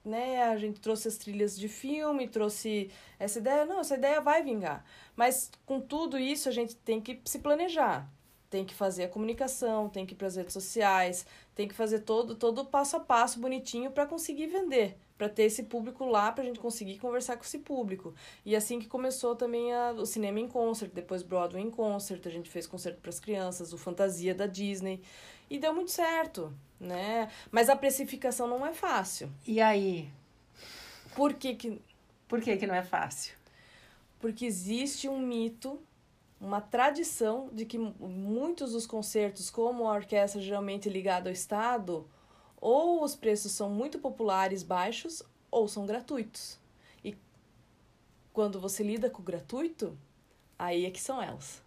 Né? 0.03 0.43
A 0.43 0.57
gente 0.57 0.81
trouxe 0.81 1.07
as 1.07 1.17
trilhas 1.17 1.57
de 1.57 1.69
filme, 1.69 2.27
trouxe 2.27 2.91
essa 3.19 3.39
ideia. 3.39 3.65
Não, 3.65 3.79
essa 3.79 3.95
ideia 3.95 4.19
vai 4.19 4.43
vingar. 4.43 4.83
Mas 5.15 5.51
com 5.65 5.79
tudo 5.79 6.17
isso, 6.17 6.49
a 6.49 6.51
gente 6.51 6.75
tem 6.75 6.99
que 6.99 7.21
se 7.25 7.39
planejar. 7.39 8.09
Tem 8.49 8.65
que 8.65 8.73
fazer 8.73 9.05
a 9.05 9.09
comunicação, 9.09 9.89
tem 9.89 10.05
que 10.05 10.13
ir 10.13 10.17
para 10.17 10.27
as 10.27 10.35
redes 10.35 10.53
sociais, 10.53 11.25
tem 11.55 11.67
que 11.67 11.73
fazer 11.73 12.01
todo 12.01 12.35
todo 12.35 12.63
passo 12.65 12.97
a 12.97 12.99
passo 12.99 13.39
bonitinho 13.39 13.89
para 13.89 14.05
conseguir 14.05 14.45
vender, 14.45 14.95
para 15.23 15.29
ter 15.29 15.43
esse 15.43 15.63
público 15.63 16.03
lá, 16.05 16.33
para 16.33 16.43
a 16.43 16.45
gente 16.45 16.59
conseguir 16.59 16.99
conversar 16.99 17.37
com 17.37 17.43
esse 17.43 17.59
público. 17.59 18.13
E 18.45 18.57
assim 18.57 18.77
que 18.77 18.87
começou 18.87 19.37
também 19.37 19.73
a, 19.73 19.91
o 19.91 20.05
cinema 20.05 20.37
em 20.37 20.49
concert, 20.49 20.91
depois 20.93 21.23
Broadway 21.23 21.63
em 21.63 21.69
concert, 21.69 22.21
a 22.27 22.29
gente 22.29 22.49
fez 22.49 22.67
concerto 22.67 22.99
para 22.99 23.09
as 23.09 23.21
crianças, 23.21 23.71
o 23.71 23.77
Fantasia 23.77 24.35
da 24.35 24.47
Disney. 24.47 25.01
E 25.49 25.57
deu 25.57 25.73
muito 25.73 25.91
certo, 25.91 26.53
né? 26.77 27.31
Mas 27.49 27.69
a 27.69 27.75
precificação 27.75 28.49
não 28.49 28.65
é 28.65 28.73
fácil. 28.73 29.31
E 29.47 29.61
aí? 29.61 30.09
Por 31.15 31.33
que 31.35 31.55
que... 31.55 31.81
Por 32.27 32.41
que 32.41 32.57
que 32.57 32.67
não 32.67 32.75
é 32.75 32.83
fácil? 32.83 33.33
Porque 34.19 34.45
existe 34.45 35.07
um 35.07 35.19
mito, 35.19 35.79
uma 36.41 36.59
tradição 36.59 37.49
de 37.53 37.63
que 37.65 37.77
muitos 37.77 38.73
dos 38.73 38.85
concertos, 38.85 39.49
como 39.49 39.87
a 39.87 39.93
orquestra 39.93 40.41
geralmente 40.41 40.89
ligada 40.89 41.29
ao 41.29 41.33
Estado, 41.33 42.09
ou 42.63 43.03
os 43.03 43.13
preços 43.13 43.51
são 43.51 43.69
muito 43.69 43.99
populares, 43.99 44.63
baixos, 44.63 45.21
ou 45.51 45.67
são 45.67 45.85
gratuitos. 45.85 46.57
E 47.03 47.13
quando 48.31 48.57
você 48.57 48.81
lida 48.81 49.09
com 49.09 49.21
o 49.21 49.25
gratuito, 49.25 49.97
aí 50.57 50.85
é 50.85 50.89
que 50.89 51.01
são 51.01 51.21
elas. 51.21 51.61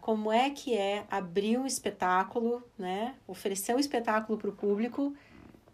Como 0.00 0.32
é 0.32 0.50
que 0.50 0.76
é 0.76 1.04
abrir 1.10 1.58
um 1.58 1.66
espetáculo, 1.66 2.62
né? 2.78 3.14
Oferecer 3.26 3.74
um 3.74 3.78
espetáculo 3.78 4.38
para 4.38 4.50
o 4.50 4.52
público 4.52 5.14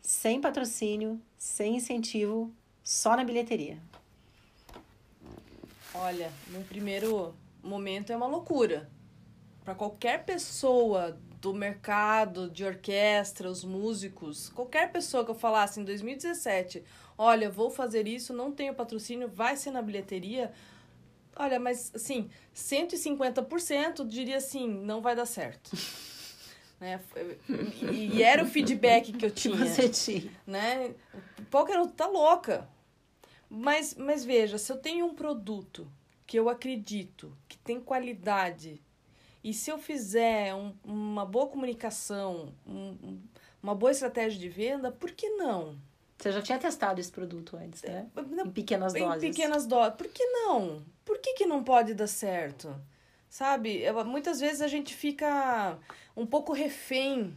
sem 0.01 0.41
patrocínio, 0.41 1.21
sem 1.39 1.77
incentivo, 1.77 2.53
só 2.83 3.17
na 3.17 3.25
bilheteria? 3.25 3.79
Olha, 5.95 6.31
no 6.49 6.63
primeiro 6.65 7.35
momento 7.63 8.13
é 8.13 8.17
uma 8.17 8.27
loucura. 8.27 8.91
Para 9.65 9.75
qualquer 9.75 10.25
pessoa 10.25 11.19
do 11.41 11.55
mercado, 11.55 12.51
de 12.51 12.65
orquestra, 12.65 13.51
os 13.51 13.65
músicos, 13.65 14.49
qualquer 14.51 14.91
pessoa 14.91 15.25
que 15.25 15.31
eu 15.31 15.35
falasse 15.35 15.81
em 15.81 15.85
2017, 15.85 16.83
olha, 17.17 17.51
vou 17.51 17.71
fazer 17.71 18.09
isso, 18.09 18.33
não 18.33 18.51
tenho 18.51 18.75
patrocínio, 18.75 19.29
vai 19.29 19.57
ser 19.57 19.71
na 19.71 19.81
bilheteria, 19.81 20.53
Olha, 21.37 21.59
mas 21.59 21.93
assim, 21.95 22.31
150% 22.55 24.07
diria 24.07 24.37
assim, 24.37 24.69
não 24.69 25.01
vai 25.01 25.17
dar 25.17 25.27
certo. 25.27 25.71
né? 26.81 27.01
E, 27.91 28.17
e, 28.17 28.23
era 28.23 28.43
o 28.43 28.47
feedback 28.47 29.13
que 29.13 29.27
eu 29.27 29.31
tinha. 29.31 29.57
Que 29.57 29.65
você 29.65 29.89
tinha. 29.89 30.31
Né? 30.47 30.95
Pô, 31.51 31.65
garoto, 31.65 31.93
tá 31.93 32.07
louca. 32.07 32.69
Mas, 33.49 33.95
mas 33.95 34.25
veja, 34.25 34.59
se 34.59 34.71
eu 34.73 34.77
tenho 34.77 35.07
um 35.07 35.15
produto 35.15 35.91
que 36.27 36.39
eu 36.39 36.49
acredito, 36.49 37.37
que 37.49 37.59
tem 37.59 37.81
qualidade, 37.81 38.81
e 39.43 39.53
se 39.53 39.71
eu 39.71 39.79
fizer 39.79 40.55
um, 40.55 40.75
uma 40.83 41.25
boa 41.25 41.47
comunicação, 41.47 42.55
um, 42.67 43.21
uma 43.63 43.75
boa 43.75 43.93
estratégia 43.93 44.39
de 44.39 44.49
venda, 44.49 44.91
por 44.91 45.11
que 45.13 45.29
não? 45.31 45.77
Você 46.19 46.33
já 46.33 46.41
tinha 46.41 46.59
testado 46.59 47.01
esse 47.01 47.11
produto 47.11 47.57
antes, 47.57 47.83
né? 47.83 48.09
Em 48.17 48.51
pequenas 48.51 48.93
doses. 48.95 49.23
Em 49.23 49.31
pequenas 49.31 49.67
doses. 49.67 49.95
Por 49.97 50.09
que 50.09 50.25
não? 50.25 50.83
Por 51.05 51.19
que, 51.19 51.35
que 51.35 51.47
não 51.47 51.63
pode 51.63 51.95
dar 51.95 52.07
certo? 52.07 52.75
Sabe? 53.29 53.83
Muitas 54.07 54.41
vezes 54.41 54.63
a 54.63 54.69
gente 54.69 54.95
fica 54.95 55.79
um 56.17 56.27
pouco 56.27 56.53
refém 56.53 57.35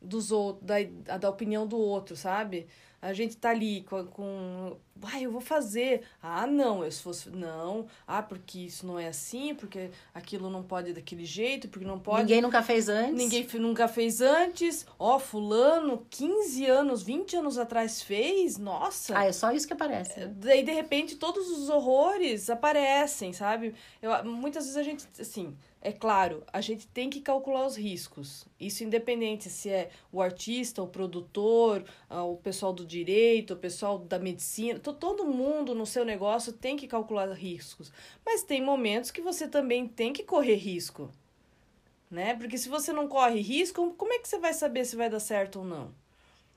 dos 0.00 0.30
outros, 0.30 0.66
da, 0.66 1.16
da 1.18 1.30
opinião 1.30 1.66
do 1.66 1.78
outro, 1.78 2.16
sabe? 2.16 2.66
A 3.04 3.12
gente 3.12 3.36
tá 3.36 3.50
ali 3.50 3.82
com, 3.82 4.06
com 4.06 4.76
ah, 5.02 5.20
eu 5.20 5.30
vou 5.30 5.40
fazer. 5.40 6.02
Ah, 6.22 6.46
não, 6.46 6.82
eu 6.82 6.90
se 6.90 7.02
fosse. 7.02 7.28
Não. 7.28 7.86
Ah, 8.06 8.22
porque 8.22 8.60
isso 8.60 8.86
não 8.86 8.98
é 8.98 9.08
assim, 9.08 9.54
porque 9.54 9.90
aquilo 10.14 10.48
não 10.48 10.62
pode 10.62 10.94
daquele 10.94 11.26
jeito, 11.26 11.68
porque 11.68 11.86
não 11.86 11.98
pode. 11.98 12.22
Ninguém 12.22 12.40
nunca 12.40 12.62
fez 12.62 12.88
antes. 12.88 13.14
Ninguém 13.14 13.46
nunca 13.60 13.86
fez 13.86 14.22
antes. 14.22 14.86
Ó, 14.98 15.16
oh, 15.16 15.18
Fulano, 15.18 16.06
15 16.08 16.64
anos, 16.64 17.02
20 17.02 17.36
anos 17.36 17.58
atrás 17.58 18.02
fez. 18.02 18.56
Nossa. 18.56 19.18
Ah, 19.18 19.26
é 19.26 19.32
só 19.32 19.52
isso 19.52 19.66
que 19.66 19.74
aparece. 19.74 20.20
Né? 20.20 20.32
Daí, 20.36 20.62
de 20.62 20.72
repente, 20.72 21.16
todos 21.16 21.50
os 21.50 21.68
horrores 21.68 22.48
aparecem, 22.48 23.34
sabe? 23.34 23.74
Eu, 24.00 24.24
muitas 24.24 24.64
vezes 24.64 24.78
a 24.78 24.82
gente, 24.82 25.06
assim 25.20 25.54
é 25.84 25.92
claro, 25.92 26.42
a 26.50 26.62
gente 26.62 26.86
tem 26.86 27.10
que 27.10 27.20
calcular 27.20 27.66
os 27.66 27.76
riscos. 27.76 28.46
Isso 28.58 28.82
independente 28.82 29.50
se 29.50 29.68
é 29.68 29.90
o 30.10 30.22
artista, 30.22 30.82
o 30.82 30.88
produtor, 30.88 31.84
ah, 32.08 32.24
o 32.24 32.38
pessoal 32.38 32.72
do 32.72 32.86
direito, 32.86 33.52
o 33.52 33.58
pessoal 33.58 33.98
da 33.98 34.18
medicina, 34.18 34.80
todo 34.80 35.26
mundo 35.26 35.74
no 35.74 35.84
seu 35.84 36.02
negócio 36.02 36.54
tem 36.54 36.74
que 36.74 36.88
calcular 36.88 37.30
riscos. 37.34 37.92
Mas 38.24 38.42
tem 38.42 38.62
momentos 38.62 39.10
que 39.10 39.20
você 39.20 39.46
também 39.46 39.86
tem 39.86 40.10
que 40.10 40.24
correr 40.24 40.54
risco. 40.54 41.10
Né? 42.10 42.34
Porque 42.34 42.56
se 42.56 42.70
você 42.70 42.90
não 42.90 43.06
corre 43.06 43.40
risco, 43.40 43.92
como 43.98 44.14
é 44.14 44.18
que 44.18 44.28
você 44.28 44.38
vai 44.38 44.54
saber 44.54 44.86
se 44.86 44.96
vai 44.96 45.10
dar 45.10 45.20
certo 45.20 45.58
ou 45.58 45.66
não? 45.66 45.94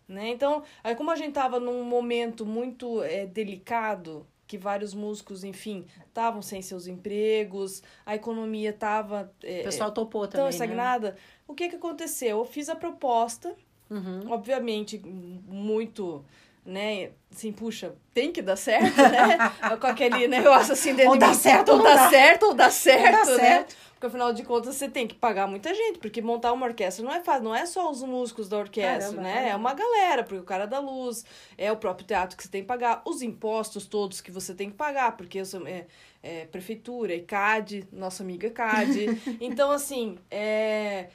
Né? 0.07 0.29
Então, 0.29 0.63
aí 0.81 0.95
como 0.95 1.11
a 1.11 1.17
gente 1.17 1.29
estava 1.29 1.59
num 1.59 1.83
momento 1.83 2.45
muito 2.45 3.03
é, 3.03 3.25
delicado, 3.25 4.25
que 4.47 4.57
vários 4.57 4.93
músicos, 4.93 5.43
enfim, 5.43 5.85
estavam 6.07 6.41
sem 6.41 6.61
seus 6.61 6.87
empregos, 6.87 7.83
a 8.05 8.15
economia 8.15 8.69
estava. 8.69 9.31
É, 9.43 9.61
o 9.61 9.63
pessoal 9.65 9.91
topou 9.91 10.25
também. 10.27 10.43
Tão 10.43 10.49
estagnada. 10.49 11.11
Né? 11.11 11.17
O 11.47 11.53
que, 11.53 11.67
que 11.67 11.75
aconteceu? 11.75 12.39
Eu 12.39 12.45
fiz 12.45 12.69
a 12.69 12.75
proposta, 12.75 13.53
uhum. 13.89 14.31
obviamente, 14.31 14.97
muito. 14.99 16.23
Né, 16.67 17.11
assim, 17.31 17.53
puxa, 17.53 17.95
tem 18.13 18.29
que 18.29 18.41
dar 18.41 18.57
certo, 18.57 18.97
né? 18.97 19.37
Com 19.79 19.87
aquele 19.87 20.27
negócio 20.27 20.73
assim 20.73 20.93
dele. 20.93 21.07
Ou 21.07 21.17
dá 21.17 21.33
certo, 21.33 21.69
ou, 21.69 21.77
ou 21.77 21.83
dá, 21.83 21.95
dá 21.95 22.09
certo, 22.09 22.43
ou 22.43 22.53
dá 22.53 22.69
certo, 22.69 23.25
dá 23.25 23.37
né? 23.37 23.39
Certo. 23.39 23.75
Porque 23.93 24.05
afinal 24.05 24.33
de 24.33 24.43
contas 24.43 24.75
você 24.75 24.89
tem 24.89 25.07
que 25.07 25.15
pagar 25.15 25.47
muita 25.47 25.73
gente, 25.73 25.97
porque 25.97 26.21
montar 26.21 26.51
uma 26.51 26.65
orquestra 26.65 27.05
não 27.05 27.11
é 27.11 27.21
fácil, 27.21 27.45
não 27.45 27.55
é 27.55 27.65
só 27.65 27.89
os 27.89 28.03
músicos 28.03 28.49
da 28.49 28.57
orquestra, 28.57 29.15
Caramba, 29.15 29.21
né? 29.21 29.49
É 29.49 29.55
uma 29.55 29.73
galera, 29.73 30.23
porque 30.23 30.41
o 30.41 30.43
cara 30.43 30.67
da 30.67 30.77
luz, 30.77 31.23
é 31.57 31.71
o 31.71 31.77
próprio 31.77 32.05
teatro 32.05 32.35
que 32.35 32.43
você 32.43 32.49
tem 32.49 32.61
que 32.61 32.67
pagar, 32.67 33.01
os 33.05 33.21
impostos 33.21 33.87
todos 33.87 34.19
que 34.19 34.29
você 34.29 34.53
tem 34.53 34.69
que 34.69 34.75
pagar, 34.75 35.15
porque 35.17 35.43
sou, 35.45 35.65
é, 35.65 35.87
é 36.21 36.45
prefeitura, 36.45 37.15
ICAD, 37.15 37.87
nossa 37.91 38.21
amiga 38.21 38.51
CAD. 38.51 39.19
então, 39.39 39.71
assim, 39.71 40.19
é. 40.29 41.07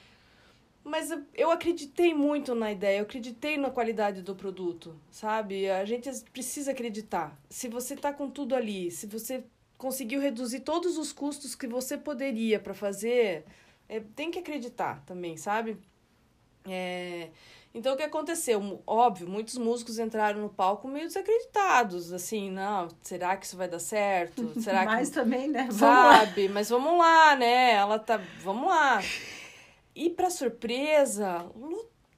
Mas 0.85 1.11
eu 1.35 1.51
acreditei 1.51 2.13
muito 2.13 2.55
na 2.55 2.73
ideia, 2.73 2.99
eu 2.99 3.05
acreditei 3.05 3.57
na 3.57 3.71
qualidade 3.71 4.21
do 4.21 4.35
produto, 4.35 4.95
sabe? 5.11 5.71
A 5.71 5.85
gente 5.85 6.11
precisa 6.33 6.73
acreditar. 6.73 7.39
Se 7.49 7.69
você 7.69 7.95
tá 7.97 8.13
com 8.13 8.29
tudo 8.29 8.55
ali, 8.55 8.91
se 8.91 9.07
você 9.07 9.45
conseguiu 9.79 10.21
reduzir 10.21 10.61
todos 10.61 10.99
os 10.99 11.13
custos 11.13 11.55
que 11.55 11.69
você 11.69 11.97
poderia 11.97 12.59
para 12.59 12.75
fazer, 12.75 13.45
é, 13.89 14.01
tem 14.01 14.31
que 14.31 14.41
acreditar 14.41 15.03
também, 15.07 15.37
sabe? 15.37 15.77
É, 16.69 17.29
então, 17.75 17.95
o 17.95 17.97
que 17.97 18.03
aconteceu? 18.03 18.83
Óbvio, 18.87 19.29
muitos 19.29 19.57
músicos 19.57 19.99
entraram 19.99 20.41
no 20.41 20.49
palco 20.49 20.87
meio 20.87 21.07
desacreditados, 21.07 22.13
assim, 22.13 22.51
não, 22.51 22.89
será 23.03 23.37
que 23.37 23.47
isso 23.47 23.57
vai 23.57 23.69
dar 23.69 23.79
certo? 23.79 24.61
Será 24.61 24.85
Mas 24.87 25.09
que... 25.09 25.15
também, 25.15 25.49
né? 25.49 25.69
Vamos 25.71 25.79
sabe? 25.79 26.49
Lá. 26.49 26.55
Mas 26.55 26.69
vamos 26.69 26.99
lá, 26.99 27.37
né? 27.37 27.73
Ela 27.73 27.99
tá... 27.99 28.21
Vamos 28.43 28.69
lá. 28.69 29.01
E, 29.95 30.09
para 30.11 30.31
surpresa, 30.31 31.51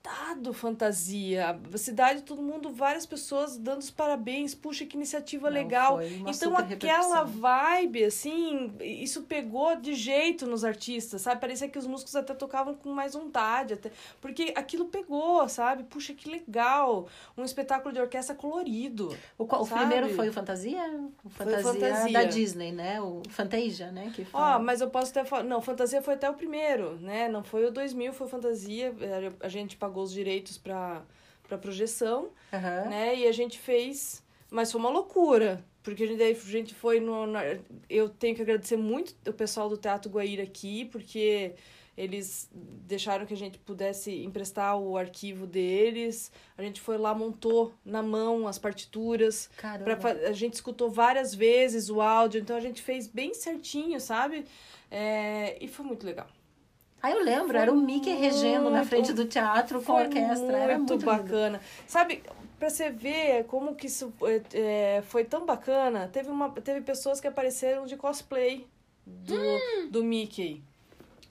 lotado 0.09 0.53
fantasia. 0.53 1.59
A 1.73 1.79
cidade, 1.79 2.23
todo 2.23 2.43
mundo, 2.43 2.71
várias 2.71 3.07
pessoas 3.07 3.57
dando 3.57 3.81
os 3.81 3.91
parabéns. 3.91 4.55
Puxa, 4.55 4.85
que 4.85 4.97
iniciativa 4.97 5.49
Não, 5.49 5.55
legal. 5.55 5.97
foi 5.97 6.13
Então, 6.27 6.57
aquela 6.57 6.63
repercussão. 6.63 7.27
vibe, 7.27 8.05
assim, 8.05 8.73
isso 8.81 9.23
pegou 9.23 9.75
de 9.77 9.95
jeito 9.95 10.47
nos 10.47 10.63
artistas, 10.65 11.23
sabe? 11.23 11.41
Parecia 11.41 11.69
que 11.69 11.79
os 11.79 11.87
músicos 11.87 12.15
até 12.17 12.35
tocavam 12.35 12.75
com 12.75 12.91
mais 12.91 13.15
vontade. 13.15 13.75
Até, 13.75 13.91
porque 14.21 14.53
aquilo 14.57 14.87
pegou, 14.87 15.49
sabe? 15.49 15.85
Puxa, 15.85 16.13
que 16.13 16.29
legal. 16.31 17.09
Um 17.37 17.45
espetáculo 17.45 17.93
de 17.95 18.01
orquestra 18.01 18.35
colorido. 18.35 19.17
O, 19.39 19.47
qual- 19.47 19.63
o 19.63 19.67
primeiro 19.67 20.09
foi 20.11 20.29
o 20.29 20.33
Fantasia? 20.33 20.83
O 21.25 21.31
Fantasia, 21.31 21.73
Fantasia. 21.73 22.13
da 22.13 22.25
Disney, 22.25 22.73
né? 22.73 23.01
O 23.01 23.23
Fantasia, 23.31 23.91
né? 23.91 24.13
Que 24.15 24.23
Ó, 24.33 24.39
fala. 24.39 24.59
mas 24.59 24.81
eu 24.83 24.91
posso 24.91 25.11
até 25.11 25.25
falar. 25.25 25.45
Não, 25.45 25.63
Fantasia 25.63 26.03
foi 26.03 26.15
até 26.15 26.29
o 26.29 26.35
primeiro, 26.35 26.97
né? 27.01 27.27
Não 27.29 27.43
foi 27.43 27.65
o 27.65 27.71
2000, 27.71 28.13
foi 28.13 28.29
Fantasia. 28.29 28.95
A 29.41 29.49
gente 29.49 29.77
pagou 29.77 29.94
os 30.03 30.13
direitos 30.13 30.59
pra, 30.59 31.03
pra 31.49 31.59
projeção. 31.59 32.31
Aham. 32.53 32.89
né? 32.89 33.17
E 33.17 33.27
a 33.27 33.33
gente 33.33 33.59
fez, 33.59 34.23
mas 34.51 34.71
foi 34.73 34.81
uma 34.81 34.91
loucura, 34.91 35.65
porque 35.83 36.05
a 36.05 36.07
gente, 36.07 36.23
a 36.23 36.35
gente 36.35 36.75
foi 36.75 37.01
no, 37.01 37.27
na- 37.27 37.43
eu 37.91 38.09
tenho 38.09 38.35
que 38.37 38.43
agradecer 38.43 38.77
muito 38.77 39.15
o 39.29 39.33
pessoal 39.33 39.69
do 39.69 39.77
Teatro 39.77 40.11
Guaíra 40.11 40.43
aqui, 40.43 40.85
porque 40.87 41.55
eles 41.97 42.49
deixaram 42.53 43.25
que 43.25 43.33
a 43.35 43.37
gente 43.37 43.57
pudesse 43.59 44.11
emprestar 44.25 44.77
o 44.77 44.97
arquivo 44.97 45.47
deles. 45.47 46.33
A 46.59 46.63
gente 46.63 46.81
foi 46.81 46.99
lá, 46.99 47.15
montou 47.15 47.73
na 47.85 48.03
mão 48.03 48.49
as 48.49 48.59
partituras. 48.59 49.49
Caramba. 49.57 49.97
Pra, 49.97 50.11
a 50.29 50.33
gente 50.33 50.55
escutou 50.55 50.91
várias 50.91 51.33
vezes 51.35 51.89
o 51.91 52.01
áudio, 52.01 52.41
então 52.41 52.57
a 52.57 52.61
gente 52.61 52.83
fez 52.83 53.07
bem 53.07 53.33
certinho, 53.33 54.01
sabe? 54.01 54.45
É, 54.91 55.57
e 55.61 55.69
foi 55.69 55.85
muito 55.85 56.05
legal. 56.05 56.27
Ah, 57.07 57.11
eu 57.11 57.23
lembro, 57.23 57.49
Foi 57.49 57.57
era 57.61 57.71
o 57.73 57.77
Mickey 57.77 58.15
regendo 58.15 58.65
na 58.71 58.79
muito- 58.79 58.89
frente 58.89 59.13
do 59.13 59.27
teatro 59.27 59.83
com 59.83 59.93
a 59.93 59.97
Foi 59.97 60.05
orquestra. 60.05 60.57
Era 60.57 60.79
muito 60.79 60.93
lindo. 60.95 61.05
bacana. 61.05 61.61
Sabe, 61.87 62.23
pra 62.59 62.71
você 62.71 62.89
ver 62.89 63.45
como 63.45 63.75
que 63.75 63.87
isso 63.89 64.11
é, 64.55 65.03
foi 65.07 65.23
tão 65.25 65.45
bacana, 65.45 66.09
teve, 66.11 66.31
uma, 66.31 66.51
teve 66.51 66.81
pessoas 66.81 67.21
que 67.21 67.27
apareceram 67.27 67.85
de 67.85 67.95
cosplay 67.97 68.67
do, 69.07 69.35
Hum. 69.35 69.89
do 69.91 70.03
Mickey. 70.03 70.63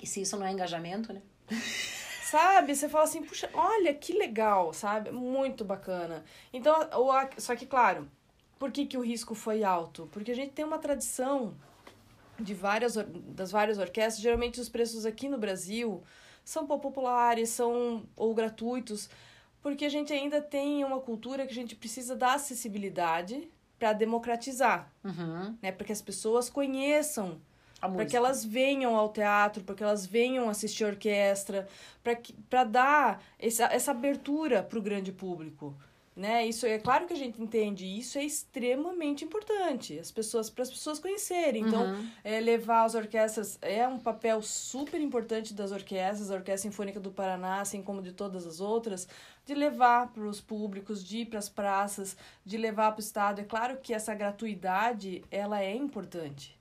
E 0.01 0.05
se 0.05 0.21
isso 0.21 0.37
não 0.37 0.45
é 0.45 0.51
engajamento, 0.51 1.11
né? 1.11 1.21
Sabe? 2.23 2.75
Você 2.75 2.87
fala 2.89 3.03
assim, 3.05 3.23
puxa, 3.23 3.49
olha 3.53 3.93
que 3.93 4.13
legal, 4.13 4.73
sabe? 4.73 5.11
Muito 5.11 5.63
bacana. 5.63 6.23
Então, 6.51 6.75
só 7.37 7.55
que, 7.55 7.65
claro, 7.65 8.07
por 8.57 8.71
que, 8.71 8.85
que 8.85 8.97
o 8.97 9.01
risco 9.01 9.35
foi 9.35 9.63
alto? 9.63 10.09
Porque 10.11 10.31
a 10.31 10.35
gente 10.35 10.51
tem 10.51 10.65
uma 10.65 10.79
tradição 10.79 11.53
de 12.39 12.53
várias, 12.53 12.95
das 13.35 13.51
várias 13.51 13.77
orquestras. 13.77 14.21
Geralmente, 14.21 14.59
os 14.59 14.69
preços 14.69 15.05
aqui 15.05 15.27
no 15.29 15.37
Brasil 15.37 16.03
são 16.43 16.65
populares, 16.67 17.49
são 17.49 18.03
ou 18.15 18.33
gratuitos, 18.33 19.09
porque 19.61 19.85
a 19.85 19.89
gente 19.89 20.11
ainda 20.11 20.41
tem 20.41 20.83
uma 20.83 20.99
cultura 20.99 21.45
que 21.45 21.51
a 21.51 21.55
gente 21.55 21.75
precisa 21.75 22.15
da 22.15 22.33
acessibilidade 22.33 23.47
para 23.79 23.93
democratizar, 23.93 24.91
Uhum. 25.03 25.55
né? 25.61 25.71
Para 25.71 25.85
que 25.85 25.91
as 25.91 26.01
pessoas 26.01 26.49
conheçam 26.49 27.39
para 27.97 28.05
que 28.05 28.15
elas 28.15 28.45
venham 28.45 28.95
ao 28.95 29.09
teatro, 29.09 29.61
para 29.61 29.75
que 29.75 29.83
elas 29.83 30.05
venham 30.05 30.47
assistir 30.49 30.85
orquestra, 30.85 31.67
para 32.49 32.63
dar 32.63 33.21
essa, 33.37 33.65
essa 33.65 33.91
abertura 33.91 34.63
para 34.63 34.79
o 34.79 34.81
grande 34.81 35.11
público. 35.11 35.75
Né? 36.15 36.45
Isso 36.45 36.67
é 36.67 36.77
claro 36.77 37.07
que 37.07 37.13
a 37.13 37.17
gente 37.17 37.41
entende, 37.41 37.87
isso 37.87 38.19
é 38.19 38.23
extremamente 38.23 39.25
importante, 39.25 39.97
as 39.97 40.11
pessoas 40.11 40.47
para 40.47 40.61
as 40.61 40.69
pessoas 40.69 40.99
conhecerem. 40.99 41.63
Então, 41.63 41.85
Uhum. 41.87 42.07
é, 42.23 42.39
levar 42.39 42.83
as 42.83 42.93
orquestras 42.93 43.57
é 43.63 43.87
um 43.87 43.97
papel 43.97 44.39
super 44.43 45.01
importante 45.01 45.55
das 45.55 45.71
orquestras, 45.71 46.29
a 46.29 46.35
Orquestra 46.35 46.69
Sinfônica 46.69 46.99
do 46.99 47.11
Paraná, 47.11 47.61
assim 47.61 47.81
como 47.81 47.99
de 47.99 48.11
todas 48.11 48.45
as 48.45 48.59
outras, 48.61 49.07
de 49.43 49.55
levar 49.55 50.13
para 50.13 50.23
os 50.23 50.39
públicos, 50.39 51.03
de 51.03 51.19
ir 51.19 51.25
para 51.25 51.39
as 51.39 51.49
praças, 51.49 52.15
de 52.45 52.57
levar 52.57 52.91
para 52.91 52.99
o 52.99 53.03
estado. 53.03 53.41
É 53.41 53.43
claro 53.43 53.77
que 53.81 53.91
essa 53.91 54.13
gratuidade 54.13 55.23
ela 55.31 55.63
é 55.63 55.75
importante, 55.75 56.55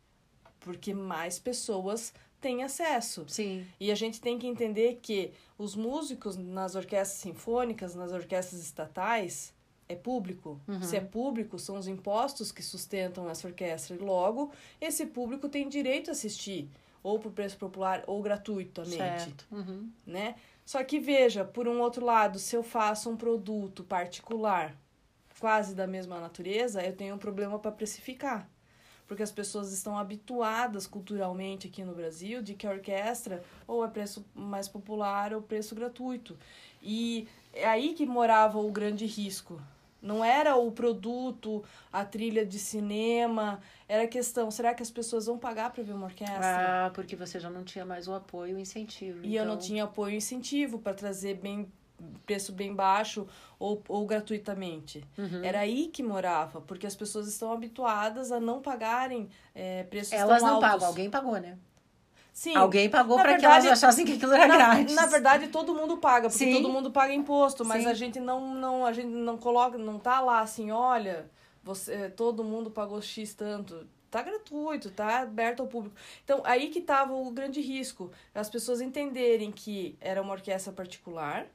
porque 0.61 0.95
mais 0.95 1.39
pessoas 1.39 2.15
têm 2.41 2.65
acesso. 2.65 3.25
Sim. 3.29 3.65
E 3.79 3.93
a 3.93 3.95
gente 3.95 4.21
tem 4.21 4.39
que 4.39 4.47
entender 4.49 4.99
que 5.01 5.31
os 5.63 5.77
músicos 5.77 6.37
nas 6.37 6.75
orquestras 6.75 7.21
sinfônicas, 7.21 7.95
nas 7.95 8.13
orquestras 8.13 8.61
estatais, 8.61 9.55
é 9.89 9.95
público. 9.95 10.61
Uhum. 10.67 10.83
Se 10.83 10.97
é 10.97 11.01
público, 11.01 11.59
são 11.59 11.77
os 11.77 11.87
impostos 11.87 12.51
que 12.51 12.63
sustentam 12.63 13.31
essa 13.31 13.47
orquestra. 13.47 13.97
Logo, 14.01 14.51
esse 14.81 15.07
público 15.07 15.49
tem 15.49 15.69
direito 15.69 16.11
a 16.11 16.13
assistir, 16.13 16.69
ou 17.03 17.19
por 17.19 17.31
preço 17.33 17.57
popular 17.57 18.03
ou 18.07 18.21
gratuitamente, 18.21 18.97
Certo. 18.97 19.47
Uhum. 19.53 19.89
né? 20.05 20.35
Só 20.65 20.83
que 20.83 20.99
veja, 20.99 21.45
por 21.45 21.69
um 21.69 21.81
outro 21.81 22.05
lado, 22.05 22.39
se 22.39 22.57
eu 22.57 22.63
faço 22.63 23.11
um 23.11 23.17
produto 23.17 23.85
particular 23.85 24.77
quase 25.39 25.75
da 25.75 25.87
mesma 25.87 26.21
natureza, 26.21 26.83
eu 26.83 26.95
tenho 26.95 27.15
um 27.15 27.19
problema 27.19 27.59
para 27.59 27.73
precificar. 27.73 28.49
Porque 29.13 29.23
as 29.23 29.31
pessoas 29.31 29.75
estão 29.75 29.99
habituadas 29.99 30.87
culturalmente 30.87 31.67
aqui 31.67 31.85
no 31.85 31.95
Brasil 31.95 32.41
de 32.41 32.55
que 32.55 32.67
a 32.67 32.71
orquestra 32.71 33.45
ou 33.69 33.85
é 33.85 33.89
preço 33.89 34.25
mais 34.35 34.69
popular 34.69 35.35
ou 35.35 35.43
preço 35.43 35.75
gratuito. 35.75 36.35
E 36.83 37.29
é 37.53 37.67
aí 37.69 37.93
que 37.93 38.07
morava 38.07 38.59
o 38.59 38.73
grande 38.73 39.05
risco. 39.05 39.61
Não 40.01 40.25
era 40.25 40.57
o 40.57 40.73
produto, 40.73 41.63
a 41.93 42.07
trilha 42.07 42.47
de 42.47 42.59
cinema, 42.59 43.61
era 43.87 44.05
a 44.05 44.09
questão, 44.09 44.51
será 44.51 44.73
que 44.73 44.83
as 44.83 44.91
pessoas 44.91 45.27
vão 45.27 45.37
pagar 45.37 45.71
para 45.71 45.83
ver 45.83 45.93
uma 45.93 46.07
orquestra? 46.07 46.87
Ah, 46.87 46.91
porque 46.95 47.15
você 47.15 47.39
já 47.39 47.51
não 47.51 47.65
tinha 47.65 47.85
mais 47.85 48.09
o 48.09 48.15
apoio 48.15 48.53
e 48.53 48.55
o 48.55 48.59
incentivo. 48.59 49.19
E 49.23 49.37
eu 49.37 49.45
não 49.45 49.57
então- 49.57 49.67
tinha 49.67 49.85
apoio 49.85 50.15
e 50.15 50.17
incentivo 50.17 50.79
para 50.79 50.95
trazer 50.95 51.35
bem 51.35 51.71
preço 52.27 52.53
bem 52.53 52.75
baixo 52.75 53.27
ou, 53.59 53.83
ou 53.89 54.07
gratuitamente. 54.07 55.05
Uhum. 55.17 55.43
Era 55.43 55.61
aí 55.61 55.89
que 55.89 56.03
morava, 56.03 56.61
porque 56.61 56.87
as 56.87 56.97
pessoas 56.97 57.29
estão 57.29 57.53
habituadas 57.53 58.33
a 58.33 58.41
não 58.41 58.61
pagarem 58.61 59.29
é, 59.55 59.85
preços 59.85 60.13
Elas 60.13 60.39
tão 60.39 60.49
não 60.49 60.55
altos. 60.57 60.71
pagam, 60.71 60.87
alguém 60.89 61.11
pagou, 61.11 61.39
né? 61.39 61.59
Sim. 62.33 62.57
Alguém 62.57 62.89
pagou 62.89 63.19
para 63.19 63.37
que 63.37 63.45
elas 63.45 63.67
achassem 63.67 64.07
que 64.07 64.15
aquilo 64.15 64.33
era 64.33 64.47
na, 64.47 64.57
grátis. 64.57 64.95
na 64.95 65.07
verdade, 65.07 65.49
todo 65.49 65.75
mundo 65.75 65.99
paga, 65.99 66.31
porque 66.31 66.45
Sim. 66.47 66.55
todo 66.55 66.73
mundo 66.73 66.91
paga 66.91 67.13
imposto, 67.13 67.65
mas 67.65 67.83
Sim. 67.83 67.91
a 67.91 67.95
gente 67.95 68.19
não, 68.19 68.55
não, 68.55 68.87
a 68.87 68.93
gente 68.93 69.09
não 69.09 69.37
coloca, 69.37 69.77
não 69.77 69.99
tá 69.99 70.19
lá 70.21 70.41
assim, 70.41 70.71
olha, 70.71 71.31
você, 71.63 72.09
todo 72.09 72.43
mundo 72.43 72.71
pagou 72.71 73.01
X 73.03 73.35
tanto. 73.35 73.87
Tá 74.11 74.23
gratuito, 74.23 74.91
tá 74.91 75.21
aberto 75.21 75.61
ao 75.61 75.67
público. 75.67 75.97
Então, 76.23 76.43
aí 76.45 76.69
que 76.69 76.83
tava 76.83 77.15
o 77.15 77.31
grande 77.31 77.63
risco. 77.63 78.11
As 78.35 78.51
pessoas 78.51 78.83
entenderem 78.83 79.51
que 79.51 79.97
era 80.01 80.21
uma 80.21 80.35
orquestra 80.35 80.71
particular 80.71 81.47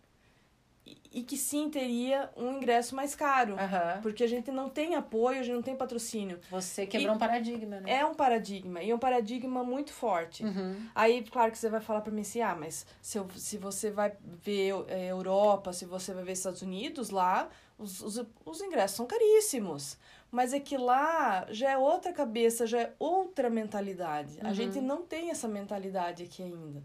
e, 0.88 1.20
e 1.20 1.24
que 1.24 1.36
sim 1.36 1.70
teria 1.70 2.30
um 2.38 2.54
ingresso 2.58 2.96
mais 2.96 3.14
caro. 3.16 3.56
Aham. 3.60 4.00
Porque 4.02 4.24
a 4.24 4.28
gente 4.28 4.50
não 4.52 4.70
tem 4.70 4.96
apoio, 4.96 5.40
a 5.40 5.44
gente 5.44 5.56
não 5.56 5.62
tem 5.62 5.76
patrocínio. 5.76 6.40
Você 6.50 6.86
quebrou 6.88 7.16
um 7.16 7.18
paradigma, 7.18 7.80
né? 7.82 7.92
É 7.92 8.06
um 8.06 8.14
paradigma, 8.14 8.82
e 8.82 8.90
é 8.90 8.96
um 8.96 9.00
paradigma 9.00 9.64
muito 9.64 9.92
forte. 9.92 10.44
Uhum. 10.46 10.76
Aí, 10.96 11.24
claro 11.24 11.52
que 11.52 11.58
você 11.58 11.70
vai 11.70 11.82
falar 11.82 12.02
pra 12.02 12.12
mim 12.14 12.22
assim, 12.22 12.42
ah, 12.42 12.56
mas 12.56 12.86
se, 13.02 13.18
eu, 13.18 13.28
se 13.36 13.58
você 13.58 13.92
vai 13.92 14.14
ver 14.24 14.74
é, 14.88 15.08
Europa, 15.12 15.74
se 15.74 15.86
você 15.86 16.14
vai 16.14 16.24
ver 16.24 16.32
Estados 16.34 16.62
Unidos, 16.62 17.10
lá 17.10 17.50
os, 17.78 18.02
os, 18.02 18.26
os 18.46 18.62
ingressos 18.62 18.96
são 18.98 19.06
caríssimos. 19.06 19.98
Mas 20.32 20.52
é 20.54 20.60
que 20.60 20.78
lá 20.78 21.46
já 21.52 21.72
é 21.72 21.78
outra 21.78 22.12
cabeça, 22.12 22.66
já 22.68 22.82
é 22.82 22.94
outra 23.00 23.50
mentalidade. 23.50 24.40
A 24.44 24.48
Uhum. 24.50 24.54
gente 24.54 24.82
não 24.82 25.02
tem 25.04 25.30
essa 25.32 25.48
mentalidade 25.48 26.24
aqui 26.24 26.44
ainda. 26.44 26.84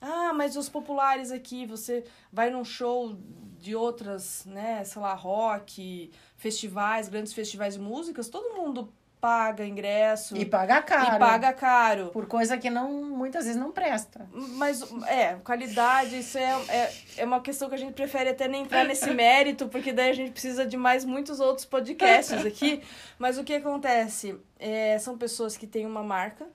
Ah, 0.00 0.32
mas 0.32 0.56
os 0.56 0.68
populares 0.68 1.30
aqui, 1.30 1.66
você 1.66 2.04
vai 2.32 2.50
num 2.50 2.64
show 2.64 3.18
de 3.58 3.74
outras, 3.74 4.44
né, 4.46 4.84
sei 4.84 5.02
lá, 5.02 5.14
rock, 5.14 6.10
festivais, 6.36 7.08
grandes 7.08 7.32
festivais 7.32 7.74
de 7.74 7.80
músicas, 7.80 8.28
todo 8.28 8.54
mundo 8.54 8.92
paga 9.20 9.66
ingresso 9.66 10.36
E 10.36 10.44
paga 10.44 10.80
caro. 10.80 11.16
e 11.16 11.18
paga 11.18 11.52
caro. 11.52 12.10
Por 12.10 12.26
coisa 12.26 12.56
que 12.56 12.70
não, 12.70 13.02
muitas 13.04 13.46
vezes 13.46 13.60
não 13.60 13.72
presta. 13.72 14.28
Mas, 14.32 14.80
é, 15.08 15.34
qualidade, 15.42 16.20
isso 16.20 16.38
é, 16.38 16.52
é, 16.68 16.92
é 17.16 17.24
uma 17.24 17.40
questão 17.40 17.68
que 17.68 17.74
a 17.74 17.78
gente 17.78 17.94
prefere 17.94 18.30
até 18.30 18.46
nem 18.46 18.62
entrar 18.62 18.84
nesse 18.84 19.10
mérito, 19.10 19.66
porque 19.68 19.92
daí 19.92 20.10
a 20.10 20.14
gente 20.14 20.30
precisa 20.30 20.64
de 20.64 20.76
mais 20.76 21.04
muitos 21.04 21.40
outros 21.40 21.66
podcasts 21.66 22.46
aqui. 22.46 22.80
Mas 23.18 23.38
o 23.38 23.44
que 23.44 23.54
acontece? 23.54 24.38
É, 24.56 24.96
são 25.00 25.18
pessoas 25.18 25.56
que 25.56 25.66
têm 25.66 25.84
uma 25.84 26.04
marca, 26.04 26.46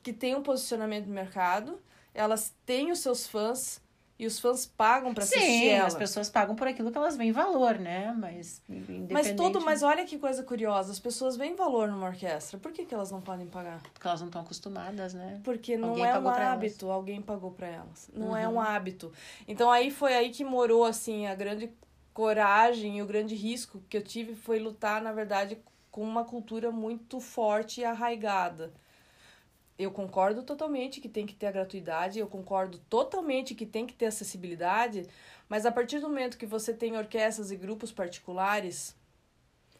que 0.00 0.12
têm 0.12 0.36
um 0.36 0.42
posicionamento 0.42 1.06
no 1.06 1.12
mercado, 1.14 1.80
elas 2.16 2.54
têm 2.64 2.90
os 2.90 2.98
seus 3.00 3.26
fãs, 3.26 3.80
e 4.18 4.26
os 4.26 4.38
fãs 4.40 4.64
pagam 4.64 5.12
para 5.12 5.24
assistir 5.24 5.44
Sim, 5.44 5.68
ela. 5.68 5.86
as 5.88 5.94
pessoas 5.94 6.30
pagam 6.30 6.56
por 6.56 6.66
aquilo 6.66 6.90
que 6.90 6.96
elas 6.96 7.18
veem 7.18 7.32
valor, 7.32 7.78
né? 7.78 8.14
Mas 8.18 8.62
independente... 8.66 9.12
Mas 9.12 9.32
todo, 9.34 9.60
mas 9.60 9.82
olha 9.82 10.06
que 10.06 10.18
coisa 10.18 10.42
curiosa, 10.42 10.90
as 10.90 10.98
pessoas 10.98 11.36
veem 11.36 11.54
valor 11.54 11.88
numa 11.88 12.06
orquestra. 12.06 12.58
Por 12.58 12.72
que, 12.72 12.86
que 12.86 12.94
elas 12.94 13.10
não 13.10 13.20
podem 13.20 13.46
pagar? 13.46 13.82
Porque 13.92 14.06
elas 14.08 14.20
não 14.20 14.28
estão 14.28 14.40
acostumadas, 14.40 15.12
né? 15.12 15.38
Porque 15.44 15.76
não 15.76 15.90
Alguém 15.90 16.06
é 16.06 16.18
um 16.18 16.28
hábito, 16.30 16.90
alguém 16.90 17.20
pagou 17.20 17.50
pra 17.50 17.66
elas. 17.66 18.08
Não 18.14 18.34
é 18.34 18.48
Uhum. 18.48 18.54
um 18.54 18.60
hábito. 18.60 19.12
Então 19.46 19.70
aí 19.70 19.90
foi 19.90 20.14
aí 20.14 20.30
que 20.30 20.42
morou 20.44 20.86
assim 20.86 21.26
a 21.26 21.34
grande 21.34 21.70
coragem 22.14 22.96
e 22.96 23.02
o 23.02 23.06
grande 23.06 23.34
risco 23.34 23.82
que 23.86 23.98
eu 23.98 24.02
tive 24.02 24.34
foi 24.34 24.58
lutar, 24.58 25.02
na 25.02 25.12
verdade, 25.12 25.58
com 25.90 26.00
uma 26.00 26.24
cultura 26.24 26.70
muito 26.70 27.20
forte 27.20 27.82
e 27.82 27.84
arraigada. 27.84 28.72
Eu 29.78 29.90
concordo 29.90 30.42
totalmente 30.42 31.00
que 31.00 31.08
tem 31.08 31.26
que 31.26 31.34
ter 31.34 31.46
a 31.46 31.52
gratuidade, 31.52 32.18
eu 32.18 32.26
concordo 32.26 32.78
totalmente 32.88 33.54
que 33.54 33.66
tem 33.66 33.86
que 33.86 33.94
ter 33.94 34.06
acessibilidade, 34.06 35.06
mas 35.48 35.66
a 35.66 35.72
partir 35.72 36.00
do 36.00 36.08
momento 36.08 36.38
que 36.38 36.46
você 36.46 36.72
tem 36.72 36.96
orquestras 36.96 37.50
e 37.50 37.56
grupos 37.56 37.92
particulares, 37.92 38.96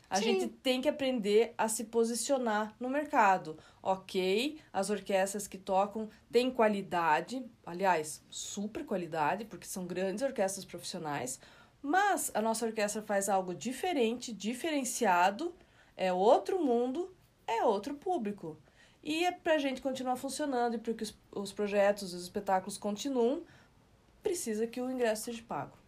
a 0.09 0.21
Sim. 0.21 0.25
gente 0.25 0.49
tem 0.49 0.81
que 0.81 0.89
aprender 0.89 1.53
a 1.59 1.69
se 1.69 1.85
posicionar 1.85 2.75
no 2.79 2.89
mercado. 2.89 3.59
Ok, 3.83 4.61
as 4.73 4.89
orquestras 4.91 5.49
que 5.49 5.59
tocam 5.59 6.09
têm 6.31 6.51
qualidade, 6.51 7.45
aliás, 7.65 8.23
super 8.31 8.85
qualidade, 8.85 9.45
porque 9.45 9.67
são 9.67 9.87
grandes 9.87 10.23
orquestras 10.23 10.65
profissionais, 10.65 11.41
mas 11.83 12.31
a 12.35 12.41
nossa 12.41 12.67
orquestra 12.67 13.03
faz 13.03 13.29
algo 13.29 13.55
diferente, 13.55 14.33
diferenciado, 14.33 15.55
é 15.97 16.13
outro 16.13 16.63
mundo, 16.65 17.15
é 17.47 17.65
outro 17.65 17.95
público. 17.95 18.59
E 19.07 19.25
é 19.25 19.31
para 19.31 19.55
a 19.55 19.59
gente 19.59 19.81
continuar 19.81 20.17
funcionando 20.17 20.75
e 20.75 20.79
para 20.79 20.93
que 20.93 21.05
os, 21.05 21.17
os 21.31 21.53
projetos, 21.53 22.13
os 22.13 22.25
espetáculos 22.25 22.77
continuem, 22.77 23.41
precisa 24.21 24.67
que 24.67 24.81
o 24.81 24.91
ingresso 24.91 25.27
seja 25.27 25.45
pago. 25.47 25.79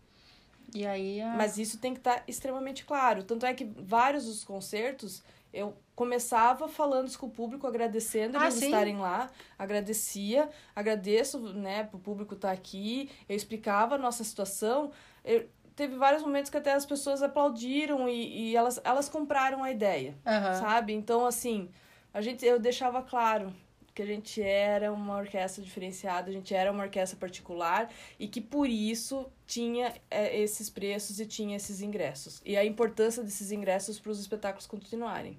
E 0.72 0.86
aí 0.86 1.20
a... 1.20 1.34
Mas 1.34 1.58
isso 1.58 1.78
tem 1.78 1.94
que 1.94 1.98
estar 1.98 2.18
tá 2.18 2.22
extremamente 2.28 2.84
claro. 2.84 3.24
Tanto 3.24 3.44
é 3.44 3.52
que 3.52 3.64
vários 3.64 4.26
dos 4.26 4.44
concertos 4.44 5.24
eu 5.52 5.76
começava 5.96 6.68
falando 6.68 7.08
isso 7.08 7.18
com 7.18 7.26
o 7.26 7.30
público, 7.30 7.66
agradecendo 7.66 8.38
ah, 8.38 8.42
eles 8.42 8.54
sim? 8.54 8.66
estarem 8.66 8.98
lá, 8.98 9.28
agradecia, 9.58 10.48
agradeço, 10.76 11.40
né, 11.40 11.82
pro 11.82 11.98
público 11.98 12.34
estar 12.34 12.48
tá 12.48 12.54
aqui, 12.54 13.10
eu 13.28 13.34
explicava 13.34 13.96
a 13.96 13.98
nossa 13.98 14.22
situação. 14.22 14.92
Eu, 15.24 15.48
teve 15.74 15.96
vários 15.96 16.22
momentos 16.22 16.52
que 16.52 16.56
até 16.56 16.72
as 16.72 16.86
pessoas 16.86 17.20
aplaudiram 17.20 18.08
e, 18.08 18.50
e 18.50 18.56
elas, 18.56 18.80
elas 18.84 19.08
compraram 19.08 19.64
a 19.64 19.72
ideia, 19.72 20.14
uhum. 20.24 20.60
sabe? 20.60 20.92
Então, 20.92 21.26
assim, 21.26 21.68
a 22.12 22.20
gente, 22.20 22.44
eu 22.44 22.58
deixava 22.58 23.02
claro 23.02 23.52
que 23.94 24.02
a 24.02 24.06
gente 24.06 24.40
era 24.40 24.92
uma 24.92 25.16
orquestra 25.16 25.62
diferenciada, 25.62 26.30
a 26.30 26.32
gente 26.32 26.54
era 26.54 26.70
uma 26.70 26.84
orquestra 26.84 27.18
particular 27.18 27.90
e 28.16 28.28
que 28.28 28.40
por 28.40 28.68
isso 28.68 29.26
tinha 29.44 29.92
é, 30.08 30.38
esses 30.40 30.70
preços 30.70 31.18
e 31.18 31.26
tinha 31.26 31.56
esses 31.56 31.80
ingressos. 31.80 32.40
E 32.44 32.56
a 32.56 32.64
importância 32.64 33.24
desses 33.24 33.50
ingressos 33.50 33.98
para 33.98 34.12
os 34.12 34.20
espetáculos 34.20 34.66
continuarem. 34.66 35.36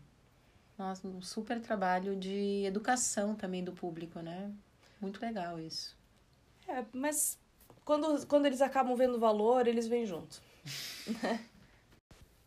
Nossa, 0.77 1.07
um 1.07 1.21
super 1.21 1.61
trabalho 1.61 2.15
de 2.15 2.65
educação 2.65 3.33
também 3.33 3.63
do 3.63 3.71
público, 3.71 4.19
né? 4.19 4.51
Muito 4.99 5.21
legal 5.21 5.59
isso. 5.59 5.97
É, 6.67 6.83
mas 6.91 7.37
quando, 7.85 8.25
quando 8.27 8.45
eles 8.45 8.61
acabam 8.61 8.95
vendo 8.95 9.15
o 9.15 9.19
valor, 9.19 9.67
eles 9.67 9.87
vêm 9.87 10.05
junto. 10.05 10.41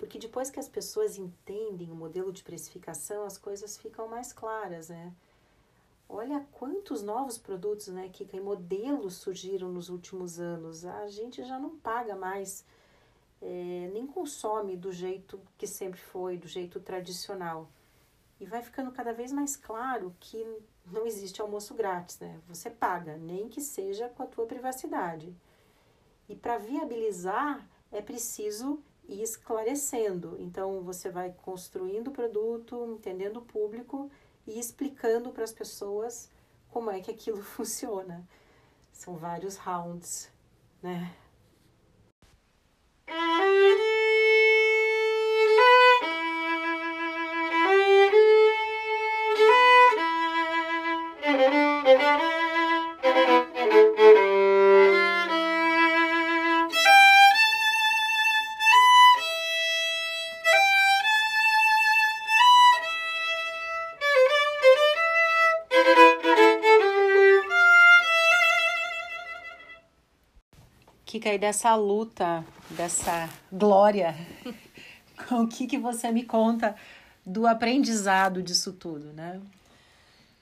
Porque 0.03 0.19
depois 0.19 0.51
que 0.51 0.59
as 0.59 0.69
pessoas 0.69 1.17
entendem 1.17 1.89
o 1.89 1.95
modelo 1.95 2.33
de 2.33 2.43
precificação, 2.43 3.23
as 3.23 3.39
coisas 3.39 3.79
ficam 3.79 4.09
mais 4.09 4.33
claras, 4.33 4.89
né? 4.89 5.13
Olha 6.09 6.45
quantos 6.51 7.05
novos 7.05 7.39
produtos, 7.39 7.87
né, 7.87 8.09
Kika, 8.09 8.37
e 8.37 8.41
modelos 8.41 9.15
surgiram 9.15 9.69
nos 9.71 9.89
últimos 9.89 10.41
anos. 10.41 10.85
A 10.85 11.07
gente 11.07 11.45
já 11.45 11.57
não 11.57 11.79
paga 11.79 12.17
mais, 12.17 12.65
é, 13.41 13.91
nem 13.93 14.05
consome 14.05 14.77
do 14.77 14.91
jeito 14.91 15.41
que 15.57 15.69
sempre 15.69 16.01
foi, 16.01 16.37
do 16.37 16.49
jeito 16.49 16.81
tradicional. 16.81 17.71
E 18.41 18.45
vai 18.45 18.61
ficando 18.61 18.91
cada 18.91 19.13
vez 19.13 19.31
mais 19.31 19.55
claro 19.55 20.13
que 20.19 20.45
não 20.85 21.07
existe 21.07 21.41
almoço 21.41 21.75
grátis, 21.75 22.19
né? 22.19 22.41
Você 22.49 22.69
paga, 22.69 23.17
nem 23.17 23.49
que 23.49 23.61
seja 23.61 24.09
com 24.09 24.25
a 24.25 24.27
tua 24.27 24.47
privacidade. 24.47 25.33
E 26.29 26.35
para 26.35 26.59
viabilizar, 26.59 27.65
é 27.93 28.03
preciso 28.03 28.83
ir 29.13 29.23
esclarecendo. 29.23 30.37
Então, 30.39 30.83
você 30.83 31.11
vai 31.11 31.33
construindo 31.43 32.09
o 32.09 32.13
produto, 32.13 32.85
entendendo 32.87 33.39
o 33.39 33.43
público 33.43 34.11
e 34.47 34.59
explicando 34.59 35.31
para 35.31 35.45
as 35.45 35.53
pessoas 35.53 36.31
como 36.71 36.91
é 36.91 37.01
que 37.01 37.11
aquilo 37.11 37.43
funciona. 37.43 38.27
São 38.93 39.17
vários 39.17 39.57
rounds, 39.57 40.31
né? 40.83 41.15
E 71.33 71.39
dessa 71.39 71.75
luta, 71.75 72.45
dessa 72.69 73.27
glória, 73.51 74.15
o 75.33 75.49
que, 75.49 75.67
que 75.67 75.79
você 75.79 76.13
me 76.13 76.25
conta 76.25 76.77
do 77.25 77.47
aprendizado 77.47 78.43
disso 78.43 78.75
tudo, 78.75 79.15
né? 79.15 79.41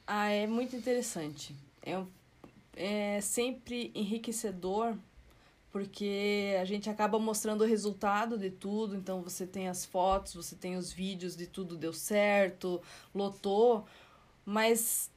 Ah, 0.05 0.31
é 0.31 0.49
muito 0.49 0.75
interessante. 0.75 1.55
É, 1.81 2.03
é 2.75 3.21
sempre 3.21 3.93
enriquecedor 3.95 4.97
porque 5.71 6.57
a 6.61 6.65
gente 6.65 6.91
acaba 6.91 7.21
mostrando 7.21 7.63
o 7.63 7.67
resultado 7.69 8.37
de 8.37 8.51
tudo, 8.51 8.97
então 8.97 9.23
você 9.23 9.47
tem 9.47 9.69
as 9.69 9.85
fotos, 9.85 10.35
você 10.35 10.57
tem 10.57 10.77
os 10.77 10.93
vídeos 10.93 11.37
de 11.37 11.47
tudo 11.47 11.77
deu 11.77 11.93
certo, 11.93 12.83
lotou, 13.15 13.87
mas 14.45 15.09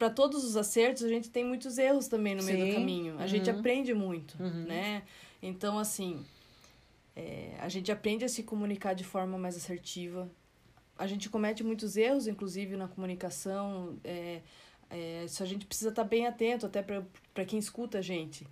para 0.00 0.08
todos 0.08 0.44
os 0.44 0.56
acertos, 0.56 1.02
a 1.02 1.08
gente 1.08 1.28
tem 1.28 1.44
muitos 1.44 1.76
erros 1.76 2.08
também 2.08 2.34
no 2.34 2.40
Sim. 2.40 2.54
meio 2.54 2.66
do 2.68 2.74
caminho. 2.74 3.18
A 3.18 3.20
uhum. 3.20 3.28
gente 3.28 3.50
aprende 3.50 3.92
muito, 3.92 4.34
uhum. 4.42 4.64
né? 4.64 5.02
Então, 5.42 5.78
assim, 5.78 6.24
é, 7.14 7.54
a 7.60 7.68
gente 7.68 7.92
aprende 7.92 8.24
a 8.24 8.28
se 8.30 8.42
comunicar 8.42 8.94
de 8.94 9.04
forma 9.04 9.36
mais 9.36 9.58
assertiva. 9.58 10.26
A 10.96 11.06
gente 11.06 11.28
comete 11.28 11.62
muitos 11.62 11.98
erros, 11.98 12.26
inclusive, 12.26 12.78
na 12.78 12.88
comunicação. 12.88 13.94
É, 14.02 14.40
é, 14.88 15.24
isso 15.26 15.42
a 15.42 15.46
gente 15.46 15.66
precisa 15.66 15.90
estar 15.90 16.02
tá 16.02 16.08
bem 16.08 16.26
atento, 16.26 16.64
até 16.64 16.82
para 16.82 17.44
quem 17.44 17.58
escuta 17.58 17.98
a 17.98 18.02
gente. 18.02 18.46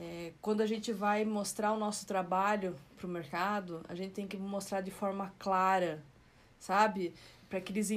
É, 0.00 0.32
quando 0.42 0.62
a 0.62 0.66
gente 0.66 0.92
vai 0.92 1.24
mostrar 1.24 1.70
o 1.70 1.78
nosso 1.78 2.06
trabalho 2.06 2.74
para 2.96 3.06
o 3.06 3.08
mercado, 3.08 3.84
a 3.88 3.94
gente 3.94 4.14
tem 4.14 4.26
que 4.26 4.36
mostrar 4.36 4.80
de 4.80 4.90
forma 4.90 5.32
clara, 5.38 6.02
sabe? 6.58 7.14
Para 7.48 7.60
que 7.60 7.72
eles 7.72 7.90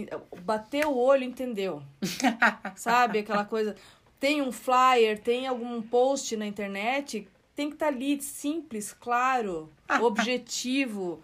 bater 0.43 0.86
o 0.86 0.95
olho 0.95 1.24
entendeu 1.24 1.82
sabe 2.76 3.20
aquela 3.20 3.45
coisa 3.45 3.76
tem 4.20 4.41
um 4.41 4.52
flyer 4.52 5.20
tem 5.20 5.47
algum 5.47 5.82
post 5.82 6.36
na 6.38 6.45
internet 6.45 7.28
tem 7.56 7.68
que 7.68 7.76
estar 7.76 7.88
tá 7.88 7.91
ali 7.91 8.22
simples 8.22 8.93
claro 8.93 9.70
objetivo 10.02 11.22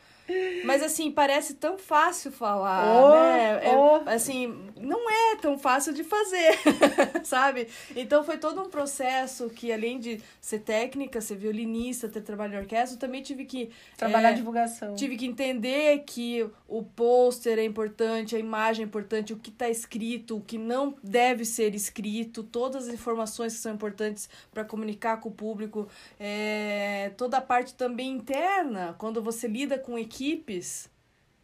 mas 0.65 0.83
assim, 0.83 1.09
parece 1.09 1.53
tão 1.53 1.77
fácil 1.77 2.31
falar, 2.31 2.83
oh, 2.85 3.11
né? 3.11 3.65
É, 3.65 3.75
oh. 3.75 4.01
Assim, 4.05 4.69
não 4.75 5.09
é 5.09 5.37
tão 5.37 5.57
fácil 5.57 5.93
de 5.93 6.03
fazer, 6.03 6.59
sabe? 7.23 7.67
Então 7.95 8.23
foi 8.23 8.37
todo 8.37 8.61
um 8.61 8.69
processo 8.69 9.49
que, 9.49 9.71
além 9.71 9.99
de 9.99 10.21
ser 10.41 10.59
técnica, 10.59 11.21
ser 11.21 11.35
violinista, 11.35 12.09
ter 12.09 12.21
trabalho 12.21 12.55
em 12.55 12.57
orquestra, 12.57 12.95
eu 12.95 12.99
também 12.99 13.21
tive 13.21 13.45
que. 13.45 13.69
Trabalhar 13.95 14.31
é, 14.31 14.33
divulgação. 14.33 14.95
Tive 14.95 15.15
que 15.15 15.25
entender 15.25 16.03
que 16.05 16.45
o 16.67 16.83
pôster 16.83 17.57
é 17.57 17.63
importante, 17.63 18.35
a 18.35 18.39
imagem 18.39 18.83
é 18.83 18.87
importante, 18.87 19.33
o 19.33 19.37
que 19.37 19.49
está 19.49 19.69
escrito, 19.69 20.37
o 20.37 20.41
que 20.41 20.57
não 20.57 20.95
deve 21.01 21.45
ser 21.45 21.73
escrito, 21.73 22.43
todas 22.43 22.87
as 22.87 22.93
informações 22.93 23.53
que 23.53 23.59
são 23.59 23.73
importantes 23.73 24.29
para 24.51 24.65
comunicar 24.65 25.17
com 25.17 25.29
o 25.29 25.31
público, 25.31 25.87
é, 26.19 27.11
toda 27.17 27.37
a 27.37 27.41
parte 27.41 27.73
também 27.73 28.11
interna, 28.11 28.95
quando 28.97 29.21
você 29.21 29.47
lida 29.47 29.77
com 29.77 29.97
equipe 29.97 30.17
equipes, 30.27 30.89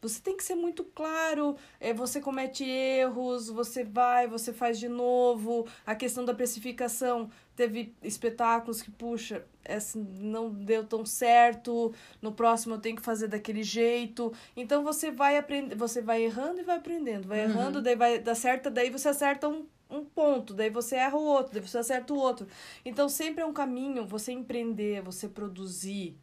você 0.01 0.19
tem 0.19 0.35
que 0.35 0.43
ser 0.43 0.55
muito 0.55 0.83
claro, 0.83 1.55
é, 1.79 1.93
você 1.93 2.19
comete 2.19 2.65
erros, 2.65 3.47
você 3.47 3.85
vai, 3.85 4.27
você 4.27 4.51
faz 4.51 4.77
de 4.77 4.89
novo. 4.89 5.65
A 5.85 5.95
questão 5.95 6.25
da 6.25 6.33
precificação, 6.33 7.29
teve 7.55 7.93
espetáculos 8.03 8.81
que, 8.81 8.91
puxa, 8.91 9.45
essa 9.63 9.97
não 9.97 10.49
deu 10.49 10.83
tão 10.83 11.05
certo, 11.05 11.93
no 12.21 12.31
próximo 12.31 12.75
eu 12.75 12.79
tenho 12.79 12.95
que 12.95 13.01
fazer 13.01 13.27
daquele 13.27 13.63
jeito. 13.63 14.33
Então 14.55 14.83
você 14.83 15.11
vai 15.11 15.37
aprender, 15.37 15.75
você 15.75 16.01
vai 16.01 16.23
errando 16.23 16.59
e 16.59 16.63
vai 16.63 16.77
aprendendo, 16.77 17.27
vai 17.27 17.45
uhum. 17.45 17.51
errando, 17.51 17.81
daí 17.81 17.95
vai 17.95 18.19
dar 18.19 18.35
certo, 18.35 18.69
daí 18.69 18.89
você 18.89 19.09
acerta 19.09 19.47
um, 19.47 19.65
um 19.89 20.03
ponto, 20.03 20.53
daí 20.53 20.69
você 20.69 20.95
erra 20.95 21.17
o 21.17 21.23
outro, 21.23 21.53
daí 21.53 21.61
você 21.61 21.77
acerta 21.77 22.13
o 22.13 22.17
outro. 22.17 22.47
Então 22.83 23.07
sempre 23.07 23.43
é 23.43 23.45
um 23.45 23.53
caminho 23.53 24.05
você 24.05 24.31
empreender, 24.31 25.01
você 25.01 25.27
produzir, 25.27 26.17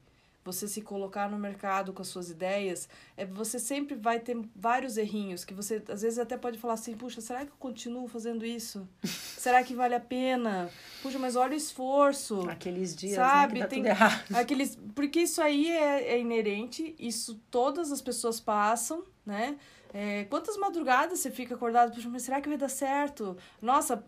você 0.45 0.67
se 0.67 0.81
colocar 0.81 1.31
no 1.31 1.39
mercado 1.39 1.93
com 1.93 2.03
as 2.03 2.09
suas 2.09 2.31
ideias, 2.31 2.89
é 3.17 3.27
você 3.27 3.59
sempre 3.59 3.95
vai 3.95 4.19
ter 4.19 4.37
vários 4.57 4.97
errinhos 4.97 5.45
que 5.45 5.53
você 5.53 5.83
às 5.89 6.03
vezes 6.03 6.19
até 6.19 6.37
pode 6.37 6.59
falar 6.59 6.75
assim, 6.75 6.97
puxa, 6.97 7.21
será 7.21 7.45
que 7.45 7.53
eu 7.53 7.57
continuo 7.59 8.09
fazendo 8.09 8.45
isso? 8.45 8.89
será 9.05 9.63
que 9.63 9.75
vale 9.75 9.95
a 9.95 10.01
pena? 10.01 10.71
Puxa, 11.03 11.19
mas 11.19 11.37
olha 11.37 11.53
o 11.53 11.57
esforço. 11.57 12.49
Aqueles 12.49 12.97
dias, 12.97 13.17
sabe? 13.17 13.61
Né, 13.61 13.67
que 13.67 13.69
Tem 13.69 13.83
tudo 13.83 13.89
errado. 13.89 14.35
aqueles 14.35 14.79
porque 14.95 15.21
isso 15.21 15.43
aí 15.43 15.71
é, 15.71 16.15
é 16.15 16.21
inerente, 16.21 16.95
isso 16.99 17.41
todas 17.51 17.93
as 17.93 18.01
pessoas 18.01 18.41
passam, 18.41 19.05
né? 19.25 19.57
É, 19.93 20.25
quantas 20.25 20.57
madrugadas 20.57 21.19
você 21.19 21.31
fica 21.31 21.55
acordado? 21.55 21.93
Puxa, 21.93 22.09
mas 22.09 22.23
será 22.23 22.41
que 22.41 22.49
vai 22.49 22.57
dar 22.57 22.69
certo? 22.69 23.37
Nossa, 23.61 24.03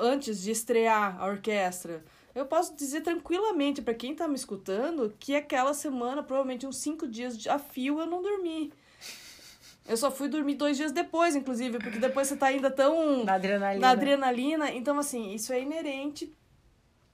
antes 0.00 0.40
de 0.40 0.50
estrear 0.50 1.20
a 1.20 1.26
orquestra, 1.26 2.02
eu 2.38 2.46
posso 2.46 2.74
dizer 2.74 3.00
tranquilamente 3.00 3.82
para 3.82 3.94
quem 3.94 4.14
tá 4.14 4.28
me 4.28 4.34
escutando 4.34 5.12
que 5.18 5.34
aquela 5.34 5.74
semana, 5.74 6.22
provavelmente 6.22 6.66
uns 6.66 6.76
cinco 6.76 7.06
dias 7.06 7.46
a 7.46 7.58
fio, 7.58 7.98
eu 7.98 8.06
não 8.06 8.22
dormi. 8.22 8.72
Eu 9.86 9.96
só 9.96 10.10
fui 10.10 10.28
dormir 10.28 10.54
dois 10.54 10.76
dias 10.76 10.92
depois, 10.92 11.34
inclusive, 11.34 11.78
porque 11.78 11.98
depois 11.98 12.28
você 12.28 12.36
tá 12.36 12.46
ainda 12.46 12.70
tão. 12.70 13.24
Na 13.24 13.34
adrenalina. 13.34 13.80
Na 13.80 13.90
adrenalina. 13.90 14.70
Então, 14.70 14.98
assim, 14.98 15.32
isso 15.32 15.52
é 15.52 15.62
inerente. 15.62 16.32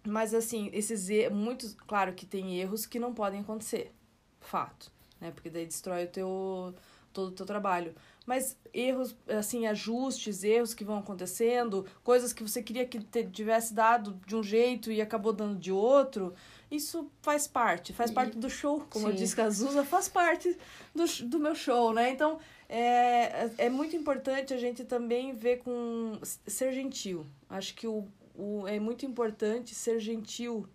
Mas, 0.05 0.35
assim, 0.35 0.71
esses 0.73 1.09
erros. 1.09 1.39
Muitos. 1.39 1.75
Claro 1.87 2.13
que 2.15 2.27
tem 2.27 2.59
erros 2.59 2.85
que 2.85 2.99
não 2.99 3.15
podem 3.15 3.41
acontecer. 3.41 3.95
Fato. 4.41 4.91
Né? 5.21 5.31
Porque 5.31 5.49
daí 5.49 5.65
destrói 5.65 6.05
o 6.05 6.09
teu. 6.09 6.75
todo 7.13 7.29
o 7.29 7.33
teu 7.33 7.47
trabalho 7.47 7.95
mas 8.27 8.57
erros, 8.73 9.17
assim, 9.29 9.67
ajustes, 9.67 10.43
erros 10.43 10.73
que 10.73 10.85
vão 10.85 10.99
acontecendo, 10.99 11.87
coisas 12.03 12.33
que 12.33 12.43
você 12.43 12.63
queria 12.63 12.87
que 12.87 12.99
tivesse 13.25 13.75
dado 13.75 14.19
de 14.27 14.35
um 14.35 14.43
jeito 14.43 14.91
e 14.91 15.01
acabou 15.01 15.33
dando 15.33 15.59
de 15.59 15.71
outro, 15.71 16.35
isso 16.71 17.11
faz 17.21 17.47
parte, 17.47 17.93
faz 17.93 18.11
parte 18.11 18.39
do 18.39 18.49
show, 18.49 18.85
como 18.91 19.07
sim. 19.07 19.11
eu 19.11 19.17
disse, 19.17 19.37
Cazuza, 19.37 19.85
faz 19.85 20.09
parte 20.09 20.57
do, 20.95 21.05
do 21.27 21.39
meu 21.39 21.55
show, 21.55 21.93
né? 21.93 22.11
Então, 22.11 22.39
é, 22.69 23.51
é 23.59 23.69
muito 23.69 23.95
importante 23.95 24.55
a 24.55 24.59
gente 24.59 24.85
também 24.85 25.35
ver 25.35 25.59
com 25.59 26.19
ser 26.23 26.73
gentil. 26.73 27.27
Acho 27.49 27.75
que 27.75 27.87
o, 27.87 28.09
o, 28.35 28.67
é 28.67 28.81
muito 28.81 29.05
importante 29.05 29.75
ser 29.75 30.01
gentil 30.01 30.67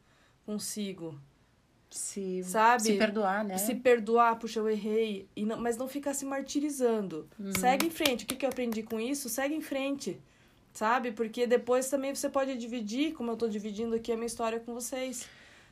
consigo, 0.46 1.20
se, 1.90 2.44
sabe? 2.44 2.84
se 2.84 2.98
perdoar, 2.98 3.44
né? 3.44 3.58
Se 3.58 3.74
perdoar, 3.74 4.38
puxa, 4.38 4.60
eu 4.60 4.70
errei. 4.70 5.28
E 5.36 5.44
não, 5.44 5.58
mas 5.58 5.76
não 5.76 5.88
ficar 5.88 6.14
se 6.14 6.26
martirizando. 6.26 7.28
Uhum. 7.40 7.54
Segue 7.54 7.88
em 7.88 7.90
frente. 7.90 8.26
O 8.26 8.28
que, 8.28 8.36
que 8.36 8.46
eu 8.46 8.50
aprendi 8.50 8.84
com 8.84 9.00
isso? 9.00 9.28
Segue 9.28 9.56
em 9.56 9.62
frente. 9.62 10.20
Sabe? 10.74 11.12
Porque 11.12 11.48
depois 11.48 11.90
também 11.90 12.14
você 12.14 12.30
pode 12.30 12.56
dividir, 12.58 13.14
como 13.14 13.32
eu 13.32 13.34
estou 13.34 13.50
dividindo 13.50 13.96
aqui 13.96 14.12
a 14.12 14.16
minha 14.16 14.28
história 14.28 14.60
com 14.60 14.74
vocês. 14.74 15.28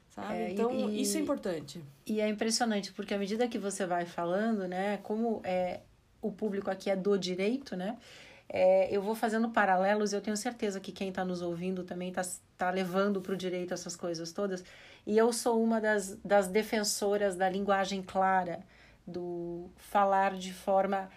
Sabe? 0.09 0.34
É, 0.34 0.51
então, 0.51 0.89
e, 0.89 1.01
isso 1.01 1.18
é 1.18 1.22
importante. 1.22 1.80
E 2.05 2.20
é 2.20 2.28
impressionante, 2.28 2.91
porque 2.91 3.13
à 3.13 3.18
medida 3.18 3.47
que 3.47 3.59
você 3.59 3.86
vai 3.86 4.05
falando, 4.05 4.68
né? 4.68 4.97
Como 5.03 5.39
é, 5.43 5.82
o 6.20 6.32
público 6.32 6.72
aqui 6.72 6.89
é 6.89 6.95
do 6.95 7.15
direito, 7.18 7.76
né? 7.76 7.95
É, 8.49 8.88
eu 8.95 9.01
vou 9.01 9.13
fazendo 9.13 9.49
paralelos, 9.49 10.13
eu 10.13 10.22
tenho 10.22 10.38
certeza 10.38 10.80
que 10.80 10.91
quem 10.91 11.09
está 11.09 11.24
nos 11.24 11.41
ouvindo 11.41 11.84
também 11.84 12.09
está 12.09 12.22
tá 12.57 12.72
levando 12.72 13.22
para 13.22 13.34
o 13.34 13.38
direito 13.38 13.74
essas 13.74 13.95
coisas 13.95 14.32
todas. 14.32 14.63
E 15.08 15.18
eu 15.18 15.32
sou 15.32 15.64
uma 15.64 15.80
das, 15.80 16.18
das 16.18 16.49
defensoras 16.49 17.38
da 17.38 17.47
linguagem 17.47 18.01
clara, 18.01 18.60
do 19.08 19.70
falar 19.78 20.36
de 20.36 20.51
forma 20.51 21.10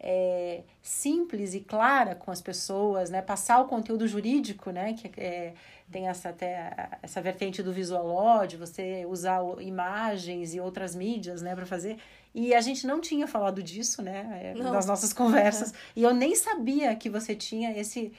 é, 0.00 0.64
simples 0.82 1.54
e 1.54 1.60
clara 1.60 2.16
com 2.16 2.32
as 2.32 2.40
pessoas, 2.40 3.08
né? 3.08 3.22
Passar 3.22 3.60
o 3.60 3.66
conteúdo 3.66 4.04
jurídico, 4.08 4.72
né? 4.72 4.94
Que 4.94 5.20
é, 5.20 5.54
tem 5.92 6.08
essa, 6.08 6.30
até 6.30 6.88
essa 7.00 7.22
vertente 7.22 7.62
do 7.62 7.72
visual 7.72 8.48
de 8.48 8.56
você 8.56 9.06
usar 9.08 9.40
imagens 9.60 10.52
e 10.52 10.58
outras 10.58 10.96
mídias, 10.96 11.40
né? 11.40 11.54
Para 11.54 11.66
fazer. 11.66 11.98
E 12.34 12.52
a 12.52 12.60
gente 12.60 12.84
não 12.84 13.00
tinha 13.00 13.28
falado 13.28 13.62
disso, 13.62 14.02
né? 14.02 14.40
É, 14.42 14.54
não. 14.60 14.72
Das 14.72 14.86
nossas 14.86 15.12
conversas. 15.12 15.72
E 15.94 16.02
eu 16.02 16.12
nem 16.12 16.34
sabia 16.34 16.96
que 16.96 17.08
você 17.08 17.32
tinha 17.32 17.78
esse 17.78 18.12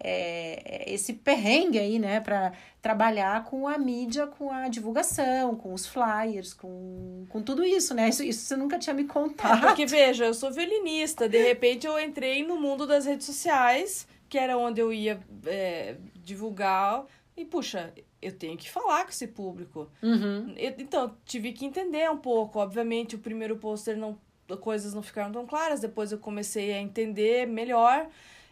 é, 0.00 0.84
esse 0.92 1.14
perrengue 1.14 1.78
aí, 1.78 1.98
né, 1.98 2.20
para 2.20 2.52
trabalhar 2.82 3.44
com 3.44 3.66
a 3.66 3.78
mídia, 3.78 4.26
com 4.26 4.50
a 4.50 4.68
divulgação, 4.68 5.56
com 5.56 5.72
os 5.72 5.86
flyers, 5.86 6.52
com, 6.52 7.24
com 7.28 7.42
tudo 7.42 7.64
isso, 7.64 7.94
né? 7.94 8.08
Isso, 8.08 8.22
isso 8.22 8.40
você 8.40 8.56
nunca 8.56 8.78
tinha 8.78 8.94
me 8.94 9.04
contado. 9.04 9.64
É, 9.64 9.68
porque, 9.68 9.86
veja, 9.86 10.26
eu 10.26 10.34
sou 10.34 10.52
violinista, 10.52 11.28
de 11.28 11.42
repente 11.42 11.86
eu 11.86 11.98
entrei 11.98 12.46
no 12.46 12.60
mundo 12.60 12.86
das 12.86 13.06
redes 13.06 13.26
sociais, 13.26 14.06
que 14.28 14.38
era 14.38 14.58
onde 14.58 14.80
eu 14.80 14.92
ia 14.92 15.18
é, 15.46 15.96
divulgar, 16.16 17.04
e 17.36 17.44
puxa, 17.44 17.92
eu 18.20 18.32
tenho 18.32 18.56
que 18.56 18.70
falar 18.70 19.04
com 19.04 19.10
esse 19.10 19.26
público. 19.26 19.90
Uhum. 20.02 20.54
Eu, 20.56 20.74
então, 20.78 21.16
tive 21.24 21.52
que 21.52 21.64
entender 21.64 22.10
um 22.10 22.16
pouco. 22.16 22.58
Obviamente, 22.58 23.16
o 23.16 23.18
primeiro 23.18 23.56
pôster 23.56 23.96
não 23.96 24.18
coisas 24.60 24.92
não 24.92 25.02
ficaram 25.02 25.32
tão 25.32 25.46
claras, 25.46 25.80
depois 25.80 26.12
eu 26.12 26.18
comecei 26.18 26.72
a 26.72 26.80
entender 26.80 27.46
melhor. 27.46 28.06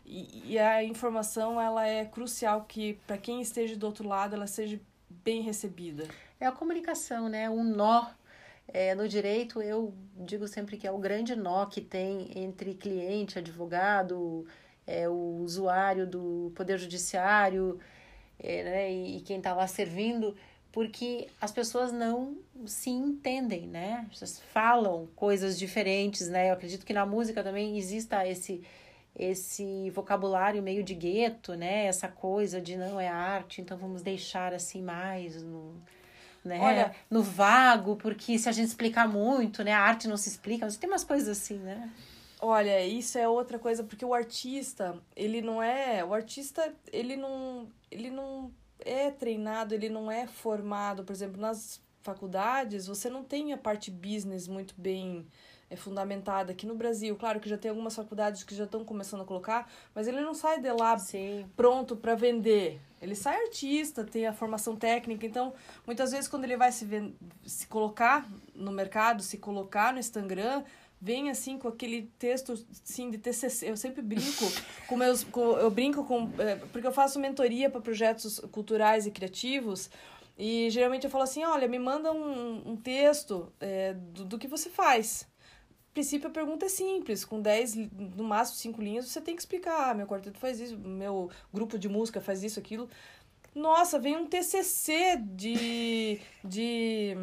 E, 0.04 0.58
a 0.58 0.82
informação 0.82 1.60
ela 1.60 1.86
é 1.86 2.04
crucial 2.04 2.64
que 2.64 2.94
para 3.06 3.16
quem 3.16 3.40
esteja 3.40 3.76
do 3.76 3.86
outro 3.86 4.06
lado 4.06 4.34
ela 4.34 4.46
seja 4.46 4.80
bem 5.08 5.42
recebida. 5.42 6.06
É 6.40 6.46
a 6.46 6.52
comunicação, 6.52 7.28
né? 7.28 7.48
Um 7.48 7.62
nó 7.62 8.06
é, 8.68 8.94
no 8.94 9.08
direito, 9.08 9.60
eu 9.60 9.94
digo 10.16 10.46
sempre 10.48 10.76
que 10.76 10.86
é 10.86 10.90
o 10.90 10.98
grande 10.98 11.34
nó 11.34 11.66
que 11.66 11.80
tem 11.80 12.30
entre 12.34 12.74
cliente, 12.74 13.38
advogado, 13.38 14.46
é, 14.86 15.08
o 15.08 15.40
usuário 15.42 16.06
do 16.06 16.52
Poder 16.54 16.78
Judiciário 16.78 17.78
é, 18.38 18.64
né, 18.64 18.92
e, 18.92 19.18
e 19.18 19.20
quem 19.20 19.38
está 19.38 19.54
lá 19.54 19.66
servindo, 19.66 20.34
porque 20.72 21.28
as 21.40 21.52
pessoas 21.52 21.92
não 21.92 22.36
se 22.66 22.90
entendem, 22.90 23.66
né? 23.66 24.06
As 24.20 24.40
falam 24.52 25.06
coisas 25.14 25.58
diferentes, 25.58 26.28
né? 26.28 26.48
Eu 26.48 26.54
acredito 26.54 26.86
que 26.86 26.94
na 26.94 27.04
música 27.04 27.44
também 27.44 27.76
exista 27.76 28.26
esse 28.26 28.62
esse 29.16 29.90
vocabulário 29.90 30.62
meio 30.62 30.82
de 30.82 30.94
gueto, 30.94 31.54
né? 31.54 31.86
Essa 31.86 32.08
coisa 32.08 32.60
de 32.60 32.76
não 32.76 32.98
é 33.00 33.08
arte, 33.08 33.60
então 33.60 33.76
vamos 33.76 34.02
deixar 34.02 34.52
assim 34.54 34.82
mais 34.82 35.42
no, 35.42 35.74
né? 36.44 36.58
Olha, 36.60 36.94
no 37.10 37.22
vago, 37.22 37.96
porque 37.96 38.38
se 38.38 38.48
a 38.48 38.52
gente 38.52 38.68
explicar 38.68 39.08
muito, 39.08 39.62
né? 39.62 39.72
A 39.72 39.80
arte 39.80 40.08
não 40.08 40.16
se 40.16 40.28
explica, 40.28 40.64
mas 40.64 40.76
tem 40.76 40.88
umas 40.88 41.04
coisas 41.04 41.28
assim, 41.28 41.58
né? 41.58 41.90
Olha, 42.40 42.84
isso 42.84 43.18
é 43.18 43.28
outra 43.28 43.58
coisa, 43.58 43.84
porque 43.84 44.04
o 44.04 44.12
artista, 44.12 44.98
ele 45.14 45.40
não 45.40 45.62
é. 45.62 46.04
O 46.04 46.12
artista, 46.12 46.74
ele 46.92 47.16
não. 47.16 47.68
Ele 47.90 48.10
não 48.10 48.50
é 48.84 49.10
treinado, 49.10 49.74
ele 49.74 49.88
não 49.88 50.10
é 50.10 50.26
formado, 50.26 51.04
por 51.04 51.12
exemplo, 51.12 51.40
nas 51.40 51.80
faculdades, 52.00 52.88
você 52.88 53.08
não 53.08 53.22
tem 53.22 53.52
a 53.52 53.58
parte 53.58 53.90
business 53.90 54.48
muito 54.48 54.74
bem 54.76 55.24
é 55.72 55.76
fundamentada 55.76 56.52
aqui 56.52 56.66
no 56.66 56.74
Brasil. 56.74 57.16
Claro 57.16 57.40
que 57.40 57.48
já 57.48 57.56
tem 57.56 57.70
algumas 57.70 57.96
faculdades 57.96 58.44
que 58.44 58.54
já 58.54 58.64
estão 58.64 58.84
começando 58.84 59.22
a 59.22 59.24
colocar, 59.24 59.70
mas 59.94 60.06
ele 60.06 60.20
não 60.20 60.34
sai 60.34 60.60
de 60.60 60.70
lá 60.70 60.98
Sim. 60.98 61.46
pronto 61.56 61.96
para 61.96 62.14
vender. 62.14 62.78
Ele 63.00 63.14
sai 63.14 63.42
artista, 63.42 64.04
tem 64.04 64.26
a 64.26 64.34
formação 64.34 64.76
técnica, 64.76 65.24
então 65.24 65.54
muitas 65.86 66.12
vezes 66.12 66.28
quando 66.28 66.44
ele 66.44 66.58
vai 66.58 66.70
se, 66.70 66.86
se 67.46 67.66
colocar 67.66 68.28
no 68.54 68.70
mercado, 68.70 69.22
se 69.22 69.38
colocar 69.38 69.94
no 69.94 69.98
Instagram, 69.98 70.62
vem 71.00 71.30
assim 71.30 71.56
com 71.56 71.68
aquele 71.68 72.02
texto 72.18 72.52
assim 72.52 73.10
de 73.10 73.16
TCC. 73.16 73.70
Eu 73.70 73.76
sempre 73.78 74.02
brinco 74.02 74.44
com 74.86 74.96
meus 74.96 75.24
com, 75.24 75.56
eu 75.56 75.70
brinco 75.70 76.04
com 76.04 76.30
é, 76.38 76.56
porque 76.70 76.86
eu 76.86 76.92
faço 76.92 77.18
mentoria 77.18 77.70
para 77.70 77.80
projetos 77.80 78.40
culturais 78.52 79.06
e 79.06 79.10
criativos. 79.10 79.88
E 80.38 80.68
geralmente 80.70 81.04
eu 81.04 81.10
falo 81.10 81.24
assim, 81.24 81.44
olha, 81.44 81.66
me 81.66 81.78
manda 81.78 82.12
um, 82.12 82.72
um 82.72 82.76
texto 82.76 83.50
é, 83.58 83.94
do, 83.94 84.24
do 84.24 84.38
que 84.38 84.48
você 84.48 84.68
faz 84.68 85.31
princípio, 85.92 86.28
a 86.28 86.32
pergunta 86.32 86.66
é 86.66 86.68
simples. 86.68 87.24
Com 87.24 87.40
10, 87.40 87.76
no 88.16 88.24
máximo 88.24 88.56
5 88.58 88.82
linhas, 88.82 89.06
você 89.06 89.20
tem 89.20 89.34
que 89.34 89.42
explicar. 89.42 89.90
Ah, 89.90 89.94
meu 89.94 90.06
quarteto 90.06 90.38
faz 90.38 90.60
isso, 90.60 90.76
meu 90.78 91.30
grupo 91.52 91.78
de 91.78 91.88
música 91.88 92.20
faz 92.20 92.42
isso, 92.42 92.58
aquilo. 92.58 92.88
Nossa, 93.54 93.98
vem 93.98 94.16
um 94.16 94.26
TCC 94.26 95.18
de. 95.22 96.18
de 96.42 97.14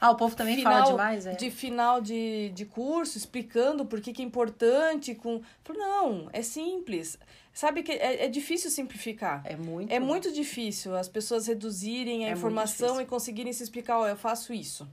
ah, 0.00 0.10
o 0.10 0.16
povo 0.16 0.34
também 0.34 0.56
final, 0.56 0.72
fala 0.72 0.90
demais, 0.90 1.26
é? 1.26 1.34
De 1.34 1.48
final 1.48 2.00
de, 2.00 2.50
de 2.50 2.64
curso, 2.64 3.16
explicando 3.16 3.86
por 3.86 4.00
que, 4.00 4.12
que 4.12 4.20
é 4.20 4.24
importante. 4.24 5.14
Com... 5.14 5.40
Não, 5.68 6.28
é 6.32 6.42
simples. 6.42 7.16
Sabe 7.52 7.84
que 7.84 7.92
é, 7.92 8.24
é 8.24 8.28
difícil 8.28 8.70
simplificar. 8.70 9.42
É 9.44 9.56
muito. 9.56 9.92
É 9.92 10.00
muito 10.00 10.32
difícil 10.32 10.96
as 10.96 11.08
pessoas 11.08 11.46
reduzirem 11.46 12.26
a 12.26 12.30
é 12.30 12.32
informação 12.32 13.00
e 13.00 13.06
conseguirem 13.06 13.52
se 13.52 13.62
explicar: 13.62 14.00
ó, 14.00 14.08
eu 14.08 14.16
faço 14.16 14.52
isso. 14.52 14.88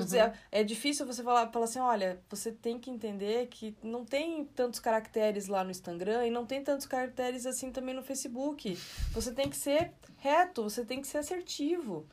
Uhum. 0.00 0.32
É 0.50 0.64
difícil 0.64 1.06
você 1.06 1.22
falar, 1.22 1.50
falar 1.50 1.64
assim, 1.64 1.80
olha, 1.80 2.20
você 2.28 2.52
tem 2.52 2.78
que 2.78 2.90
entender 2.90 3.46
que 3.48 3.76
não 3.82 4.04
tem 4.04 4.44
tantos 4.44 4.80
caracteres 4.80 5.46
lá 5.46 5.64
no 5.64 5.70
Instagram 5.70 6.26
e 6.26 6.30
não 6.30 6.46
tem 6.46 6.62
tantos 6.62 6.86
caracteres 6.86 7.46
assim 7.46 7.70
também 7.70 7.94
no 7.94 8.02
Facebook. 8.02 8.78
Você 9.12 9.32
tem 9.32 9.48
que 9.48 9.56
ser 9.56 9.92
reto, 10.18 10.62
você 10.62 10.84
tem 10.84 11.00
que 11.00 11.06
ser 11.06 11.18
assertivo, 11.18 12.06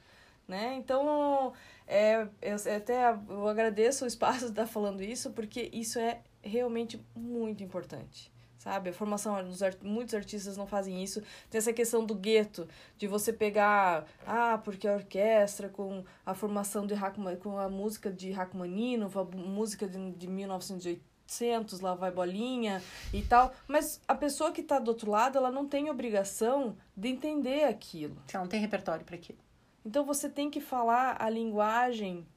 né? 0.47 0.75
Então, 0.75 1.53
é, 1.87 2.27
eu 2.41 2.55
até 2.75 3.11
eu 3.29 3.47
agradeço 3.47 4.05
o 4.05 4.07
espaço 4.07 4.45
de 4.45 4.51
estar 4.51 4.67
falando 4.67 5.01
isso, 5.01 5.31
porque 5.31 5.69
isso 5.73 5.99
é 5.99 6.21
realmente 6.41 6.99
muito 7.15 7.63
importante, 7.63 8.31
sabe? 8.61 8.91
A 8.91 8.93
formação, 8.93 9.35
muitos 9.81 10.13
artistas 10.13 10.55
não 10.55 10.67
fazem 10.67 11.03
isso. 11.03 11.21
Tem 11.49 11.57
essa 11.57 11.73
questão 11.73 12.05
do 12.05 12.13
gueto, 12.13 12.67
de 12.95 13.07
você 13.07 13.33
pegar, 13.33 14.05
ah, 14.25 14.59
porque 14.63 14.87
a 14.87 14.93
orquestra 14.93 15.67
com 15.67 16.03
a 16.23 16.35
formação 16.35 16.85
de 16.85 16.93
com 17.41 17.57
a 17.57 17.67
música 17.67 18.11
de 18.11 18.29
Rachmaninoff, 18.29 19.17
a 19.17 19.23
música 19.23 19.87
de, 19.87 20.11
de 20.11 20.27
1900, 20.27 21.79
lá 21.79 21.95
vai 21.95 22.11
bolinha 22.11 22.83
e 23.11 23.23
tal. 23.23 23.51
Mas 23.67 23.99
a 24.07 24.13
pessoa 24.13 24.51
que 24.51 24.61
está 24.61 24.77
do 24.77 24.89
outro 24.89 25.09
lado, 25.09 25.39
ela 25.39 25.49
não 25.49 25.67
tem 25.67 25.89
obrigação 25.89 26.77
de 26.95 27.09
entender 27.09 27.63
aquilo. 27.63 28.15
Você 28.27 28.37
não 28.37 28.47
tem 28.47 28.59
repertório 28.59 29.03
para 29.03 29.15
aquilo. 29.15 29.39
Então 29.83 30.05
você 30.05 30.29
tem 30.29 30.51
que 30.51 30.61
falar 30.61 31.17
a 31.19 31.27
linguagem 31.31 32.27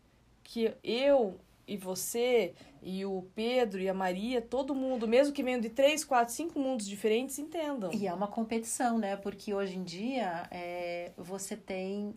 que 0.42 0.72
eu 0.82 1.38
e 1.66 1.76
você 1.76 2.54
e 2.82 3.04
o 3.04 3.26
Pedro 3.34 3.80
e 3.80 3.88
a 3.88 3.94
Maria, 3.94 4.42
todo 4.42 4.74
mundo, 4.74 5.08
mesmo 5.08 5.32
que 5.32 5.42
venham 5.42 5.60
de 5.60 5.70
três, 5.70 6.04
quatro, 6.04 6.34
cinco 6.34 6.58
mundos 6.58 6.86
diferentes, 6.86 7.38
entendam. 7.38 7.90
E 7.92 8.06
é 8.06 8.12
uma 8.12 8.26
competição, 8.26 8.98
né? 8.98 9.16
Porque 9.16 9.54
hoje 9.54 9.76
em 9.76 9.82
dia 9.82 10.46
é, 10.50 11.12
você 11.16 11.56
tem 11.56 12.14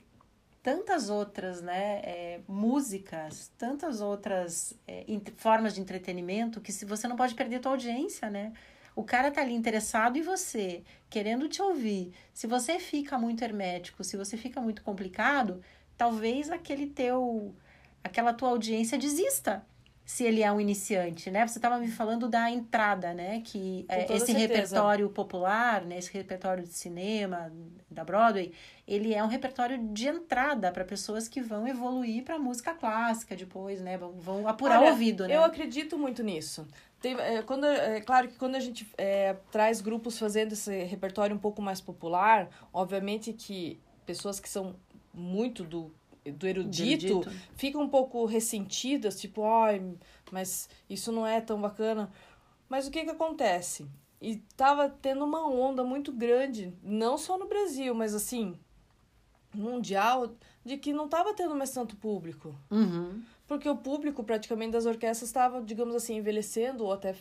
tantas 0.61 1.09
outras 1.09 1.61
né, 1.61 2.01
é, 2.03 2.41
músicas, 2.45 3.49
tantas 3.57 4.01
outras 4.01 4.77
é, 4.85 5.05
formas 5.37 5.73
de 5.73 5.79
entretenimento 5.79 6.59
que 6.59 6.73
se 6.73 6.83
você 6.83 7.07
não 7.07 7.15
pode 7.15 7.35
perder 7.35 7.61
tua 7.61 7.71
audiência, 7.71 8.29
né? 8.29 8.51
O 8.93 9.03
cara 9.03 9.31
tá 9.31 9.41
ali 9.41 9.53
interessado 9.53 10.17
em 10.17 10.23
você, 10.23 10.83
querendo 11.09 11.47
te 11.47 11.61
ouvir. 11.61 12.11
Se 12.33 12.47
você 12.47 12.79
fica 12.79 13.17
muito 13.17 13.43
hermético, 13.43 14.03
se 14.03 14.17
você 14.17 14.35
fica 14.35 14.59
muito 14.59 14.81
complicado, 14.81 15.61
talvez 15.95 16.49
aquele 16.49 16.87
teu 16.87 17.55
aquela 18.03 18.33
tua 18.33 18.49
audiência 18.49 18.97
desista 18.97 19.65
se 20.07 20.23
ele 20.23 20.41
é 20.41 20.49
um 20.49 20.59
iniciante, 20.61 21.29
né? 21.29 21.45
Você 21.45 21.57
estava 21.57 21.77
me 21.77 21.89
falando 21.89 22.29
da 22.29 22.49
entrada, 22.49 23.13
né? 23.13 23.41
Que 23.43 23.85
é, 23.89 24.03
esse 24.03 24.27
certeza. 24.27 24.37
repertório 24.37 25.09
popular, 25.09 25.83
né? 25.83 25.97
Esse 25.97 26.13
repertório 26.13 26.63
de 26.63 26.71
cinema 26.71 27.51
da 27.91 28.05
Broadway, 28.05 28.53
ele 28.87 29.13
é 29.13 29.21
um 29.21 29.27
repertório 29.27 29.77
de 29.91 30.07
entrada 30.07 30.71
para 30.71 30.85
pessoas 30.85 31.27
que 31.27 31.41
vão 31.41 31.67
evoluir 31.67 32.23
para 32.23 32.39
música 32.39 32.73
clássica 32.73 33.35
depois, 33.35 33.81
né? 33.81 33.97
Vão, 33.97 34.13
vão 34.13 34.47
apurar 34.47 34.79
Olha, 34.79 34.87
o 34.87 34.91
ouvido, 34.91 35.27
né? 35.27 35.35
Eu 35.35 35.43
acredito 35.43 35.97
muito 35.97 36.23
nisso. 36.23 36.65
Tem, 37.01 37.13
é, 37.19 37.41
quando, 37.41 37.65
é 37.65 37.99
claro 37.99 38.29
que 38.29 38.37
quando 38.37 38.55
a 38.55 38.61
gente 38.61 38.89
é, 38.97 39.35
traz 39.51 39.81
grupos 39.81 40.17
fazendo 40.17 40.53
esse 40.53 40.85
repertório 40.85 41.35
um 41.35 41.39
pouco 41.39 41.61
mais 41.61 41.81
popular, 41.81 42.47
obviamente 42.71 43.33
que 43.33 43.77
pessoas 44.05 44.39
que 44.39 44.47
são 44.47 44.73
muito 45.13 45.65
do 45.65 45.91
do 46.31 46.47
erudito, 46.47 47.05
erudito, 47.05 47.31
fica 47.55 47.77
um 47.77 47.89
pouco 47.89 48.25
ressentidas, 48.25 49.19
tipo, 49.19 49.43
ai, 49.43 49.81
mas 50.31 50.69
isso 50.89 51.11
não 51.11 51.25
é 51.25 51.41
tão 51.41 51.59
bacana. 51.59 52.11
Mas 52.69 52.87
o 52.87 52.91
que 52.91 53.03
que 53.03 53.11
acontece? 53.11 53.87
E 54.21 54.37
tava 54.55 54.89
tendo 54.89 55.23
uma 55.23 55.47
onda 55.47 55.83
muito 55.83 56.11
grande, 56.11 56.73
não 56.83 57.17
só 57.17 57.37
no 57.37 57.47
Brasil, 57.47 57.93
mas 57.93 58.13
assim, 58.13 58.57
mundial, 59.53 60.35
de 60.65 60.77
que 60.77 60.91
não 60.91 61.07
tava 61.07 61.33
tendo 61.33 61.55
mais 61.55 61.71
tanto 61.71 61.95
público. 61.95 62.55
Uhum. 62.69 63.21
Porque 63.47 63.69
o 63.69 63.77
público 63.77 64.23
praticamente 64.23 64.71
das 64.71 64.85
orquestras 64.85 65.29
estava, 65.29 65.61
digamos 65.61 65.95
assim, 65.95 66.17
envelhecendo 66.17 66.83
ou 66.83 66.91
até 66.91 67.15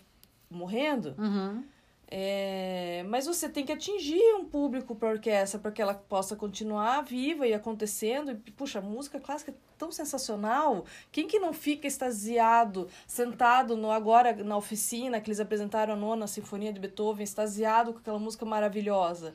morrendo. 0.51 1.15
Uhum. 1.19 1.65
É, 2.09 3.05
mas 3.09 3.27
você 3.27 3.49
tem 3.49 3.65
que 3.67 3.73
atingir 3.73 4.35
um 4.37 4.45
público 4.45 4.95
para 4.95 5.09
a 5.09 5.13
orquestra 5.13 5.59
para 5.59 5.73
que 5.73 5.83
ela 5.83 5.95
possa 5.95 6.37
continuar 6.37 7.03
viva 7.03 7.47
e 7.47 7.53
acontecendo. 7.53 8.31
E, 8.31 8.51
puxa, 8.53 8.79
a 8.79 8.83
música 8.83 9.19
clássica 9.19 9.51
é 9.51 9.55
tão 9.77 9.91
sensacional. 9.91 10.85
Quem 11.11 11.27
que 11.27 11.39
não 11.39 11.53
fica 11.53 11.87
extasiado, 11.87 12.89
sentado 13.07 13.77
no 13.77 13.91
agora 13.91 14.33
na 14.45 14.57
oficina 14.57 15.21
que 15.21 15.31
eles 15.31 15.41
apresentaram 15.41 15.95
a 15.95 15.97
nona 15.97 16.27
sinfonia 16.29 16.73
de 16.73 16.79
Beethoven, 16.79 17.25
extasiado 17.25 17.93
com 17.93 17.99
aquela 17.99 18.19
música 18.19 18.45
maravilhosa, 18.45 19.35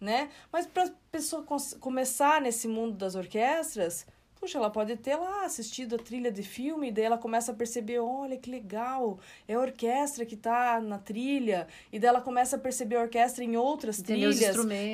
né? 0.00 0.30
Mas 0.50 0.66
para 0.66 0.84
a 0.84 0.90
pessoa 1.12 1.44
começar 1.78 2.40
nesse 2.40 2.66
mundo 2.66 2.96
das 2.96 3.14
orquestras, 3.14 4.06
Puxa, 4.40 4.58
ela 4.58 4.70
pode 4.70 4.96
ter 4.96 5.16
lá 5.16 5.44
assistido 5.44 5.96
a 5.96 5.98
trilha 5.98 6.30
de 6.30 6.42
filme, 6.42 6.88
e 6.88 6.92
daí 6.92 7.04
ela 7.04 7.18
começa 7.18 7.50
a 7.50 7.54
perceber, 7.54 7.98
olha 7.98 8.36
que 8.36 8.48
legal, 8.48 9.18
é 9.48 9.54
a 9.54 9.58
orquestra 9.58 10.24
que 10.24 10.36
tá 10.36 10.80
na 10.80 10.96
trilha, 10.96 11.66
e 11.92 11.98
daí 11.98 12.08
ela 12.08 12.20
começa 12.20 12.56
a 12.56 12.58
perceber 12.58 12.96
a 12.96 13.00
orquestra 13.02 13.42
em 13.42 13.56
outras 13.56 14.00
trilhas. 14.00 14.38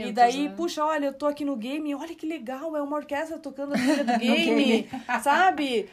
e 0.08 0.12
daí, 0.12 0.48
né? 0.48 0.54
puxa, 0.56 0.84
olha, 0.84 1.06
eu 1.06 1.12
tô 1.12 1.26
aqui 1.26 1.44
no 1.44 1.56
game, 1.56 1.94
olha 1.94 2.14
que 2.14 2.26
legal, 2.26 2.74
é 2.74 2.80
uma 2.80 2.96
orquestra 2.96 3.38
tocando 3.38 3.74
a 3.74 3.76
trilha 3.76 4.04
do 4.04 4.16
game, 4.18 4.88
sabe? 5.22 5.88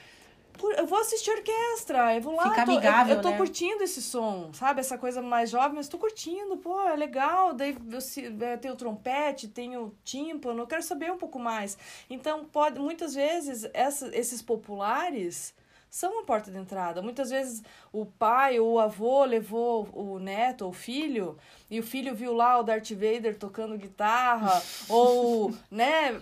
Eu 0.78 0.86
vou 0.86 1.00
assistir 1.00 1.32
orquestra, 1.32 2.16
eu 2.16 2.22
vou 2.22 2.36
lá, 2.36 2.50
Fica 2.50 2.66
tô, 2.66 2.72
amigável, 2.72 3.14
eu, 3.14 3.18
eu 3.18 3.22
tô 3.22 3.30
né? 3.30 3.38
curtindo 3.38 3.84
esse 3.84 4.02
som, 4.02 4.52
sabe? 4.54 4.80
Essa 4.80 4.98
coisa 4.98 5.22
mais 5.22 5.50
jovem, 5.50 5.76
mas 5.76 5.88
tô 5.88 5.98
curtindo, 5.98 6.58
pô, 6.58 6.82
é 6.82 6.96
legal. 6.96 7.54
Daí 7.54 7.76
eu, 7.92 8.58
tem 8.60 8.72
o 8.72 8.76
trompete, 8.76 9.48
tem 9.48 9.78
o 9.78 9.94
tímpano, 10.04 10.62
eu 10.62 10.68
quero 10.68 10.84
saber 10.84 11.12
um 11.12 11.18
pouco 11.18 11.40
mais. 11.40 11.78
Então, 12.10 12.46
pode, 12.46 12.80
muitas 12.80 13.14
vezes, 13.14 13.70
essa, 13.74 14.16
esses 14.16 14.42
populares 14.42 15.54
são 15.92 16.22
a 16.22 16.24
porta 16.24 16.50
de 16.50 16.58
entrada. 16.58 17.02
Muitas 17.02 17.30
vezes 17.30 17.62
o 17.92 18.06
pai 18.06 18.58
ou 18.58 18.76
o 18.76 18.80
avô 18.80 19.26
levou 19.26 19.90
o 19.92 20.20
neto 20.20 20.62
ou 20.62 20.70
o 20.70 20.74
filho 20.74 21.38
e 21.70 21.82
o 21.82 21.84
filho 21.84 22.16
viu 22.16 22.34
lá 22.34 22.58
o 22.58 22.64
Darth 22.64 22.92
Vader 22.92 23.38
tocando 23.38 23.78
guitarra 23.78 24.64
ou, 24.88 25.54
né? 25.70 26.18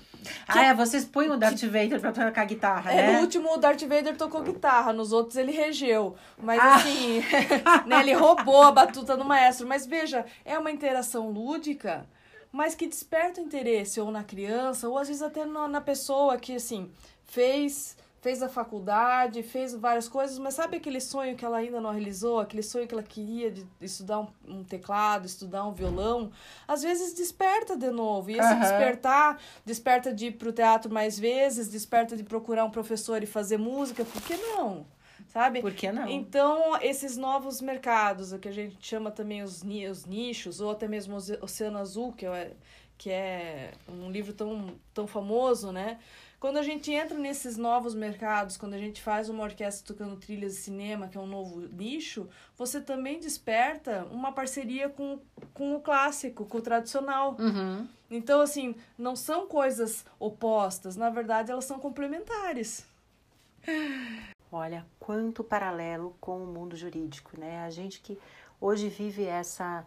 Ah, 0.47 0.65
é, 0.65 0.73
vocês 0.73 1.05
põem 1.05 1.29
o 1.29 1.37
Darth 1.37 1.61
Vader 1.61 2.01
pra 2.01 2.11
tocar 2.11 2.45
guitarra, 2.45 2.91
é, 2.91 2.95
né? 2.95 3.13
No 3.13 3.19
último 3.19 3.53
o 3.53 3.57
Darth 3.57 3.83
Vader 3.83 4.17
tocou 4.17 4.41
guitarra, 4.41 4.91
nos 4.91 5.13
outros 5.13 5.37
ele 5.37 5.51
regeu. 5.51 6.15
Mas 6.35 6.59
ah. 6.59 6.75
assim, 6.77 7.21
né, 7.85 7.99
ele 7.99 8.13
roubou 8.13 8.63
a 8.63 8.71
batuta 8.71 9.15
do 9.15 9.23
maestro. 9.23 9.67
Mas 9.67 9.85
veja, 9.85 10.25
é 10.43 10.57
uma 10.57 10.71
interação 10.71 11.29
lúdica 11.29 12.07
mas 12.51 12.73
que 12.73 12.87
desperta 12.87 13.39
interesse 13.39 14.01
ou 14.01 14.09
na 14.09 14.23
criança, 14.23 14.89
ou 14.89 14.97
às 14.97 15.07
vezes 15.07 15.21
até 15.21 15.45
na 15.45 15.79
pessoa 15.79 16.35
que, 16.35 16.55
assim, 16.55 16.91
fez 17.25 17.95
fez 18.21 18.43
a 18.43 18.49
faculdade, 18.49 19.41
fez 19.43 19.73
várias 19.73 20.07
coisas, 20.07 20.37
mas 20.37 20.53
sabe 20.53 20.77
aquele 20.77 20.99
sonho 20.99 21.35
que 21.35 21.45
ela 21.45 21.57
ainda 21.57 21.79
não 21.79 21.91
realizou, 21.91 22.39
aquele 22.39 22.63
sonho 22.63 22.87
que 22.87 22.93
ela 22.93 23.03
queria 23.03 23.49
de 23.49 23.65
estudar 23.81 24.19
um, 24.19 24.27
um 24.47 24.63
teclado, 24.63 25.25
estudar 25.25 25.65
um 25.65 25.73
violão, 25.73 26.31
às 26.67 26.81
vezes 26.81 27.13
desperta 27.13 27.77
de 27.77 27.89
novo. 27.91 28.29
E 28.29 28.37
esse 28.37 28.53
uhum. 28.53 28.59
despertar, 28.59 29.39
desperta 29.65 30.13
de 30.13 30.27
ir 30.27 30.31
pro 30.31 30.51
teatro 30.51 30.91
mais 30.91 31.17
vezes, 31.17 31.69
desperta 31.69 32.17
de 32.17 32.23
procurar 32.23 32.65
um 32.65 32.71
professor 32.71 33.23
e 33.23 33.25
fazer 33.25 33.57
música, 33.57 34.03
por 34.03 34.21
que 34.21 34.35
não? 34.35 34.85
Sabe? 35.27 35.61
Por 35.61 35.73
que 35.73 35.91
não? 35.91 36.09
Então, 36.09 36.77
esses 36.81 37.15
novos 37.15 37.61
mercados, 37.61 38.33
o 38.33 38.39
que 38.39 38.47
a 38.47 38.51
gente 38.51 38.77
chama 38.81 39.11
também 39.11 39.43
os, 39.43 39.63
os 39.63 40.05
nichos, 40.05 40.59
ou 40.59 40.71
até 40.71 40.87
mesmo 40.87 41.15
o 41.15 41.43
Oceano 41.43 41.77
Azul, 41.77 42.11
que 42.13 42.25
é, 42.25 42.53
que 42.97 43.11
é 43.11 43.71
um 43.87 44.09
livro 44.09 44.33
tão, 44.33 44.73
tão 44.93 45.07
famoso, 45.07 45.71
né? 45.71 45.99
Quando 46.39 46.57
a 46.57 46.63
gente 46.63 46.89
entra 46.91 47.17
nesses 47.17 47.57
novos 47.57 47.93
mercados, 47.93 48.55
quando 48.55 48.73
a 48.73 48.77
gente 48.77 49.01
faz 49.01 49.27
uma 49.27 49.43
orquestra 49.43 49.85
tocando 49.85 50.15
trilhas 50.15 50.53
de 50.53 50.59
cinema, 50.59 51.09
que 51.09 51.17
é 51.17 51.21
um 51.21 51.27
novo 51.27 51.59
nicho, 51.59 52.29
você 52.55 52.79
também 52.79 53.19
desperta 53.19 54.05
uma 54.09 54.31
parceria 54.31 54.87
com, 54.87 55.19
com 55.53 55.75
o 55.75 55.81
clássico, 55.81 56.45
com 56.45 56.59
o 56.59 56.61
tradicional. 56.61 57.35
Uhum. 57.37 57.85
Então, 58.09 58.39
assim, 58.39 58.73
não 58.97 59.17
são 59.17 59.47
coisas 59.47 60.05
opostas, 60.17 60.95
na 60.95 61.09
verdade, 61.09 61.51
elas 61.51 61.65
são 61.65 61.77
complementares. 61.77 62.87
Olha, 64.49 64.85
quanto 64.97 65.43
paralelo 65.43 66.15
com 66.21 66.41
o 66.41 66.47
mundo 66.47 66.75
jurídico, 66.75 67.37
né? 67.37 67.63
A 67.65 67.69
gente 67.69 67.99
que 67.99 68.17
hoje 68.61 68.87
vive 68.87 69.25
essa 69.25 69.85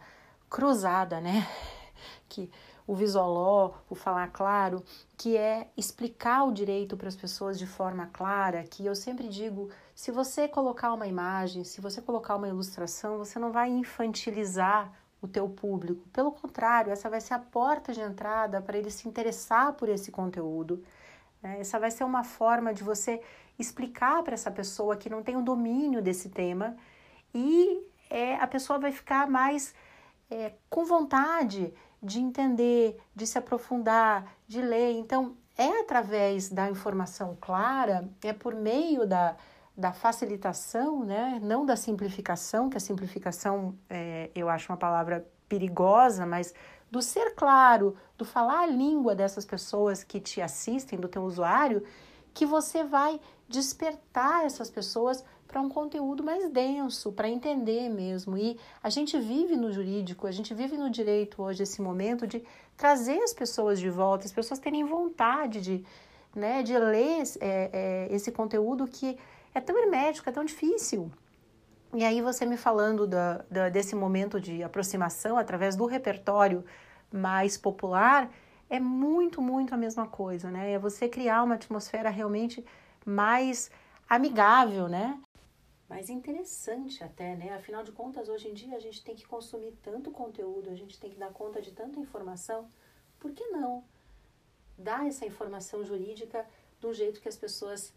cruzada, 0.49 1.19
né? 1.19 1.47
Que 2.27 2.49
o 2.85 2.95
visualó, 2.95 3.73
o 3.89 3.95
falar 3.95 4.27
claro, 4.27 4.83
que 5.17 5.37
é 5.37 5.67
explicar 5.77 6.43
o 6.43 6.51
direito 6.51 6.97
para 6.97 7.07
as 7.07 7.15
pessoas 7.15 7.57
de 7.57 7.65
forma 7.65 8.07
clara, 8.07 8.63
que 8.63 8.85
eu 8.85 8.95
sempre 8.95 9.27
digo, 9.27 9.69
se 9.95 10.11
você 10.11 10.47
colocar 10.47 10.93
uma 10.93 11.07
imagem, 11.07 11.63
se 11.63 11.79
você 11.79 12.01
colocar 12.01 12.35
uma 12.35 12.47
ilustração, 12.47 13.17
você 13.17 13.39
não 13.39 13.51
vai 13.51 13.69
infantilizar 13.69 14.91
o 15.21 15.27
teu 15.27 15.47
público. 15.47 16.07
Pelo 16.09 16.31
contrário, 16.31 16.91
essa 16.91 17.09
vai 17.09 17.21
ser 17.21 17.33
a 17.33 17.39
porta 17.39 17.93
de 17.93 18.01
entrada 18.01 18.61
para 18.61 18.77
ele 18.77 18.91
se 18.91 19.07
interessar 19.07 19.73
por 19.73 19.87
esse 19.87 20.11
conteúdo. 20.11 20.83
Né? 21.41 21.61
Essa 21.61 21.79
vai 21.79 21.89
ser 21.89 22.03
uma 22.03 22.25
forma 22.25 22.73
de 22.73 22.83
você 22.83 23.21
explicar 23.57 24.21
para 24.23 24.33
essa 24.33 24.51
pessoa 24.51 24.97
que 24.97 25.09
não 25.09 25.23
tem 25.23 25.37
o 25.37 25.41
domínio 25.41 26.01
desse 26.01 26.29
tema 26.29 26.75
e 27.33 27.81
é, 28.09 28.35
a 28.35 28.47
pessoa 28.47 28.77
vai 28.77 28.91
ficar 28.91 29.29
mais 29.29 29.73
é, 30.29 30.53
com 30.69 30.83
vontade 30.85 31.73
de 32.03 32.19
entender, 32.19 32.99
de 33.15 33.25
se 33.25 33.37
aprofundar, 33.37 34.35
de 34.45 34.61
ler. 34.61 34.91
Então, 34.91 35.37
é 35.57 35.79
através 35.79 36.49
da 36.49 36.69
informação 36.69 37.37
clara, 37.39 38.09
é 38.21 38.33
por 38.33 38.53
meio 38.53 39.07
da, 39.07 39.37
da 39.75 39.93
facilitação, 39.93 41.05
né? 41.05 41.39
não 41.41 41.65
da 41.65 41.75
simplificação, 41.77 42.69
que 42.69 42.75
a 42.75 42.81
simplificação 42.81 43.75
é, 43.89 44.29
eu 44.35 44.49
acho 44.49 44.71
uma 44.71 44.77
palavra 44.77 45.25
perigosa, 45.47 46.25
mas 46.25 46.53
do 46.91 47.01
ser 47.01 47.35
claro, 47.35 47.95
do 48.17 48.25
falar 48.25 48.61
a 48.61 48.67
língua 48.67 49.15
dessas 49.15 49.45
pessoas 49.45 50.03
que 50.03 50.19
te 50.19 50.41
assistem, 50.41 50.99
do 50.99 51.07
teu 51.07 51.23
usuário, 51.23 51.83
que 52.33 52.45
você 52.45 52.83
vai 52.83 53.19
despertar 53.47 54.45
essas 54.45 54.69
pessoas 54.69 55.23
para 55.53 55.61
um 55.61 55.69
conteúdo 55.69 56.23
mais 56.23 56.49
denso, 56.49 57.11
para 57.11 57.29
entender 57.29 57.87
mesmo. 57.87 58.35
E 58.35 58.59
a 58.81 58.89
gente 58.89 59.19
vive 59.19 59.55
no 59.55 59.71
jurídico, 59.71 60.25
a 60.25 60.31
gente 60.31 60.51
vive 60.51 60.75
no 60.75 60.89
direito 60.89 61.43
hoje 61.43 61.61
esse 61.61 61.79
momento 61.79 62.25
de 62.25 62.43
trazer 62.75 63.19
as 63.19 63.33
pessoas 63.33 63.79
de 63.79 63.87
volta, 63.87 64.25
as 64.25 64.31
pessoas 64.31 64.59
terem 64.59 64.83
vontade 64.83 65.61
de, 65.61 65.85
né, 66.35 66.63
de 66.63 66.75
ler 66.75 67.21
é, 67.39 67.69
é, 67.71 68.07
esse 68.09 68.31
conteúdo 68.31 68.87
que 68.87 69.15
é 69.53 69.61
tão 69.61 69.77
hermético, 69.77 70.27
é 70.27 70.31
tão 70.31 70.43
difícil. 70.43 71.11
E 71.93 72.03
aí 72.03 72.19
você 72.19 72.47
me 72.47 72.57
falando 72.57 73.05
da, 73.05 73.45
da, 73.47 73.69
desse 73.69 73.95
momento 73.95 74.41
de 74.41 74.63
aproximação 74.63 75.37
através 75.37 75.75
do 75.75 75.85
repertório 75.85 76.65
mais 77.11 77.55
popular, 77.55 78.27
é 78.67 78.79
muito, 78.79 79.39
muito 79.39 79.75
a 79.75 79.77
mesma 79.77 80.07
coisa, 80.07 80.49
né? 80.49 80.71
É 80.71 80.79
você 80.79 81.07
criar 81.07 81.43
uma 81.43 81.53
atmosfera 81.53 82.09
realmente 82.09 82.65
mais 83.05 83.69
amigável, 84.09 84.87
né? 84.87 85.15
Mais 85.89 86.09
interessante 86.09 87.03
até, 87.03 87.35
né? 87.35 87.53
Afinal 87.53 87.83
de 87.83 87.91
contas, 87.91 88.29
hoje 88.29 88.47
em 88.47 88.53
dia 88.53 88.75
a 88.75 88.79
gente 88.79 89.03
tem 89.03 89.15
que 89.15 89.25
consumir 89.25 89.73
tanto 89.83 90.11
conteúdo, 90.11 90.69
a 90.69 90.75
gente 90.75 90.99
tem 90.99 91.09
que 91.09 91.17
dar 91.17 91.31
conta 91.31 91.61
de 91.61 91.71
tanta 91.71 91.99
informação. 91.99 92.69
Por 93.19 93.31
que 93.31 93.45
não 93.47 93.83
dar 94.77 95.07
essa 95.07 95.25
informação 95.25 95.83
jurídica 95.83 96.45
do 96.79 96.93
jeito 96.93 97.21
que 97.21 97.29
as 97.29 97.37
pessoas 97.37 97.93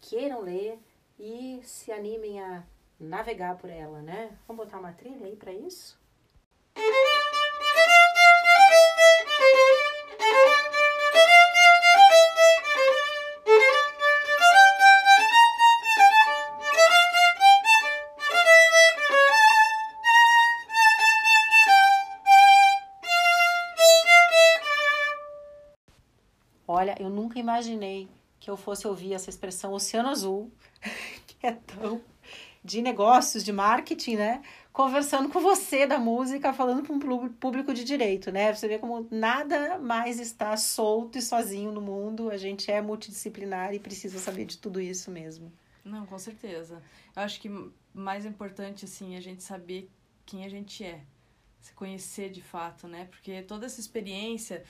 queiram 0.00 0.40
ler 0.40 0.78
e 1.18 1.60
se 1.62 1.92
animem 1.92 2.40
a 2.40 2.64
navegar 2.98 3.56
por 3.58 3.70
ela, 3.70 4.02
né? 4.02 4.36
Vamos 4.46 4.64
botar 4.64 4.78
uma 4.78 4.92
trilha 4.92 5.26
aí 5.26 5.36
para 5.36 5.52
isso? 5.52 5.98
Nunca 27.28 27.38
imaginei 27.38 28.08
que 28.40 28.50
eu 28.50 28.56
fosse 28.56 28.86
ouvir 28.86 29.12
essa 29.12 29.28
expressão 29.28 29.74
Oceano 29.74 30.08
Azul, 30.08 30.50
que 31.26 31.46
é 31.46 31.52
tão 31.52 32.00
de 32.64 32.80
negócios, 32.80 33.44
de 33.44 33.52
marketing, 33.52 34.16
né? 34.16 34.42
Conversando 34.72 35.28
com 35.28 35.40
você 35.40 35.86
da 35.86 35.98
música, 35.98 36.52
falando 36.52 36.82
para 36.82 36.94
um 36.94 37.28
público 37.28 37.74
de 37.74 37.84
direito, 37.84 38.32
né? 38.32 38.52
Você 38.52 38.66
vê 38.66 38.78
como 38.78 39.06
nada 39.10 39.78
mais 39.78 40.18
está 40.18 40.56
solto 40.56 41.18
e 41.18 41.22
sozinho 41.22 41.70
no 41.70 41.80
mundo. 41.80 42.30
A 42.30 42.36
gente 42.36 42.70
é 42.70 42.80
multidisciplinar 42.80 43.74
e 43.74 43.78
precisa 43.78 44.18
saber 44.18 44.44
de 44.44 44.58
tudo 44.58 44.80
isso 44.80 45.10
mesmo. 45.10 45.52
Não, 45.84 46.06
com 46.06 46.18
certeza. 46.18 46.82
Eu 47.14 47.22
acho 47.22 47.40
que 47.40 47.50
mais 47.92 48.24
importante, 48.24 48.84
assim, 48.84 49.14
é 49.14 49.18
a 49.18 49.22
gente 49.22 49.42
saber 49.42 49.90
quem 50.24 50.44
a 50.44 50.48
gente 50.48 50.84
é. 50.84 51.00
Se 51.60 51.72
conhecer 51.74 52.30
de 52.30 52.40
fato, 52.40 52.86
né? 52.86 53.06
Porque 53.10 53.42
toda 53.42 53.66
essa 53.66 53.80
experiência, 53.80 54.64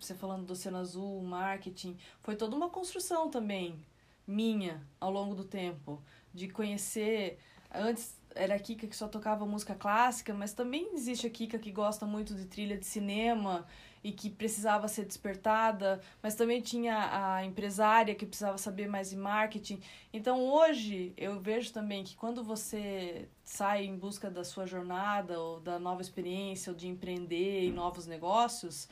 você 0.00 0.14
falando 0.14 0.46
do 0.46 0.52
Oceano 0.52 0.78
Azul, 0.78 1.22
marketing, 1.22 1.96
foi 2.20 2.36
toda 2.36 2.56
uma 2.56 2.70
construção 2.70 3.30
também 3.30 3.78
minha 4.26 4.80
ao 4.98 5.10
longo 5.10 5.34
do 5.34 5.44
tempo 5.44 6.02
de 6.32 6.48
conhecer. 6.48 7.38
Antes 7.72 8.16
era 8.34 8.54
a 8.54 8.58
Kika 8.58 8.86
que 8.86 8.96
só 8.96 9.08
tocava 9.08 9.44
música 9.44 9.74
clássica, 9.74 10.32
mas 10.32 10.52
também 10.52 10.94
existe 10.94 11.26
a 11.26 11.30
Kika 11.30 11.58
que 11.58 11.70
gosta 11.70 12.06
muito 12.06 12.34
de 12.34 12.46
trilha 12.46 12.78
de 12.78 12.86
cinema 12.86 13.66
e 14.04 14.10
que 14.10 14.28
precisava 14.28 14.88
ser 14.88 15.04
despertada, 15.04 16.00
mas 16.22 16.34
também 16.34 16.60
tinha 16.60 17.36
a 17.36 17.44
empresária 17.44 18.14
que 18.14 18.26
precisava 18.26 18.58
saber 18.58 18.88
mais 18.88 19.10
de 19.10 19.16
marketing. 19.16 19.80
Então 20.12 20.40
hoje 20.40 21.12
eu 21.16 21.38
vejo 21.40 21.72
também 21.72 22.02
que 22.02 22.16
quando 22.16 22.42
você 22.42 23.28
sai 23.44 23.84
em 23.84 23.96
busca 23.96 24.30
da 24.30 24.42
sua 24.42 24.66
jornada 24.66 25.40
ou 25.40 25.60
da 25.60 25.78
nova 25.78 26.02
experiência 26.02 26.72
ou 26.72 26.76
de 26.76 26.88
empreender 26.88 27.64
em 27.64 27.72
novos 27.72 28.06
negócios, 28.06 28.88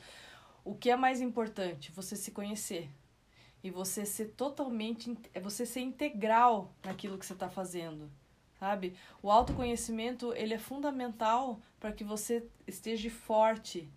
o 0.63 0.75
que 0.75 0.89
é 0.89 0.95
mais 0.95 1.19
importante? 1.19 1.91
Você 1.91 2.15
se 2.15 2.31
conhecer 2.31 2.89
e 3.63 3.69
você 3.69 4.05
ser 4.05 4.27
totalmente 4.29 5.17
é 5.33 5.39
você 5.39 5.65
ser 5.65 5.81
integral 5.81 6.73
naquilo 6.83 7.17
que 7.17 7.25
você 7.25 7.33
está 7.33 7.49
fazendo 7.49 8.09
sabe 8.59 8.95
o 9.21 9.29
autoconhecimento 9.29 10.33
ele 10.33 10.53
é 10.53 10.57
fundamental 10.57 11.59
para 11.79 11.91
que 11.91 12.03
você 12.03 12.43
esteja 12.67 13.09
forte 13.09 13.87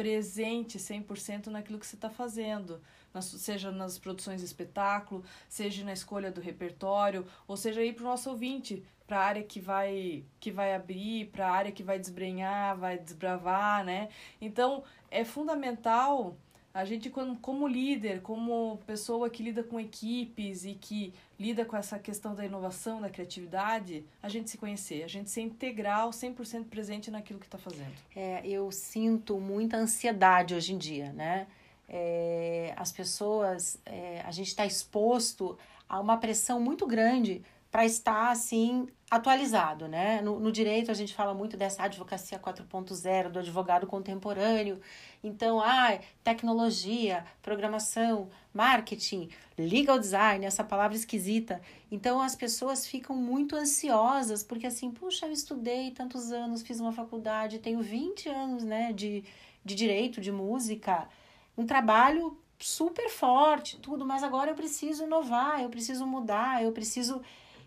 presente 0.00 0.78
100% 0.78 1.48
naquilo 1.48 1.78
que 1.78 1.86
você 1.86 1.94
está 1.94 2.08
fazendo 2.08 2.80
seja 3.20 3.70
nas 3.70 3.98
produções 3.98 4.40
de 4.40 4.46
espetáculo 4.46 5.22
seja 5.46 5.84
na 5.84 5.92
escolha 5.92 6.32
do 6.32 6.40
repertório 6.40 7.26
ou 7.46 7.54
seja 7.54 7.82
aí 7.82 7.92
para 7.92 8.04
o 8.04 8.06
nosso 8.08 8.30
ouvinte 8.30 8.82
para 9.06 9.18
a 9.18 9.24
área 9.24 9.42
que 9.42 9.60
vai 9.60 10.24
que 10.38 10.50
vai 10.50 10.74
abrir 10.74 11.26
para 11.26 11.48
a 11.48 11.52
área 11.52 11.70
que 11.70 11.82
vai 11.82 11.98
desbrenhar 11.98 12.78
vai 12.78 12.98
desbravar 12.98 13.84
né? 13.84 14.08
Então 14.40 14.82
é 15.10 15.22
fundamental 15.22 16.34
a 16.72 16.84
gente, 16.84 17.10
como 17.10 17.66
líder, 17.66 18.22
como 18.22 18.78
pessoa 18.86 19.28
que 19.28 19.42
lida 19.42 19.62
com 19.62 19.80
equipes 19.80 20.64
e 20.64 20.74
que 20.74 21.12
lida 21.38 21.64
com 21.64 21.76
essa 21.76 21.98
questão 21.98 22.32
da 22.34 22.44
inovação, 22.44 23.00
da 23.00 23.10
criatividade, 23.10 24.04
a 24.22 24.28
gente 24.28 24.48
se 24.48 24.56
conhecer, 24.56 25.02
a 25.02 25.08
gente 25.08 25.30
ser 25.30 25.40
integral, 25.40 26.10
100% 26.10 26.66
presente 26.66 27.10
naquilo 27.10 27.40
que 27.40 27.46
está 27.46 27.58
fazendo. 27.58 27.92
É, 28.14 28.46
eu 28.46 28.70
sinto 28.70 29.40
muita 29.40 29.76
ansiedade 29.76 30.54
hoje 30.54 30.72
em 30.72 30.78
dia, 30.78 31.12
né? 31.12 31.48
É, 31.88 32.72
as 32.76 32.92
pessoas, 32.92 33.76
é, 33.84 34.22
a 34.24 34.30
gente 34.30 34.48
está 34.48 34.64
exposto 34.64 35.58
a 35.88 35.98
uma 35.98 36.18
pressão 36.18 36.60
muito 36.60 36.86
grande 36.86 37.42
para 37.70 37.84
estar 37.84 38.30
assim 38.30 38.88
atualizado, 39.10 39.88
né? 39.88 40.20
No, 40.22 40.38
no, 40.38 40.52
direito 40.52 40.90
a 40.90 40.94
gente 40.94 41.14
fala 41.14 41.34
muito 41.34 41.56
dessa 41.56 41.82
advocacia 41.82 42.38
4.0, 42.38 43.28
do 43.28 43.40
advogado 43.40 43.86
contemporâneo. 43.86 44.80
Então, 45.22 45.60
ah, 45.60 45.98
tecnologia, 46.22 47.24
programação, 47.42 48.28
marketing, 48.52 49.28
legal 49.58 49.98
design, 49.98 50.44
essa 50.44 50.62
palavra 50.62 50.96
esquisita. 50.96 51.60
Então 51.90 52.20
as 52.20 52.34
pessoas 52.36 52.86
ficam 52.86 53.16
muito 53.16 53.56
ansiosas, 53.56 54.42
porque 54.42 54.66
assim, 54.66 54.90
puxa, 54.90 55.26
eu 55.26 55.32
estudei 55.32 55.90
tantos 55.90 56.32
anos, 56.32 56.62
fiz 56.62 56.80
uma 56.80 56.92
faculdade, 56.92 57.58
tenho 57.58 57.80
20 57.80 58.28
anos, 58.28 58.64
né, 58.64 58.92
de, 58.92 59.24
de 59.64 59.74
direito, 59.74 60.20
de 60.20 60.30
música, 60.30 61.08
um 61.56 61.66
trabalho 61.66 62.38
super 62.58 63.08
forte, 63.08 63.78
tudo, 63.78 64.06
mas 64.06 64.22
agora 64.22 64.50
eu 64.50 64.54
preciso 64.54 65.04
inovar, 65.04 65.62
eu 65.62 65.70
preciso 65.70 66.06
mudar, 66.06 66.62
eu 66.62 66.72
preciso 66.72 67.22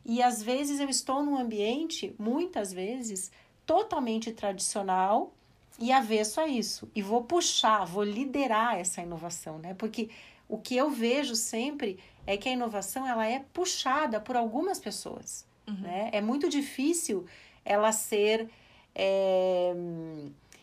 e 0.05 0.21
às 0.21 0.43
vezes 0.43 0.79
eu 0.79 0.89
estou 0.89 1.23
num 1.23 1.37
ambiente, 1.37 2.13
muitas 2.19 2.73
vezes, 2.73 3.31
totalmente 3.65 4.31
tradicional 4.31 5.33
e 5.79 5.91
avesso 5.91 6.41
a 6.41 6.47
isso. 6.47 6.89
E 6.93 7.01
vou 7.01 7.23
puxar, 7.23 7.85
vou 7.85 8.03
liderar 8.03 8.77
essa 8.77 9.01
inovação, 9.01 9.57
né? 9.57 9.73
Porque 9.73 10.09
o 10.47 10.57
que 10.57 10.75
eu 10.75 10.89
vejo 10.89 11.35
sempre 11.35 11.97
é 12.27 12.37
que 12.37 12.49
a 12.49 12.51
inovação 12.51 13.07
ela 13.07 13.25
é 13.25 13.39
puxada 13.53 14.19
por 14.19 14.35
algumas 14.35 14.79
pessoas. 14.79 15.45
Uhum. 15.67 15.81
Né? 15.81 16.09
É 16.11 16.21
muito 16.21 16.49
difícil 16.49 17.25
ela 17.63 17.91
ser 17.91 18.49
é, 18.93 19.73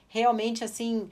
realmente 0.09 0.63
assim 0.63 1.11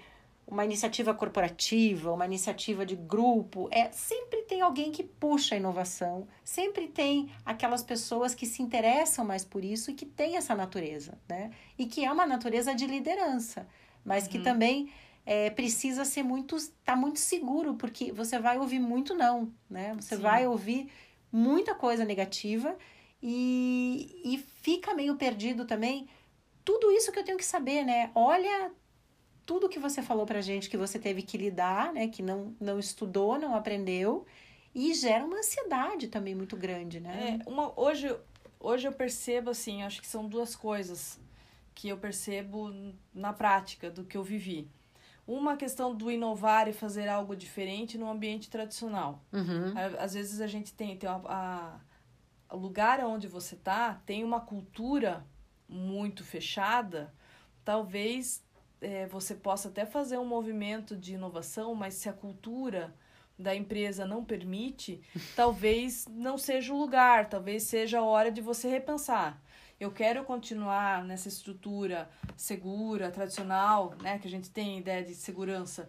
uma 0.50 0.64
iniciativa 0.64 1.12
corporativa, 1.12 2.10
uma 2.10 2.24
iniciativa 2.24 2.84
de 2.84 2.96
grupo, 2.96 3.68
é 3.70 3.90
sempre 3.92 4.42
tem 4.42 4.62
alguém 4.62 4.90
que 4.90 5.02
puxa 5.02 5.54
a 5.54 5.58
inovação, 5.58 6.26
sempre 6.42 6.88
tem 6.88 7.30
aquelas 7.44 7.82
pessoas 7.82 8.34
que 8.34 8.46
se 8.46 8.62
interessam 8.62 9.26
mais 9.26 9.44
por 9.44 9.62
isso 9.62 9.90
e 9.90 9.94
que 9.94 10.06
tem 10.06 10.36
essa 10.36 10.54
natureza, 10.54 11.18
né? 11.28 11.50
E 11.78 11.84
que 11.84 12.02
é 12.02 12.10
uma 12.10 12.26
natureza 12.26 12.74
de 12.74 12.86
liderança, 12.86 13.68
mas 14.02 14.24
uhum. 14.24 14.30
que 14.30 14.38
também 14.38 14.90
é, 15.26 15.50
precisa 15.50 16.06
ser 16.06 16.22
muito, 16.22 16.56
tá 16.82 16.96
muito 16.96 17.18
seguro, 17.18 17.74
porque 17.74 18.10
você 18.10 18.38
vai 18.38 18.58
ouvir 18.58 18.80
muito 18.80 19.14
não, 19.14 19.52
né? 19.68 19.94
Você 20.00 20.16
Sim. 20.16 20.22
vai 20.22 20.46
ouvir 20.46 20.90
muita 21.30 21.74
coisa 21.74 22.06
negativa 22.06 22.74
e, 23.22 24.22
e 24.24 24.38
fica 24.62 24.94
meio 24.94 25.14
perdido 25.16 25.66
também. 25.66 26.08
Tudo 26.64 26.90
isso 26.90 27.12
que 27.12 27.18
eu 27.18 27.24
tenho 27.24 27.36
que 27.36 27.44
saber, 27.44 27.84
né? 27.84 28.10
Olha 28.14 28.72
tudo 29.48 29.66
que 29.66 29.78
você 29.78 30.02
falou 30.02 30.26
pra 30.26 30.42
gente 30.42 30.68
que 30.68 30.76
você 30.76 30.98
teve 30.98 31.22
que 31.22 31.38
lidar, 31.38 31.90
né? 31.90 32.06
Que 32.06 32.20
não, 32.20 32.54
não 32.60 32.78
estudou, 32.78 33.38
não 33.38 33.54
aprendeu. 33.54 34.26
E 34.74 34.92
gera 34.92 35.24
uma 35.24 35.38
ansiedade 35.38 36.08
também 36.08 36.34
muito 36.34 36.54
grande, 36.54 37.00
né? 37.00 37.40
É, 37.40 37.48
uma, 37.48 37.72
hoje, 37.80 38.14
hoje 38.60 38.86
eu 38.86 38.92
percebo, 38.92 39.48
assim, 39.48 39.82
acho 39.82 40.02
que 40.02 40.06
são 40.06 40.28
duas 40.28 40.54
coisas 40.54 41.18
que 41.74 41.88
eu 41.88 41.96
percebo 41.96 42.70
na 43.14 43.32
prática 43.32 43.90
do 43.90 44.04
que 44.04 44.18
eu 44.18 44.22
vivi. 44.22 44.68
Uma 45.26 45.56
questão 45.56 45.94
do 45.94 46.10
inovar 46.10 46.68
e 46.68 46.74
fazer 46.74 47.08
algo 47.08 47.34
diferente 47.34 47.96
no 47.96 48.10
ambiente 48.10 48.50
tradicional. 48.50 49.24
Uhum. 49.32 49.72
Às 49.98 50.12
vezes 50.12 50.42
a 50.42 50.46
gente 50.46 50.74
tem, 50.74 50.94
tem 50.94 51.08
a, 51.08 51.20
a, 51.24 52.54
o 52.54 52.58
lugar 52.58 53.02
onde 53.02 53.26
você 53.26 53.56
tá 53.56 53.94
tem 54.04 54.22
uma 54.22 54.42
cultura 54.42 55.26
muito 55.66 56.22
fechada, 56.22 57.14
talvez 57.64 58.46
é, 58.80 59.06
você 59.06 59.34
possa 59.34 59.68
até 59.68 59.84
fazer 59.84 60.18
um 60.18 60.26
movimento 60.26 60.96
de 60.96 61.14
inovação, 61.14 61.74
mas 61.74 61.94
se 61.94 62.08
a 62.08 62.12
cultura 62.12 62.94
da 63.38 63.54
empresa 63.54 64.04
não 64.04 64.24
permite, 64.24 65.00
talvez 65.36 66.06
não 66.08 66.36
seja 66.36 66.72
o 66.72 66.78
lugar, 66.78 67.28
talvez 67.28 67.64
seja 67.64 68.00
a 68.00 68.04
hora 68.04 68.30
de 68.30 68.40
você 68.40 68.68
repensar. 68.68 69.40
Eu 69.78 69.92
quero 69.92 70.24
continuar 70.24 71.04
nessa 71.04 71.28
estrutura 71.28 72.10
segura, 72.36 73.10
tradicional, 73.10 73.94
né, 74.02 74.18
que 74.18 74.26
a 74.26 74.30
gente 74.30 74.50
tem 74.50 74.78
ideia 74.78 75.04
de 75.04 75.14
segurança. 75.14 75.88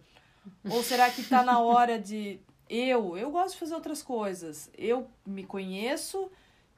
Ou 0.70 0.84
será 0.84 1.10
que 1.10 1.22
está 1.22 1.44
na 1.44 1.60
hora 1.60 1.98
de 1.98 2.40
eu, 2.70 3.18
eu 3.18 3.32
gosto 3.32 3.54
de 3.54 3.60
fazer 3.60 3.74
outras 3.74 4.04
coisas. 4.04 4.70
Eu 4.78 5.10
me 5.26 5.44
conheço, 5.44 6.32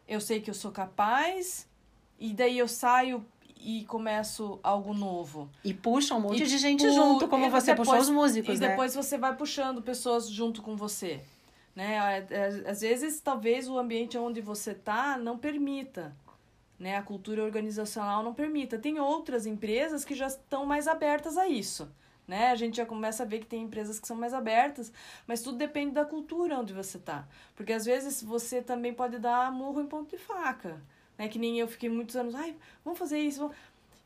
eu 0.07 0.21
sei 0.21 0.39
que 0.39 0.49
eu 0.49 0.53
sou 0.53 0.71
capaz, 0.71 1.67
e 2.17 2.33
daí 2.33 2.57
eu 2.57 2.67
saio 2.67 3.25
e 3.63 3.85
começo 3.85 4.59
algo 4.63 4.93
novo. 4.93 5.49
E 5.63 5.73
puxa 5.73 6.15
um 6.15 6.19
monte 6.19 6.43
e 6.43 6.47
de 6.47 6.57
gente 6.57 6.85
pu 6.85 6.91
junto, 6.91 7.27
como 7.27 7.49
você 7.49 7.71
depois, 7.71 7.87
puxou 7.87 8.01
os 8.01 8.09
músicos, 8.09 8.57
e 8.57 8.61
né? 8.61 8.65
E 8.65 8.69
depois 8.69 8.95
você 8.95 9.17
vai 9.17 9.35
puxando 9.35 9.81
pessoas 9.81 10.29
junto 10.29 10.61
com 10.61 10.75
você. 10.75 11.21
Né? 11.75 12.25
Às 12.67 12.81
vezes, 12.81 13.21
talvez 13.21 13.69
o 13.69 13.77
ambiente 13.77 14.17
onde 14.17 14.41
você 14.41 14.73
tá 14.73 15.17
não 15.17 15.37
permita. 15.37 16.15
Né? 16.77 16.97
A 16.97 17.03
cultura 17.03 17.43
organizacional 17.43 18.23
não 18.23 18.33
permita. 18.33 18.77
Tem 18.77 18.99
outras 18.99 19.45
empresas 19.45 20.03
que 20.03 20.15
já 20.15 20.27
estão 20.27 20.65
mais 20.65 20.87
abertas 20.87 21.37
a 21.37 21.47
isso. 21.47 21.89
Né? 22.27 22.49
A 22.49 22.55
gente 22.55 22.77
já 22.77 22.85
começa 22.85 23.23
a 23.23 23.25
ver 23.25 23.39
que 23.39 23.45
tem 23.45 23.63
empresas 23.63 23.99
que 23.99 24.07
são 24.07 24.17
mais 24.17 24.33
abertas, 24.33 24.91
mas 25.27 25.41
tudo 25.41 25.57
depende 25.57 25.93
da 25.93 26.05
cultura 26.05 26.59
onde 26.59 26.73
você 26.73 26.97
tá. 26.97 27.27
Porque 27.55 27.73
às 27.73 27.85
vezes 27.85 28.21
você 28.21 28.61
também 28.61 28.93
pode 28.93 29.19
dar 29.19 29.51
murro 29.51 29.81
em 29.81 29.87
ponto 29.87 30.09
de 30.09 30.17
faca 30.17 30.81
né? 31.21 31.27
Que 31.27 31.37
nem 31.37 31.59
eu 31.59 31.67
fiquei 31.67 31.87
muitos 31.87 32.15
anos, 32.15 32.33
ai, 32.33 32.55
vamos 32.83 32.97
fazer 32.97 33.19
isso. 33.19 33.41
Vamos... 33.41 33.55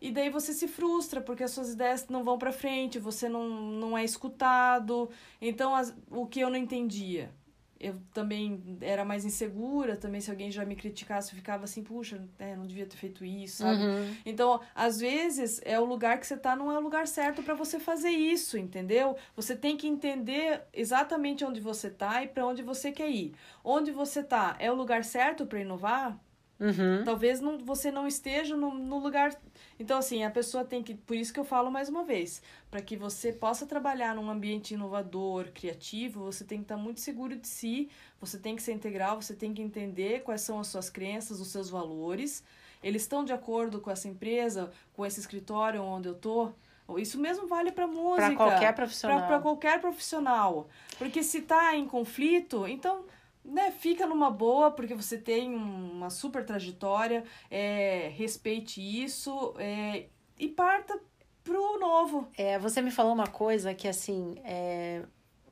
E 0.02 0.12
daí 0.12 0.30
você 0.30 0.52
se 0.52 0.68
frustra 0.68 1.22
porque 1.22 1.44
as 1.44 1.52
suas 1.52 1.72
ideias 1.72 2.08
não 2.10 2.26
vão 2.26 2.38
para 2.38 2.52
frente, 2.52 3.00
você 3.00 3.30
não, 3.30 3.50
não 3.50 3.98
é 3.98 4.04
escutado. 4.04 5.10
Então, 5.42 5.74
as, 5.74 5.96
o 6.12 6.28
que 6.28 6.42
eu 6.42 6.50
não 6.50 6.58
entendia? 6.58 7.32
Eu 7.80 7.96
também 8.14 8.78
era 8.82 9.06
mais 9.06 9.24
insegura, 9.24 9.96
também 9.96 10.20
se 10.20 10.30
alguém 10.30 10.52
já 10.52 10.66
me 10.66 10.76
criticasse, 10.76 11.32
eu 11.32 11.38
ficava 11.38 11.64
assim, 11.64 11.84
puxa, 11.84 12.22
é, 12.38 12.56
não 12.56 12.66
devia 12.66 12.86
ter 12.86 12.98
feito 12.98 13.24
isso, 13.24 13.58
sabe? 13.58 13.82
Uhum. 13.82 14.16
Então, 14.26 14.60
às 14.74 15.00
vezes, 15.00 15.62
é 15.64 15.80
o 15.80 15.86
lugar 15.86 16.20
que 16.20 16.28
você 16.28 16.38
tá, 16.38 16.56
não 16.56 16.72
é 16.72 16.78
o 16.78 16.82
lugar 16.82 17.08
certo 17.08 17.44
para 17.44 17.54
você 17.54 17.80
fazer 17.80 18.10
isso, 18.10 18.58
entendeu? 18.58 19.16
Você 19.36 19.56
tem 19.56 19.78
que 19.78 19.88
entender 19.88 20.62
exatamente 20.74 21.46
onde 21.46 21.62
você 21.62 21.90
tá 21.90 22.24
e 22.24 22.28
para 22.28 22.46
onde 22.46 22.62
você 22.62 22.92
quer 22.92 23.10
ir. 23.10 23.34
Onde 23.64 23.92
você 23.92 24.22
tá 24.24 24.56
é 24.60 24.70
o 24.70 24.76
lugar 24.76 25.04
certo 25.04 25.46
para 25.46 25.62
inovar? 25.62 26.20
Uhum. 26.60 27.04
Talvez 27.04 27.42
não, 27.42 27.58
você 27.58 27.92
não 27.92 28.08
esteja 28.08 28.56
no, 28.56 28.74
no 28.74 29.00
lugar. 29.00 29.36
Então, 29.78 29.98
assim, 29.98 30.24
a 30.24 30.32
pessoa 30.32 30.64
tem 30.64 30.82
que. 30.82 30.96
Por 30.96 31.16
isso 31.16 31.34
que 31.34 31.40
eu 31.40 31.44
falo 31.44 31.70
mais 31.70 31.90
uma 31.90 32.04
vez. 32.04 32.42
Para 32.72 32.82
que 32.82 32.96
você 32.96 33.34
possa 33.34 33.66
trabalhar 33.66 34.16
num 34.16 34.30
ambiente 34.30 34.74
inovador, 34.74 35.52
criativo, 35.54 36.24
você 36.24 36.46
tem 36.46 36.60
que 36.60 36.66
estar 36.66 36.78
muito 36.78 37.02
seguro 37.02 37.36
de 37.36 37.48
si, 37.48 37.90
você 38.20 38.38
tem 38.38 38.56
que 38.56 38.62
ser 38.62 38.72
integral, 38.72 39.22
você 39.22 39.34
tem 39.34 39.54
que 39.54 39.62
entender 39.62 40.24
quais 40.24 40.42
são 40.42 40.60
as 40.60 40.68
suas 40.68 40.90
crenças, 40.90 41.42
os 41.42 41.50
seus 41.50 41.70
valores. 41.70 42.44
Eles 42.82 43.02
estão 43.02 43.26
de 43.26 43.34
acordo 43.34 43.82
com 43.82 43.92
essa 43.92 44.08
empresa, 44.08 44.72
com 44.94 45.06
esse 45.06 45.20
escritório 45.20 45.82
onde 45.84 46.08
eu 46.08 46.16
tô? 46.16 46.52
Isso 46.98 47.20
mesmo 47.20 47.48
vale 47.48 47.72
para 47.72 47.88
música. 47.88 48.28
Para 48.28 48.36
qualquer 48.36 48.76
profissional. 48.76 49.28
Para 49.28 49.40
qualquer 49.40 49.82
profissional. 49.82 50.68
Porque 51.00 51.24
se 51.24 51.40
está 51.40 51.76
em 51.76 51.88
conflito, 51.88 52.68
então 52.68 53.04
né, 53.46 53.72
fica 53.72 54.06
numa 54.06 54.32
boa, 54.32 54.72
porque 54.72 54.96
você 54.96 55.18
tem 55.18 55.54
uma 55.56 56.10
super 56.10 56.46
trajetória, 56.46 57.24
é, 57.50 58.12
respeite 58.16 58.82
isso 58.82 59.54
é, 59.58 60.06
e 60.38 60.48
parta 60.48 61.00
pro 61.44 61.80
novo. 61.80 62.28
É, 62.38 62.58
você 62.58 62.82
me 62.82 62.92
falou 62.92 63.14
uma 63.14 63.28
coisa 63.28 63.74
que, 63.74 63.88
assim, 63.88 64.36
é, 64.44 65.04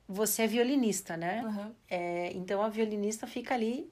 você 0.08 0.44
é 0.44 0.48
violinista, 0.48 1.16
né? 1.16 1.44
Uhum. 1.46 1.72
É, 1.90 2.32
então, 2.34 2.62
a 2.62 2.70
violinista 2.70 3.28
fica 3.28 3.54
ali 3.54 3.92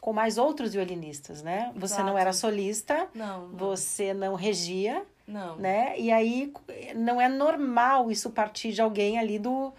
com 0.00 0.12
mais 0.12 0.36
outros 0.36 0.74
violinistas, 0.74 1.42
né? 1.42 1.72
Você 1.76 2.02
não 2.02 2.18
era 2.18 2.32
solista, 2.32 3.08
não, 3.14 3.48
não. 3.48 3.56
você 3.56 4.12
não 4.12 4.34
regia, 4.34 5.02
não. 5.26 5.56
né? 5.56 5.98
E 5.98 6.10
aí, 6.10 6.52
não 6.94 7.20
é 7.20 7.28
normal 7.28 8.10
isso 8.10 8.30
partir 8.30 8.72
de 8.72 8.82
alguém 8.82 9.18
ali 9.18 9.38
do 9.38 9.72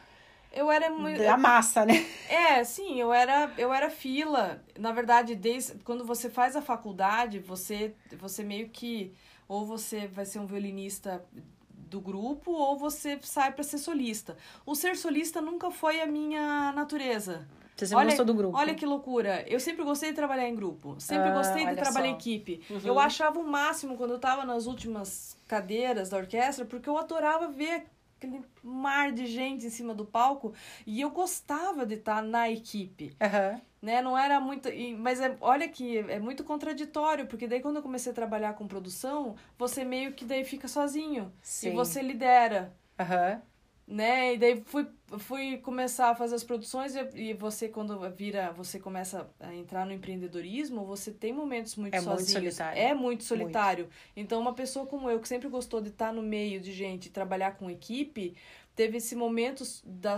eu 0.55 0.71
era 0.71 0.89
muito. 0.89 1.21
Da 1.21 1.37
massa, 1.37 1.85
né? 1.85 2.05
É, 2.29 2.63
sim, 2.63 2.99
eu 2.99 3.13
era, 3.13 3.51
eu 3.57 3.73
era 3.73 3.89
fila. 3.89 4.63
Na 4.79 4.91
verdade, 4.91 5.35
desde 5.35 5.75
quando 5.83 6.05
você 6.05 6.29
faz 6.29 6.55
a 6.55 6.61
faculdade, 6.61 7.39
você, 7.39 7.93
você 8.17 8.43
meio 8.43 8.69
que. 8.69 9.13
Ou 9.47 9.65
você 9.65 10.07
vai 10.07 10.25
ser 10.25 10.39
um 10.39 10.47
violinista 10.47 11.23
do 11.69 12.01
grupo, 12.01 12.51
ou 12.51 12.77
você 12.77 13.19
sai 13.21 13.51
para 13.51 13.63
ser 13.63 13.77
solista. 13.77 14.35
O 14.65 14.73
ser 14.73 14.95
solista 14.95 15.39
nunca 15.39 15.69
foi 15.69 16.01
a 16.01 16.07
minha 16.07 16.71
natureza. 16.71 17.47
Você 17.75 17.87
sempre 17.87 17.99
olha, 17.99 18.07
gostou 18.07 18.25
do 18.25 18.33
grupo. 18.33 18.57
Olha 18.57 18.73
que 18.73 18.85
loucura. 18.85 19.43
Eu 19.47 19.59
sempre 19.59 19.83
gostei 19.83 20.09
de 20.09 20.15
trabalhar 20.15 20.47
em 20.47 20.55
grupo. 20.55 20.95
Sempre 20.97 21.29
ah, 21.29 21.33
gostei 21.33 21.65
de 21.65 21.75
trabalhar 21.75 22.09
só. 22.09 22.13
em 22.13 22.13
equipe. 22.13 22.61
Uhum. 22.69 22.79
Eu 22.85 22.99
achava 22.99 23.37
o 23.37 23.45
máximo 23.45 23.97
quando 23.97 24.11
eu 24.11 24.19
tava 24.19 24.45
nas 24.45 24.65
últimas 24.65 25.37
cadeiras 25.45 26.09
da 26.09 26.17
orquestra, 26.17 26.65
porque 26.65 26.87
eu 26.87 26.97
adorava 26.97 27.49
ver 27.49 27.85
aquele 28.25 28.43
mar 28.63 29.11
de 29.11 29.25
gente 29.25 29.65
em 29.65 29.69
cima 29.69 29.93
do 29.93 30.05
palco 30.05 30.53
e 30.85 31.01
eu 31.01 31.09
gostava 31.09 31.85
de 31.85 31.95
estar 31.95 32.21
na 32.21 32.49
equipe. 32.49 33.15
Uhum. 33.21 33.61
Né? 33.81 34.01
Não 34.01 34.17
era 34.17 34.39
muito. 34.39 34.69
Mas 34.97 35.21
é, 35.21 35.35
olha 35.39 35.67
que 35.67 35.99
é 35.99 36.19
muito 36.19 36.43
contraditório, 36.43 37.27
porque 37.27 37.47
daí 37.47 37.61
quando 37.61 37.77
eu 37.77 37.83
comecei 37.83 38.11
a 38.11 38.15
trabalhar 38.15 38.53
com 38.53 38.67
produção, 38.67 39.35
você 39.57 39.83
meio 39.83 40.13
que 40.13 40.25
daí 40.25 40.43
fica 40.43 40.67
sozinho. 40.67 41.31
Sim. 41.41 41.69
E 41.69 41.71
você 41.71 42.01
lidera. 42.01 42.73
Uhum 42.99 43.41
né? 43.87 44.33
E 44.33 44.37
daí 44.37 44.63
fui, 44.65 44.87
fui 45.19 45.57
começar 45.57 46.09
a 46.09 46.15
fazer 46.15 46.35
as 46.35 46.43
produções 46.43 46.95
e, 46.95 47.29
e 47.29 47.33
você, 47.33 47.69
quando 47.69 47.99
vira, 48.11 48.51
você 48.51 48.79
começa 48.79 49.29
a 49.39 49.53
entrar 49.53 49.85
no 49.85 49.93
empreendedorismo, 49.93 50.85
você 50.85 51.11
tem 51.11 51.31
momentos 51.31 51.75
muito 51.75 51.93
é 51.93 52.01
sozinhos. 52.01 52.31
Muito 52.31 52.53
solitário. 52.55 52.81
É 52.81 52.93
muito 52.93 53.23
solitário. 53.23 53.83
Muito. 53.85 53.97
Então, 54.15 54.41
uma 54.41 54.53
pessoa 54.53 54.87
como 54.87 55.09
eu, 55.09 55.19
que 55.19 55.27
sempre 55.27 55.47
gostou 55.49 55.81
de 55.81 55.89
estar 55.89 56.11
no 56.11 56.23
meio 56.23 56.59
de 56.59 56.71
gente, 56.71 57.11
trabalhar 57.11 57.57
com 57.57 57.69
equipe, 57.69 58.35
teve 58.75 58.97
esse 58.97 59.15
momento 59.15 59.63
da, 59.85 60.17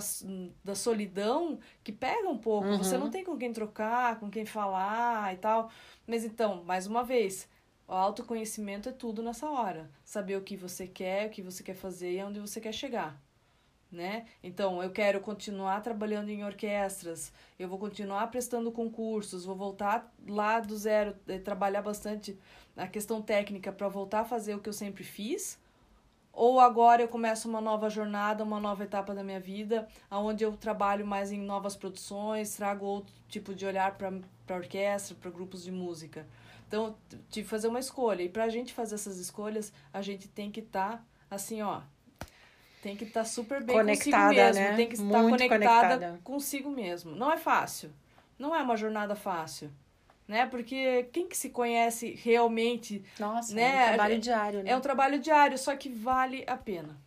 da 0.64 0.74
solidão 0.74 1.60
que 1.84 1.92
pega 1.92 2.30
um 2.30 2.38
pouco. 2.38 2.70
Uhum. 2.70 2.78
Você 2.78 2.98
não 2.98 3.10
tem 3.10 3.24
com 3.24 3.38
quem 3.38 3.52
trocar, 3.52 4.18
com 4.18 4.30
quem 4.30 4.46
falar 4.46 5.34
e 5.34 5.38
tal. 5.38 5.70
Mas 6.08 6.24
então, 6.24 6.64
mais 6.64 6.88
uma 6.88 7.04
vez, 7.04 7.50
o 7.86 7.92
autoconhecimento 7.92 8.88
é 8.88 8.94
tudo 8.94 9.22
nessa 9.22 9.50
hora. 9.50 9.92
Saber 10.06 10.38
o 10.38 10.42
que 10.42 10.56
você 10.56 10.88
quer, 10.88 11.28
o 11.28 11.32
que 11.32 11.42
você 11.42 11.62
quer 11.62 11.76
fazer 11.76 12.14
e 12.14 12.24
onde 12.24 12.40
você 12.40 12.62
quer 12.62 12.72
chegar 12.72 13.27
né? 13.92 14.26
Então, 14.44 14.84
eu 14.84 14.92
quero 14.92 15.22
continuar 15.22 15.82
trabalhando 15.82 16.30
em 16.30 16.44
orquestras, 16.44 17.32
eu 17.58 17.70
vou 17.70 17.80
continuar 17.80 18.28
prestando 18.28 18.72
concursos, 18.72 19.46
vou 19.46 19.56
voltar 19.56 20.14
lá 20.28 20.60
do 20.60 20.78
zero, 20.78 21.16
eh, 21.28 21.40
trabalhar 21.40 21.82
bastante 21.82 22.38
a 22.76 22.88
questão 22.88 23.22
técnica 23.22 23.72
para 23.72 23.88
voltar 23.88 24.22
a 24.22 24.26
fazer 24.26 24.56
o 24.56 24.60
que 24.60 24.70
eu 24.70 24.74
sempre 24.74 25.04
fiz. 25.04 25.60
Ou 26.32 26.60
agora 26.60 27.02
eu 27.02 27.08
começo 27.08 27.50
uma 27.50 27.60
nova 27.60 27.90
jornada, 27.90 28.44
uma 28.44 28.60
nova 28.60 28.84
etapa 28.84 29.16
da 29.16 29.24
minha 29.24 29.40
vida, 29.40 29.88
onde 30.12 30.44
eu 30.44 30.56
trabalho 30.56 31.06
mais 31.06 31.32
em 31.32 31.40
novas 31.40 31.76
produções, 31.76 32.56
trago 32.56 32.86
outro 32.86 33.14
tipo 33.28 33.56
de 33.56 33.66
olhar 33.66 33.98
para 33.98 34.56
orquestra, 34.56 35.16
para 35.20 35.32
grupos 35.32 35.64
de 35.64 35.72
música. 35.72 36.28
Então, 36.68 36.96
tive 37.30 37.46
que 37.46 37.50
fazer 37.50 37.68
uma 37.68 37.80
escolha. 37.80 38.22
E 38.22 38.30
para 38.30 38.44
a 38.44 38.50
gente 38.50 38.72
fazer 38.72 38.96
essas 38.96 39.18
escolhas, 39.18 39.74
a 39.92 40.02
gente 40.04 40.28
tem 40.28 40.52
que 40.52 40.60
estar 40.60 40.98
tá, 40.98 41.04
assim, 41.32 41.62
ó, 41.64 41.82
tem 42.82 42.96
que 42.96 43.06
estar 43.06 43.22
tá 43.22 43.26
super 43.26 43.64
bem 43.64 43.76
conectada, 43.76 44.28
consigo 44.28 44.36
mesmo. 44.36 44.62
Né? 44.62 44.76
Tem 44.76 44.88
que 44.88 44.96
estar 44.96 45.22
conectada, 45.24 45.50
conectada 45.50 46.20
consigo 46.24 46.70
mesmo. 46.72 47.16
Não 47.16 47.32
é 47.32 47.38
fácil. 47.38 47.92
Não 48.38 48.56
é 48.56 48.62
uma 48.62 48.78
jornada 48.78 49.16
fácil. 49.16 49.72
Né? 50.28 50.46
Porque 50.46 51.08
quem 51.12 51.28
que 51.28 51.38
se 51.38 51.50
conhece 51.50 52.20
realmente. 52.24 53.04
Nossa, 53.20 53.56
né? 53.56 53.64
é 53.64 53.84
um 53.84 53.88
trabalho 53.88 54.20
diário, 54.20 54.64
né? 54.64 54.72
É 54.72 54.78
um 54.78 54.82
trabalho 54.82 55.20
diário, 55.20 55.58
só 55.58 55.76
que 55.76 55.90
vale 55.90 56.44
a 56.46 56.58
pena. 56.58 56.98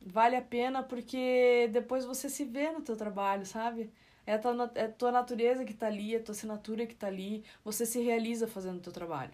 Vale 0.00 0.36
a 0.36 0.42
pena 0.42 0.82
porque 0.82 1.68
depois 1.72 2.04
você 2.04 2.28
se 2.28 2.44
vê 2.44 2.70
no 2.70 2.80
teu 2.80 2.96
trabalho, 2.96 3.44
sabe? 3.44 3.90
É 4.26 4.34
a 4.34 4.38
tua, 4.38 4.70
é 4.74 4.84
a 4.84 4.88
tua 4.88 5.10
natureza 5.10 5.64
que 5.64 5.72
tá 5.72 5.86
ali, 5.86 6.14
é 6.14 6.18
a 6.18 6.22
tua 6.22 6.34
assinatura 6.34 6.86
que 6.86 6.94
tá 6.94 7.06
ali. 7.06 7.42
Você 7.64 7.86
se 7.86 8.00
realiza 8.00 8.46
fazendo 8.46 8.76
o 8.76 8.80
teu 8.80 8.92
trabalho. 8.92 9.32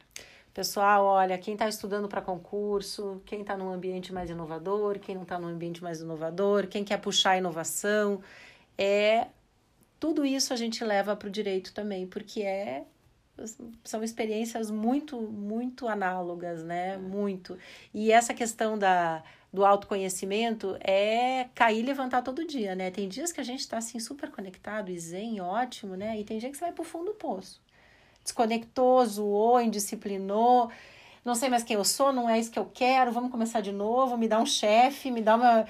Pessoal, 0.55 1.05
olha, 1.05 1.37
quem 1.37 1.55
está 1.55 1.69
estudando 1.69 2.09
para 2.09 2.23
concurso, 2.23 3.21
quem 3.27 3.41
está 3.41 3.57
num 3.57 3.73
ambiente 3.73 4.13
mais 4.13 4.31
inovador, 4.31 5.01
quem 5.01 5.13
não 5.17 5.25
está 5.25 5.37
num 5.37 5.49
ambiente 5.49 5.83
mais 5.83 6.01
inovador, 6.01 6.69
quem 6.69 6.85
quer 6.85 6.99
puxar 6.99 7.33
a 7.33 7.39
inovação, 7.39 8.23
é 8.79 9.27
tudo 9.99 10.25
isso 10.25 10.53
a 10.53 10.57
gente 10.57 10.85
leva 10.85 11.17
para 11.17 11.27
o 11.29 11.31
direito 11.31 11.75
também, 11.75 12.07
porque 12.07 12.43
é 12.43 12.85
são 13.83 14.05
experiências 14.05 14.71
muito, 14.71 15.21
muito 15.21 15.89
análogas, 15.89 16.63
né? 16.63 16.97
Muito. 16.99 17.59
E 17.93 18.13
essa 18.13 18.33
questão 18.33 18.79
da, 18.79 19.25
do 19.53 19.65
autoconhecimento 19.65 20.77
é 20.81 21.49
cair 21.53 21.81
e 21.81 21.83
levantar 21.83 22.23
todo 22.23 22.47
dia, 22.47 22.77
né? 22.77 22.93
Tem 22.93 23.09
dias 23.09 23.33
que 23.33 23.41
a 23.41 23.45
gente 23.45 23.61
está 23.61 23.79
assim 23.79 23.99
super 23.99 24.31
conectado 24.31 24.91
e 24.91 24.99
zen, 24.99 25.41
ótimo, 25.41 25.97
né? 25.97 26.17
E 26.21 26.25
tem 26.25 26.39
dia 26.39 26.51
que 26.51 26.57
você 26.57 26.67
vai 26.67 26.73
pro 26.73 26.85
fundo 26.85 27.07
do 27.07 27.15
poço 27.15 27.64
desconectou, 28.25 29.05
zoou, 29.05 29.61
indisciplinou, 29.61 30.71
não 31.25 31.35
sei 31.35 31.49
mais 31.49 31.63
quem 31.63 31.77
eu 31.77 31.85
sou, 31.85 32.13
não 32.13 32.29
é 32.29 32.39
isso 32.39 32.51
que 32.51 32.59
eu 32.59 32.69
quero, 32.73 33.13
vamos 33.13 33.31
começar 33.31 33.61
de 33.61 33.71
novo, 33.71 34.17
me 34.17 34.27
dá 34.27 34.41
um 34.41 34.47
chefe, 34.47 35.11
me 35.11 35.23
dá 35.23 35.37
uma. 35.37 35.67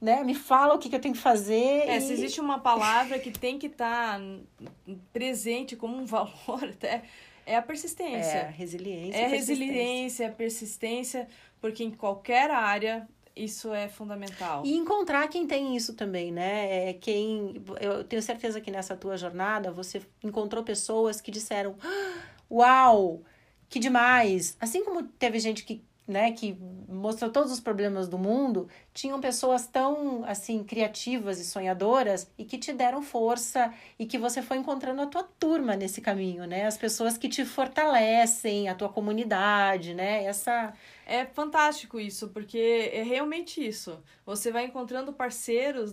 né? 0.00 0.24
Me 0.24 0.34
fala 0.34 0.74
o 0.74 0.78
que, 0.78 0.88
que 0.88 0.96
eu 0.96 1.00
tenho 1.00 1.14
que 1.14 1.20
fazer. 1.20 1.88
É, 1.88 1.98
e... 1.98 2.00
se 2.00 2.12
existe 2.12 2.40
uma 2.40 2.58
palavra 2.58 3.18
que 3.18 3.30
tem 3.30 3.58
que 3.58 3.66
estar 3.66 4.18
tá 4.18 4.94
presente 5.12 5.76
como 5.76 5.96
um 5.96 6.06
valor, 6.06 6.64
até, 6.64 7.02
é 7.44 7.56
a 7.56 7.62
persistência. 7.62 8.38
É, 8.38 8.50
resiliência. 8.50 9.18
É 9.18 9.24
a 9.24 9.28
resiliência, 9.28 10.28
a 10.28 10.32
persistência, 10.32 11.28
porque 11.60 11.84
em 11.84 11.90
qualquer 11.90 12.50
área 12.50 13.08
isso 13.44 13.72
é 13.72 13.88
fundamental. 13.88 14.62
E 14.64 14.74
encontrar 14.74 15.28
quem 15.28 15.46
tem 15.46 15.76
isso 15.76 15.94
também, 15.94 16.32
né? 16.32 16.90
É 16.90 16.92
quem. 16.92 17.62
Eu 17.80 18.04
tenho 18.04 18.20
certeza 18.20 18.60
que 18.60 18.70
nessa 18.70 18.96
tua 18.96 19.16
jornada 19.16 19.70
você 19.70 20.02
encontrou 20.22 20.62
pessoas 20.62 21.20
que 21.20 21.30
disseram: 21.30 21.76
ah, 21.82 22.22
Uau, 22.50 23.22
que 23.68 23.78
demais! 23.78 24.56
Assim 24.60 24.84
como 24.84 25.02
teve 25.02 25.38
gente 25.38 25.64
que 25.64 25.82
né, 26.08 26.32
que 26.32 26.58
mostrou 26.88 27.30
todos 27.30 27.52
os 27.52 27.60
problemas 27.60 28.08
do 28.08 28.18
mundo, 28.18 28.66
tinham 28.94 29.20
pessoas 29.20 29.66
tão 29.66 30.24
assim 30.24 30.64
criativas 30.64 31.38
e 31.38 31.44
sonhadoras 31.44 32.30
e 32.38 32.46
que 32.46 32.56
te 32.56 32.72
deram 32.72 33.02
força 33.02 33.72
e 33.98 34.06
que 34.06 34.16
você 34.16 34.40
foi 34.40 34.56
encontrando 34.56 35.02
a 35.02 35.06
tua 35.06 35.22
turma 35.22 35.76
nesse 35.76 36.00
caminho, 36.00 36.46
né? 36.46 36.64
As 36.64 36.78
pessoas 36.78 37.18
que 37.18 37.28
te 37.28 37.44
fortalecem, 37.44 38.70
a 38.70 38.74
tua 38.74 38.88
comunidade, 38.88 39.92
né? 39.92 40.24
Essa 40.24 40.72
é 41.04 41.26
fantástico 41.26 42.00
isso, 42.00 42.28
porque 42.28 42.90
é 42.90 43.02
realmente 43.02 43.64
isso. 43.64 44.02
Você 44.24 44.50
vai 44.50 44.64
encontrando 44.64 45.12
parceiros 45.12 45.92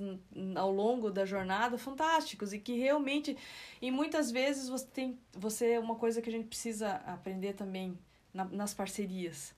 ao 0.56 0.72
longo 0.72 1.12
da 1.12 1.26
jornada 1.26 1.78
fantásticos 1.78 2.54
e 2.54 2.60
que 2.60 2.78
realmente 2.78 3.36
e 3.82 3.92
muitas 3.92 4.32
vezes 4.32 4.70
você 4.70 4.88
tem 4.88 5.20
você 5.34 5.72
é 5.74 5.80
uma 5.80 5.96
coisa 5.96 6.22
que 6.22 6.30
a 6.30 6.32
gente 6.32 6.48
precisa 6.48 7.02
aprender 7.06 7.54
também 7.54 8.00
na, 8.34 8.46
nas 8.46 8.74
parcerias 8.74 9.55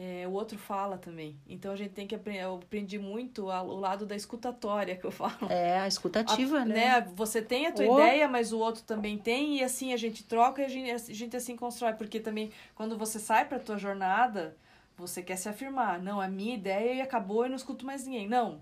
é, 0.00 0.28
o 0.28 0.30
outro 0.30 0.56
fala 0.56 0.96
também. 0.96 1.36
Então 1.44 1.72
a 1.72 1.76
gente 1.76 1.90
tem 1.90 2.06
que 2.06 2.14
aprender. 2.14 2.44
Eu 2.44 2.54
aprendi 2.54 3.00
muito 3.00 3.46
o 3.46 3.80
lado 3.80 4.06
da 4.06 4.14
escutatória 4.14 4.94
que 4.94 5.04
eu 5.04 5.10
falo. 5.10 5.50
É, 5.50 5.80
a 5.80 5.88
escutativa, 5.88 6.58
a, 6.58 6.64
né? 6.64 7.00
né? 7.00 7.12
Você 7.16 7.42
tem 7.42 7.66
a 7.66 7.72
tua 7.72 7.84
o... 7.84 7.98
ideia, 7.98 8.28
mas 8.28 8.52
o 8.52 8.60
outro 8.60 8.84
também 8.84 9.18
tem, 9.18 9.58
e 9.58 9.64
assim 9.64 9.92
a 9.92 9.96
gente 9.96 10.22
troca 10.22 10.62
e 10.62 10.64
a 10.64 10.68
gente, 10.68 10.90
a 10.92 11.14
gente 11.14 11.36
assim 11.36 11.56
constrói. 11.56 11.94
Porque 11.94 12.20
também, 12.20 12.52
quando 12.76 12.96
você 12.96 13.18
sai 13.18 13.48
pra 13.48 13.58
tua 13.58 13.76
jornada, 13.76 14.56
você 14.96 15.20
quer 15.20 15.34
se 15.34 15.48
afirmar. 15.48 16.00
Não, 16.00 16.20
a 16.20 16.28
minha 16.28 16.54
ideia 16.54 16.94
e 16.94 17.00
acabou 17.00 17.44
e 17.44 17.48
não 17.48 17.56
escuto 17.56 17.84
mais 17.84 18.06
ninguém. 18.06 18.28
Não. 18.28 18.60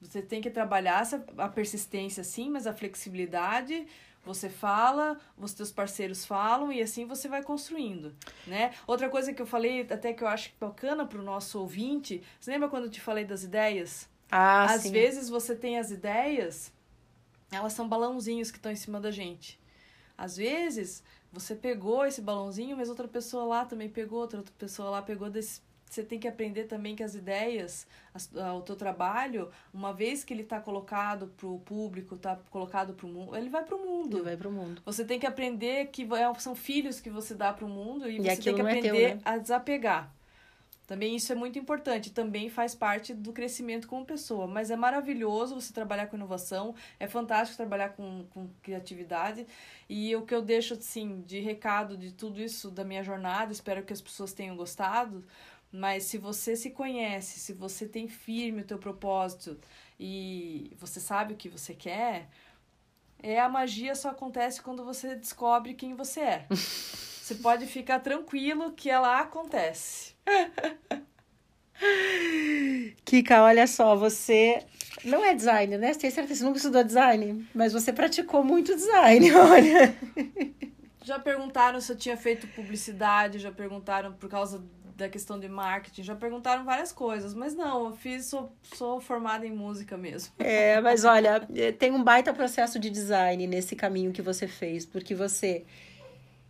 Você 0.00 0.22
tem 0.22 0.40
que 0.40 0.50
trabalhar 0.50 1.06
a 1.36 1.48
persistência, 1.48 2.24
sim, 2.24 2.48
mas 2.48 2.66
a 2.66 2.72
flexibilidade 2.72 3.86
você 4.24 4.48
fala, 4.48 5.18
os 5.36 5.52
teus 5.52 5.72
parceiros 5.72 6.24
falam 6.24 6.72
e 6.72 6.80
assim 6.80 7.04
você 7.06 7.28
vai 7.28 7.42
construindo, 7.42 8.14
né? 8.46 8.72
Outra 8.86 9.08
coisa 9.08 9.32
que 9.32 9.42
eu 9.42 9.46
falei, 9.46 9.80
até 9.90 10.12
que 10.12 10.22
eu 10.22 10.28
acho 10.28 10.52
bacana 10.60 11.04
para 11.04 11.18
o 11.18 11.22
nosso 11.22 11.58
ouvinte, 11.58 12.22
você 12.38 12.50
lembra 12.52 12.68
quando 12.68 12.84
eu 12.84 12.90
te 12.90 13.00
falei 13.00 13.24
das 13.24 13.42
ideias? 13.42 14.08
Ah, 14.30 14.64
Às 14.64 14.82
sim. 14.82 14.92
vezes 14.92 15.28
você 15.28 15.56
tem 15.56 15.78
as 15.78 15.90
ideias, 15.90 16.72
elas 17.50 17.72
são 17.72 17.88
balãozinhos 17.88 18.50
que 18.50 18.58
estão 18.58 18.70
em 18.70 18.76
cima 18.76 19.00
da 19.00 19.10
gente. 19.10 19.60
Às 20.16 20.36
vezes 20.36 21.02
você 21.32 21.54
pegou 21.54 22.06
esse 22.06 22.20
balãozinho, 22.20 22.76
mas 22.76 22.88
outra 22.88 23.08
pessoa 23.08 23.44
lá 23.44 23.64
também 23.64 23.88
pegou, 23.88 24.20
outra 24.20 24.44
pessoa 24.58 24.88
lá 24.90 25.02
pegou 25.02 25.28
desse 25.28 25.60
você 25.92 26.02
tem 26.02 26.18
que 26.18 26.26
aprender 26.26 26.64
também 26.64 26.96
que 26.96 27.02
as 27.02 27.14
ideias, 27.14 27.86
o 28.56 28.62
teu 28.62 28.74
trabalho, 28.74 29.50
uma 29.74 29.92
vez 29.92 30.24
que 30.24 30.32
ele 30.32 30.42
está 30.42 30.58
colocado 30.58 31.26
para 31.36 31.46
o 31.46 31.58
público, 31.58 32.14
está 32.14 32.36
colocado 32.50 32.94
para 32.94 33.06
o 33.06 33.08
mundo, 33.10 33.36
ele 33.36 33.50
vai 33.50 33.62
para 33.62 33.76
o 33.76 33.78
mundo. 33.78 34.16
Ele 34.16 34.24
vai 34.24 34.36
para 34.36 34.48
o 34.48 34.52
mundo. 34.52 34.80
Você 34.86 35.04
tem 35.04 35.20
que 35.20 35.26
aprender 35.26 35.88
que 35.88 36.02
é, 36.14 36.34
são 36.38 36.54
filhos 36.54 36.98
que 36.98 37.10
você 37.10 37.34
dá 37.34 37.52
para 37.52 37.66
o 37.66 37.68
mundo 37.68 38.08
e, 38.08 38.16
e 38.16 38.22
você 38.22 38.36
tem 38.36 38.54
que 38.54 38.60
aprender 38.60 38.88
é 38.88 39.08
teu, 39.08 39.16
né? 39.16 39.22
a 39.24 39.36
desapegar. 39.36 40.12
Também 40.86 41.16
isso 41.16 41.32
é 41.32 41.34
muito 41.34 41.58
importante, 41.58 42.10
também 42.10 42.50
faz 42.50 42.74
parte 42.74 43.14
do 43.14 43.32
crescimento 43.32 43.88
como 43.88 44.04
pessoa. 44.04 44.46
Mas 44.46 44.70
é 44.70 44.76
maravilhoso 44.76 45.54
você 45.54 45.72
trabalhar 45.72 46.06
com 46.08 46.16
inovação, 46.16 46.74
é 46.98 47.06
fantástico 47.06 47.56
trabalhar 47.56 47.90
com, 47.90 48.26
com 48.30 48.48
criatividade. 48.62 49.46
E 49.88 50.14
o 50.16 50.22
que 50.22 50.34
eu 50.34 50.42
deixo, 50.42 50.74
assim, 50.74 51.22
de 51.22 51.40
recado 51.40 51.96
de 51.96 52.12
tudo 52.12 52.42
isso 52.42 52.70
da 52.70 52.84
minha 52.84 53.02
jornada, 53.02 53.52
espero 53.52 53.82
que 53.84 53.92
as 53.92 54.02
pessoas 54.02 54.32
tenham 54.32 54.56
gostado, 54.56 55.24
mas 55.72 56.04
se 56.04 56.18
você 56.18 56.54
se 56.54 56.70
conhece, 56.70 57.40
se 57.40 57.54
você 57.54 57.86
tem 57.88 58.06
firme 58.06 58.60
o 58.60 58.64
teu 58.64 58.78
propósito 58.78 59.58
e 59.98 60.70
você 60.78 61.00
sabe 61.00 61.32
o 61.32 61.36
que 61.36 61.48
você 61.48 61.72
quer, 61.74 62.28
é 63.22 63.40
a 63.40 63.48
magia 63.48 63.94
só 63.94 64.10
acontece 64.10 64.60
quando 64.60 64.84
você 64.84 65.14
descobre 65.14 65.72
quem 65.74 65.94
você 65.94 66.20
é. 66.20 66.46
você 66.50 67.36
pode 67.36 67.66
ficar 67.66 68.00
tranquilo 68.00 68.72
que 68.72 68.90
ela 68.90 69.20
acontece. 69.20 70.14
Kika, 73.04 73.42
olha 73.42 73.66
só, 73.66 73.96
você 73.96 74.64
não 75.04 75.24
é 75.24 75.34
designer, 75.34 75.78
né? 75.78 75.92
Você 75.92 76.00
tem 76.00 76.10
certeza 76.10 76.34
que 76.34 76.38
você 76.38 76.44
nunca 76.44 76.58
estudou 76.58 76.84
design, 76.84 77.48
mas 77.54 77.72
você 77.72 77.92
praticou 77.92 78.44
muito 78.44 78.74
design, 78.74 79.32
olha. 79.34 79.96
Já 81.02 81.18
perguntaram 81.18 81.80
se 81.80 81.90
eu 81.90 81.96
tinha 81.96 82.16
feito 82.16 82.46
publicidade, 82.48 83.38
já 83.38 83.50
perguntaram 83.50 84.12
por 84.12 84.28
causa 84.28 84.62
da 84.96 85.08
questão 85.08 85.38
de 85.38 85.48
marketing, 85.48 86.02
já 86.02 86.14
perguntaram 86.14 86.64
várias 86.64 86.92
coisas, 86.92 87.34
mas 87.34 87.54
não, 87.54 87.86
eu 87.86 87.92
fiz, 87.92 88.26
sou, 88.26 88.52
sou 88.74 89.00
formada 89.00 89.46
em 89.46 89.52
música 89.52 89.96
mesmo. 89.96 90.32
É, 90.38 90.80
mas 90.80 91.04
olha, 91.04 91.46
é, 91.54 91.72
tem 91.72 91.92
um 91.92 92.02
baita 92.02 92.32
processo 92.32 92.78
de 92.78 92.90
design 92.90 93.46
nesse 93.46 93.74
caminho 93.74 94.12
que 94.12 94.22
você 94.22 94.46
fez, 94.46 94.84
porque 94.84 95.14
você 95.14 95.64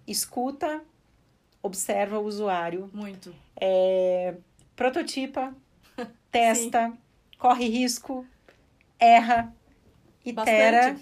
escuta, 0.07 0.83
observa 1.63 2.19
o 2.19 2.25
usuário. 2.25 2.91
Muito. 2.93 3.35
É, 3.61 4.35
prototipa, 4.75 5.55
testa, 6.31 6.93
corre 7.39 7.69
risco, 7.69 8.27
erra, 8.99 9.53
itera 10.25 10.97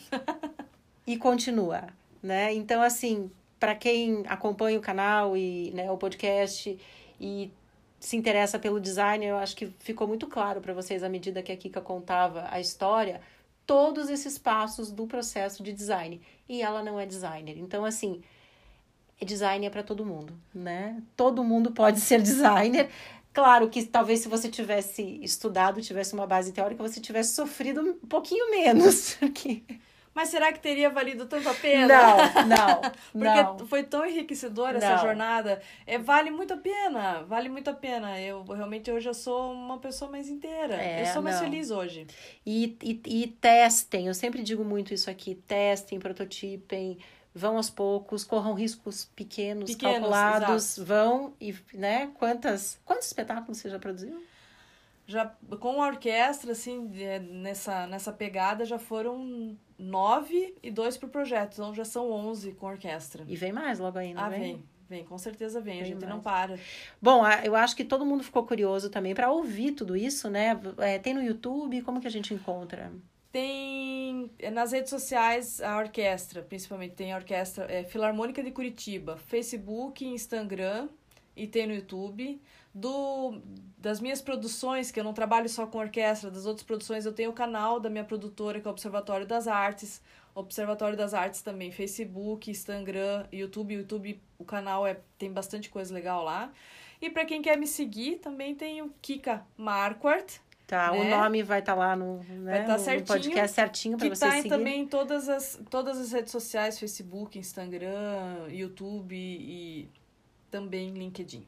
e 1.07 1.17
continua, 1.17 1.89
né? 2.23 2.53
Então, 2.53 2.83
assim, 2.83 3.31
para 3.59 3.75
quem 3.75 4.25
acompanha 4.27 4.79
o 4.79 4.83
canal 4.83 5.37
e 5.37 5.71
né, 5.73 5.91
o 5.91 5.99
podcast 5.99 6.79
e 7.21 7.53
se 8.01 8.17
interessa 8.17 8.59
pelo 8.59 8.81
design, 8.81 9.27
eu 9.27 9.37
acho 9.37 9.55
que 9.55 9.67
ficou 9.79 10.09
muito 10.09 10.27
claro 10.27 10.61
para 10.61 10.73
vocês 10.73 11.03
à 11.03 11.09
medida 11.09 11.43
que 11.43 11.53
a 11.53 11.57
Kika 11.57 11.83
contava 11.83 12.49
a 12.51 12.59
história, 12.59 13.21
todos 13.67 14.09
esses 14.09 14.39
passos 14.39 14.91
do 14.91 15.07
processo 15.07 15.63
de 15.63 15.73
design. 15.73 16.21
E 16.49 16.63
ela 16.63 16.83
não 16.83 16.99
é 16.99 17.05
designer. 17.05 17.59
Então, 17.59 17.85
assim, 17.85 18.23
design 19.25 19.67
é 19.67 19.71
para 19.71 19.83
todo 19.83 20.05
mundo, 20.05 20.33
né? 20.55 21.03
Todo 21.15 21.45
mundo 21.45 21.71
pode 21.73 22.01
ser 22.01 22.23
designer. 22.23 22.89
Claro 23.33 23.69
que 23.69 23.85
talvez 23.85 24.21
se 24.21 24.29
você 24.29 24.49
tivesse 24.49 25.21
estudado, 25.23 25.81
tivesse 25.83 26.15
uma 26.15 26.27
base 26.27 26.53
teórica, 26.53 26.83
você 26.83 27.01
tivesse 27.01 27.35
sofrido 27.35 27.81
um 27.81 28.07
pouquinho 28.07 28.51
menos. 28.51 29.15
Porque 29.21 29.63
mas 30.21 30.29
será 30.29 30.53
que 30.53 30.61
teria 30.61 30.91
valido 30.91 31.25
tanto 31.25 31.49
a 31.49 31.55
pena? 31.55 31.89
Não, 31.89 32.19
não. 32.47 32.81
Porque 33.11 33.43
não. 33.43 33.67
foi 33.67 33.83
tão 33.83 34.05
enriquecedora 34.05 34.77
essa 34.77 34.99
jornada. 34.99 35.63
É, 35.87 35.97
vale 35.97 36.31
muito 36.31 36.53
a 36.53 36.59
pena, 36.59 37.23
vale 37.23 37.49
muito 37.49 37.71
a 37.71 37.73
pena. 37.73 38.21
Eu 38.21 38.45
realmente 38.45 38.91
hoje 38.91 39.09
eu 39.09 39.15
sou 39.15 39.51
uma 39.51 39.79
pessoa 39.79 40.11
mais 40.11 40.29
inteira. 40.29 40.75
É, 40.75 41.01
eu 41.01 41.07
sou 41.07 41.23
mais 41.23 41.37
não. 41.37 41.45
feliz 41.45 41.71
hoje. 41.71 42.07
E, 42.45 42.77
e, 42.83 43.01
e 43.23 43.27
testem, 43.29 44.09
eu 44.09 44.15
sempre 44.15 44.43
digo 44.43 44.63
muito 44.63 44.93
isso 44.93 45.09
aqui: 45.09 45.35
testem, 45.35 45.99
prototipem 45.99 46.99
vão 47.35 47.57
aos 47.57 47.71
poucos, 47.71 48.23
corram 48.23 48.53
riscos 48.53 49.07
pequenos, 49.17 49.71
pequenos 49.71 50.01
calculados, 50.01 50.79
exato. 50.79 50.85
vão 50.85 51.33
e, 51.41 51.55
né, 51.73 52.11
quantas, 52.19 52.79
quantos 52.85 53.07
espetáculos 53.07 53.57
você 53.57 53.71
já 53.71 53.79
produziu? 53.79 54.21
Já 55.07 55.27
com 55.61 55.81
a 55.81 55.87
orquestra, 55.87 56.53
assim, 56.53 56.91
nessa, 57.31 57.87
nessa 57.87 58.13
pegada, 58.13 58.65
já 58.65 58.79
foram 58.79 59.57
nove 59.81 60.55
e 60.62 60.70
dois 60.70 60.97
pro 60.97 61.09
projeto. 61.09 61.55
Então 61.55 61.74
já 61.74 61.85
são 61.85 62.11
onze 62.11 62.52
com 62.52 62.66
orquestra. 62.66 63.24
E 63.27 63.36
vem 63.36 63.52
mais 63.52 63.78
logo 63.78 63.98
aí, 63.98 64.15
não 64.15 64.23
ah, 64.23 64.28
vem? 64.28 64.40
vem. 64.40 64.65
Vem, 64.89 65.05
com 65.05 65.16
certeza 65.16 65.61
vem, 65.61 65.74
vem 65.74 65.82
a 65.82 65.86
gente 65.86 66.01
mais. 66.01 66.11
não 66.11 66.20
para. 66.20 66.59
Bom, 67.01 67.23
eu 67.44 67.55
acho 67.55 67.77
que 67.77 67.85
todo 67.85 68.05
mundo 68.05 68.24
ficou 68.24 68.44
curioso 68.44 68.90
também 68.90 69.15
para 69.15 69.31
ouvir 69.31 69.70
tudo 69.70 69.97
isso, 69.97 70.28
né? 70.28 70.61
É, 70.78 70.98
tem 70.98 71.15
no 71.15 71.23
YouTube, 71.23 71.81
como 71.82 72.01
que 72.01 72.09
a 72.09 72.11
gente 72.11 72.35
encontra? 72.35 72.93
Tem 73.31 74.28
é, 74.40 74.51
nas 74.51 74.73
redes 74.73 74.90
sociais 74.90 75.61
a 75.61 75.78
orquestra, 75.78 76.43
principalmente 76.43 76.97
tem 76.97 77.12
a 77.12 77.16
orquestra 77.16 77.66
é, 77.70 77.85
Filarmônica 77.85 78.43
de 78.43 78.51
Curitiba, 78.51 79.16
Facebook, 79.16 80.05
Instagram 80.05 80.89
e 81.36 81.47
tem 81.47 81.69
no 81.69 81.73
YouTube 81.73 82.43
do 82.75 83.41
das 83.77 83.99
minhas 83.99 84.21
produções, 84.21 84.91
que 84.91 85.01
eu 85.01 85.05
não 85.05 85.15
trabalho 85.15 85.49
só 85.49 85.67
com 85.67 85.79
orquestra, 85.79 86.31
das 86.31 86.45
outras 86.45 86.67
produções, 86.67 87.07
eu 87.07 87.15
tenho 87.15 87.31
o 87.31 87.33
canal 87.33 87.81
da 87.81 87.89
minha 87.89 88.05
produtora, 88.05 88.61
que 88.61 88.67
é 88.67 88.71
o 88.71 88.73
Observatório 88.73 89.27
das 89.27 89.49
Artes. 89.49 90.03
Observatório 90.35 90.97
das 90.97 91.15
Artes 91.15 91.41
também, 91.41 91.73
Facebook, 91.73 92.51
Instagram, 92.51 93.27
YouTube. 93.33 93.75
YouTube, 93.75 94.21
o 94.39 94.45
canal 94.45 94.87
é 94.87 94.99
tem 95.19 95.33
bastante 95.33 95.71
coisa 95.71 95.95
legal 95.95 96.23
lá. 96.23 96.53
E 97.01 97.09
para 97.09 97.25
quem 97.25 97.41
quer 97.41 97.57
me 97.57 97.67
seguir, 97.67 98.17
também 98.17 98.55
tem 98.55 98.83
o 98.83 98.93
Kika 99.01 99.45
Marquardt. 99.57 100.41
Tá, 100.67 100.93
né? 100.93 101.01
o 101.01 101.05
nome 101.05 101.43
vai 101.43 101.59
estar 101.59 101.73
tá 101.73 101.79
lá 101.79 101.97
no, 101.97 102.19
né, 102.19 102.59
vai 102.59 102.67
tá 102.67 102.79
certinho, 102.79 103.01
no 103.01 103.07
podcast 103.07 103.55
certinho 103.55 103.99
para 103.99 104.09
você 104.09 104.21
tá 104.21 104.31
seguir. 104.31 104.43
Que 104.45 104.49
tá 104.51 104.57
também 104.57 104.83
em 104.83 104.87
todas 104.87 105.29
as, 105.29 105.61
todas 105.69 105.99
as 105.99 106.13
redes 106.13 106.31
sociais, 106.31 106.79
Facebook, 106.79 107.37
Instagram, 107.37 108.47
YouTube 108.51 109.17
e 109.17 109.89
também 110.49 110.93
LinkedIn. 110.93 111.45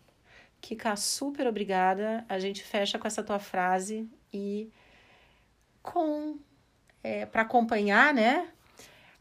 Kika, 0.62 0.94
super 0.96 1.46
obrigada. 1.48 2.24
A 2.28 2.38
gente 2.38 2.62
fecha 2.62 2.96
com 2.98 3.06
essa 3.06 3.22
tua 3.22 3.40
frase 3.40 4.08
e 4.32 4.70
com 5.82 6.38
é, 7.02 7.26
para 7.26 7.42
acompanhar, 7.42 8.14
né? 8.14 8.48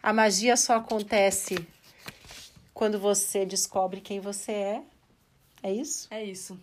A 0.02 0.14
magia 0.14 0.56
só 0.56 0.76
acontece 0.76 1.68
quando 2.74 3.00
você 3.00 3.44
descobre 3.44 4.02
quem 4.02 4.20
você 4.20 4.52
é. 4.52 4.84
É 5.64 5.74
isso? 5.74 6.08
É 6.12 6.24
isso. 6.24 6.58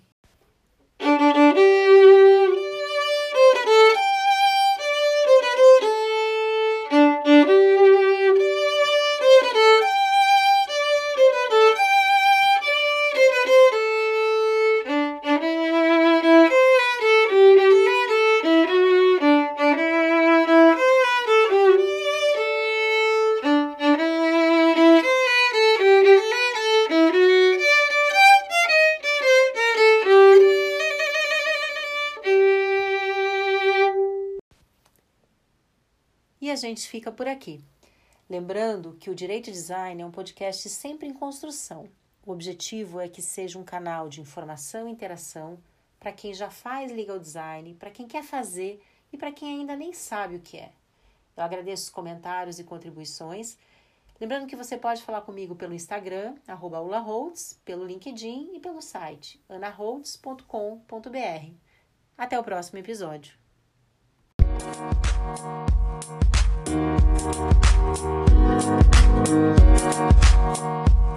Gente 36.58 36.86
fica 36.86 37.10
por 37.10 37.26
aqui. 37.26 37.64
Lembrando 38.28 38.94
que 39.00 39.08
o 39.08 39.14
Direito 39.14 39.50
Design 39.50 40.02
é 40.02 40.04
um 40.04 40.10
podcast 40.10 40.68
sempre 40.68 41.08
em 41.08 41.14
construção. 41.14 41.88
O 42.26 42.32
objetivo 42.32 43.00
é 43.00 43.08
que 43.08 43.22
seja 43.22 43.58
um 43.58 43.64
canal 43.64 44.06
de 44.06 44.20
informação 44.20 44.86
e 44.86 44.92
interação 44.92 45.58
para 45.98 46.12
quem 46.12 46.34
já 46.34 46.50
faz 46.50 46.92
legal 46.92 47.18
design, 47.18 47.74
para 47.74 47.90
quem 47.90 48.06
quer 48.06 48.22
fazer 48.22 48.82
e 49.10 49.16
para 49.16 49.32
quem 49.32 49.60
ainda 49.60 49.74
nem 49.74 49.94
sabe 49.94 50.36
o 50.36 50.40
que 50.40 50.58
é. 50.58 50.70
Eu 51.34 51.42
agradeço 51.42 51.84
os 51.84 51.90
comentários 51.90 52.58
e 52.58 52.64
contribuições. 52.64 53.56
Lembrando 54.20 54.46
que 54.46 54.56
você 54.56 54.76
pode 54.76 55.02
falar 55.02 55.22
comigo 55.22 55.54
pelo 55.54 55.72
Instagram, 55.72 56.34
ulaholtz, 56.60 57.58
pelo 57.64 57.86
LinkedIn 57.86 58.50
e 58.54 58.60
pelo 58.60 58.82
site 58.82 59.42
anaholtz.com.br. 59.48 61.52
Até 62.16 62.38
o 62.38 62.44
próximo 62.44 62.78
episódio. 62.78 63.32
Thank 67.20 68.28
you. 70.62 71.07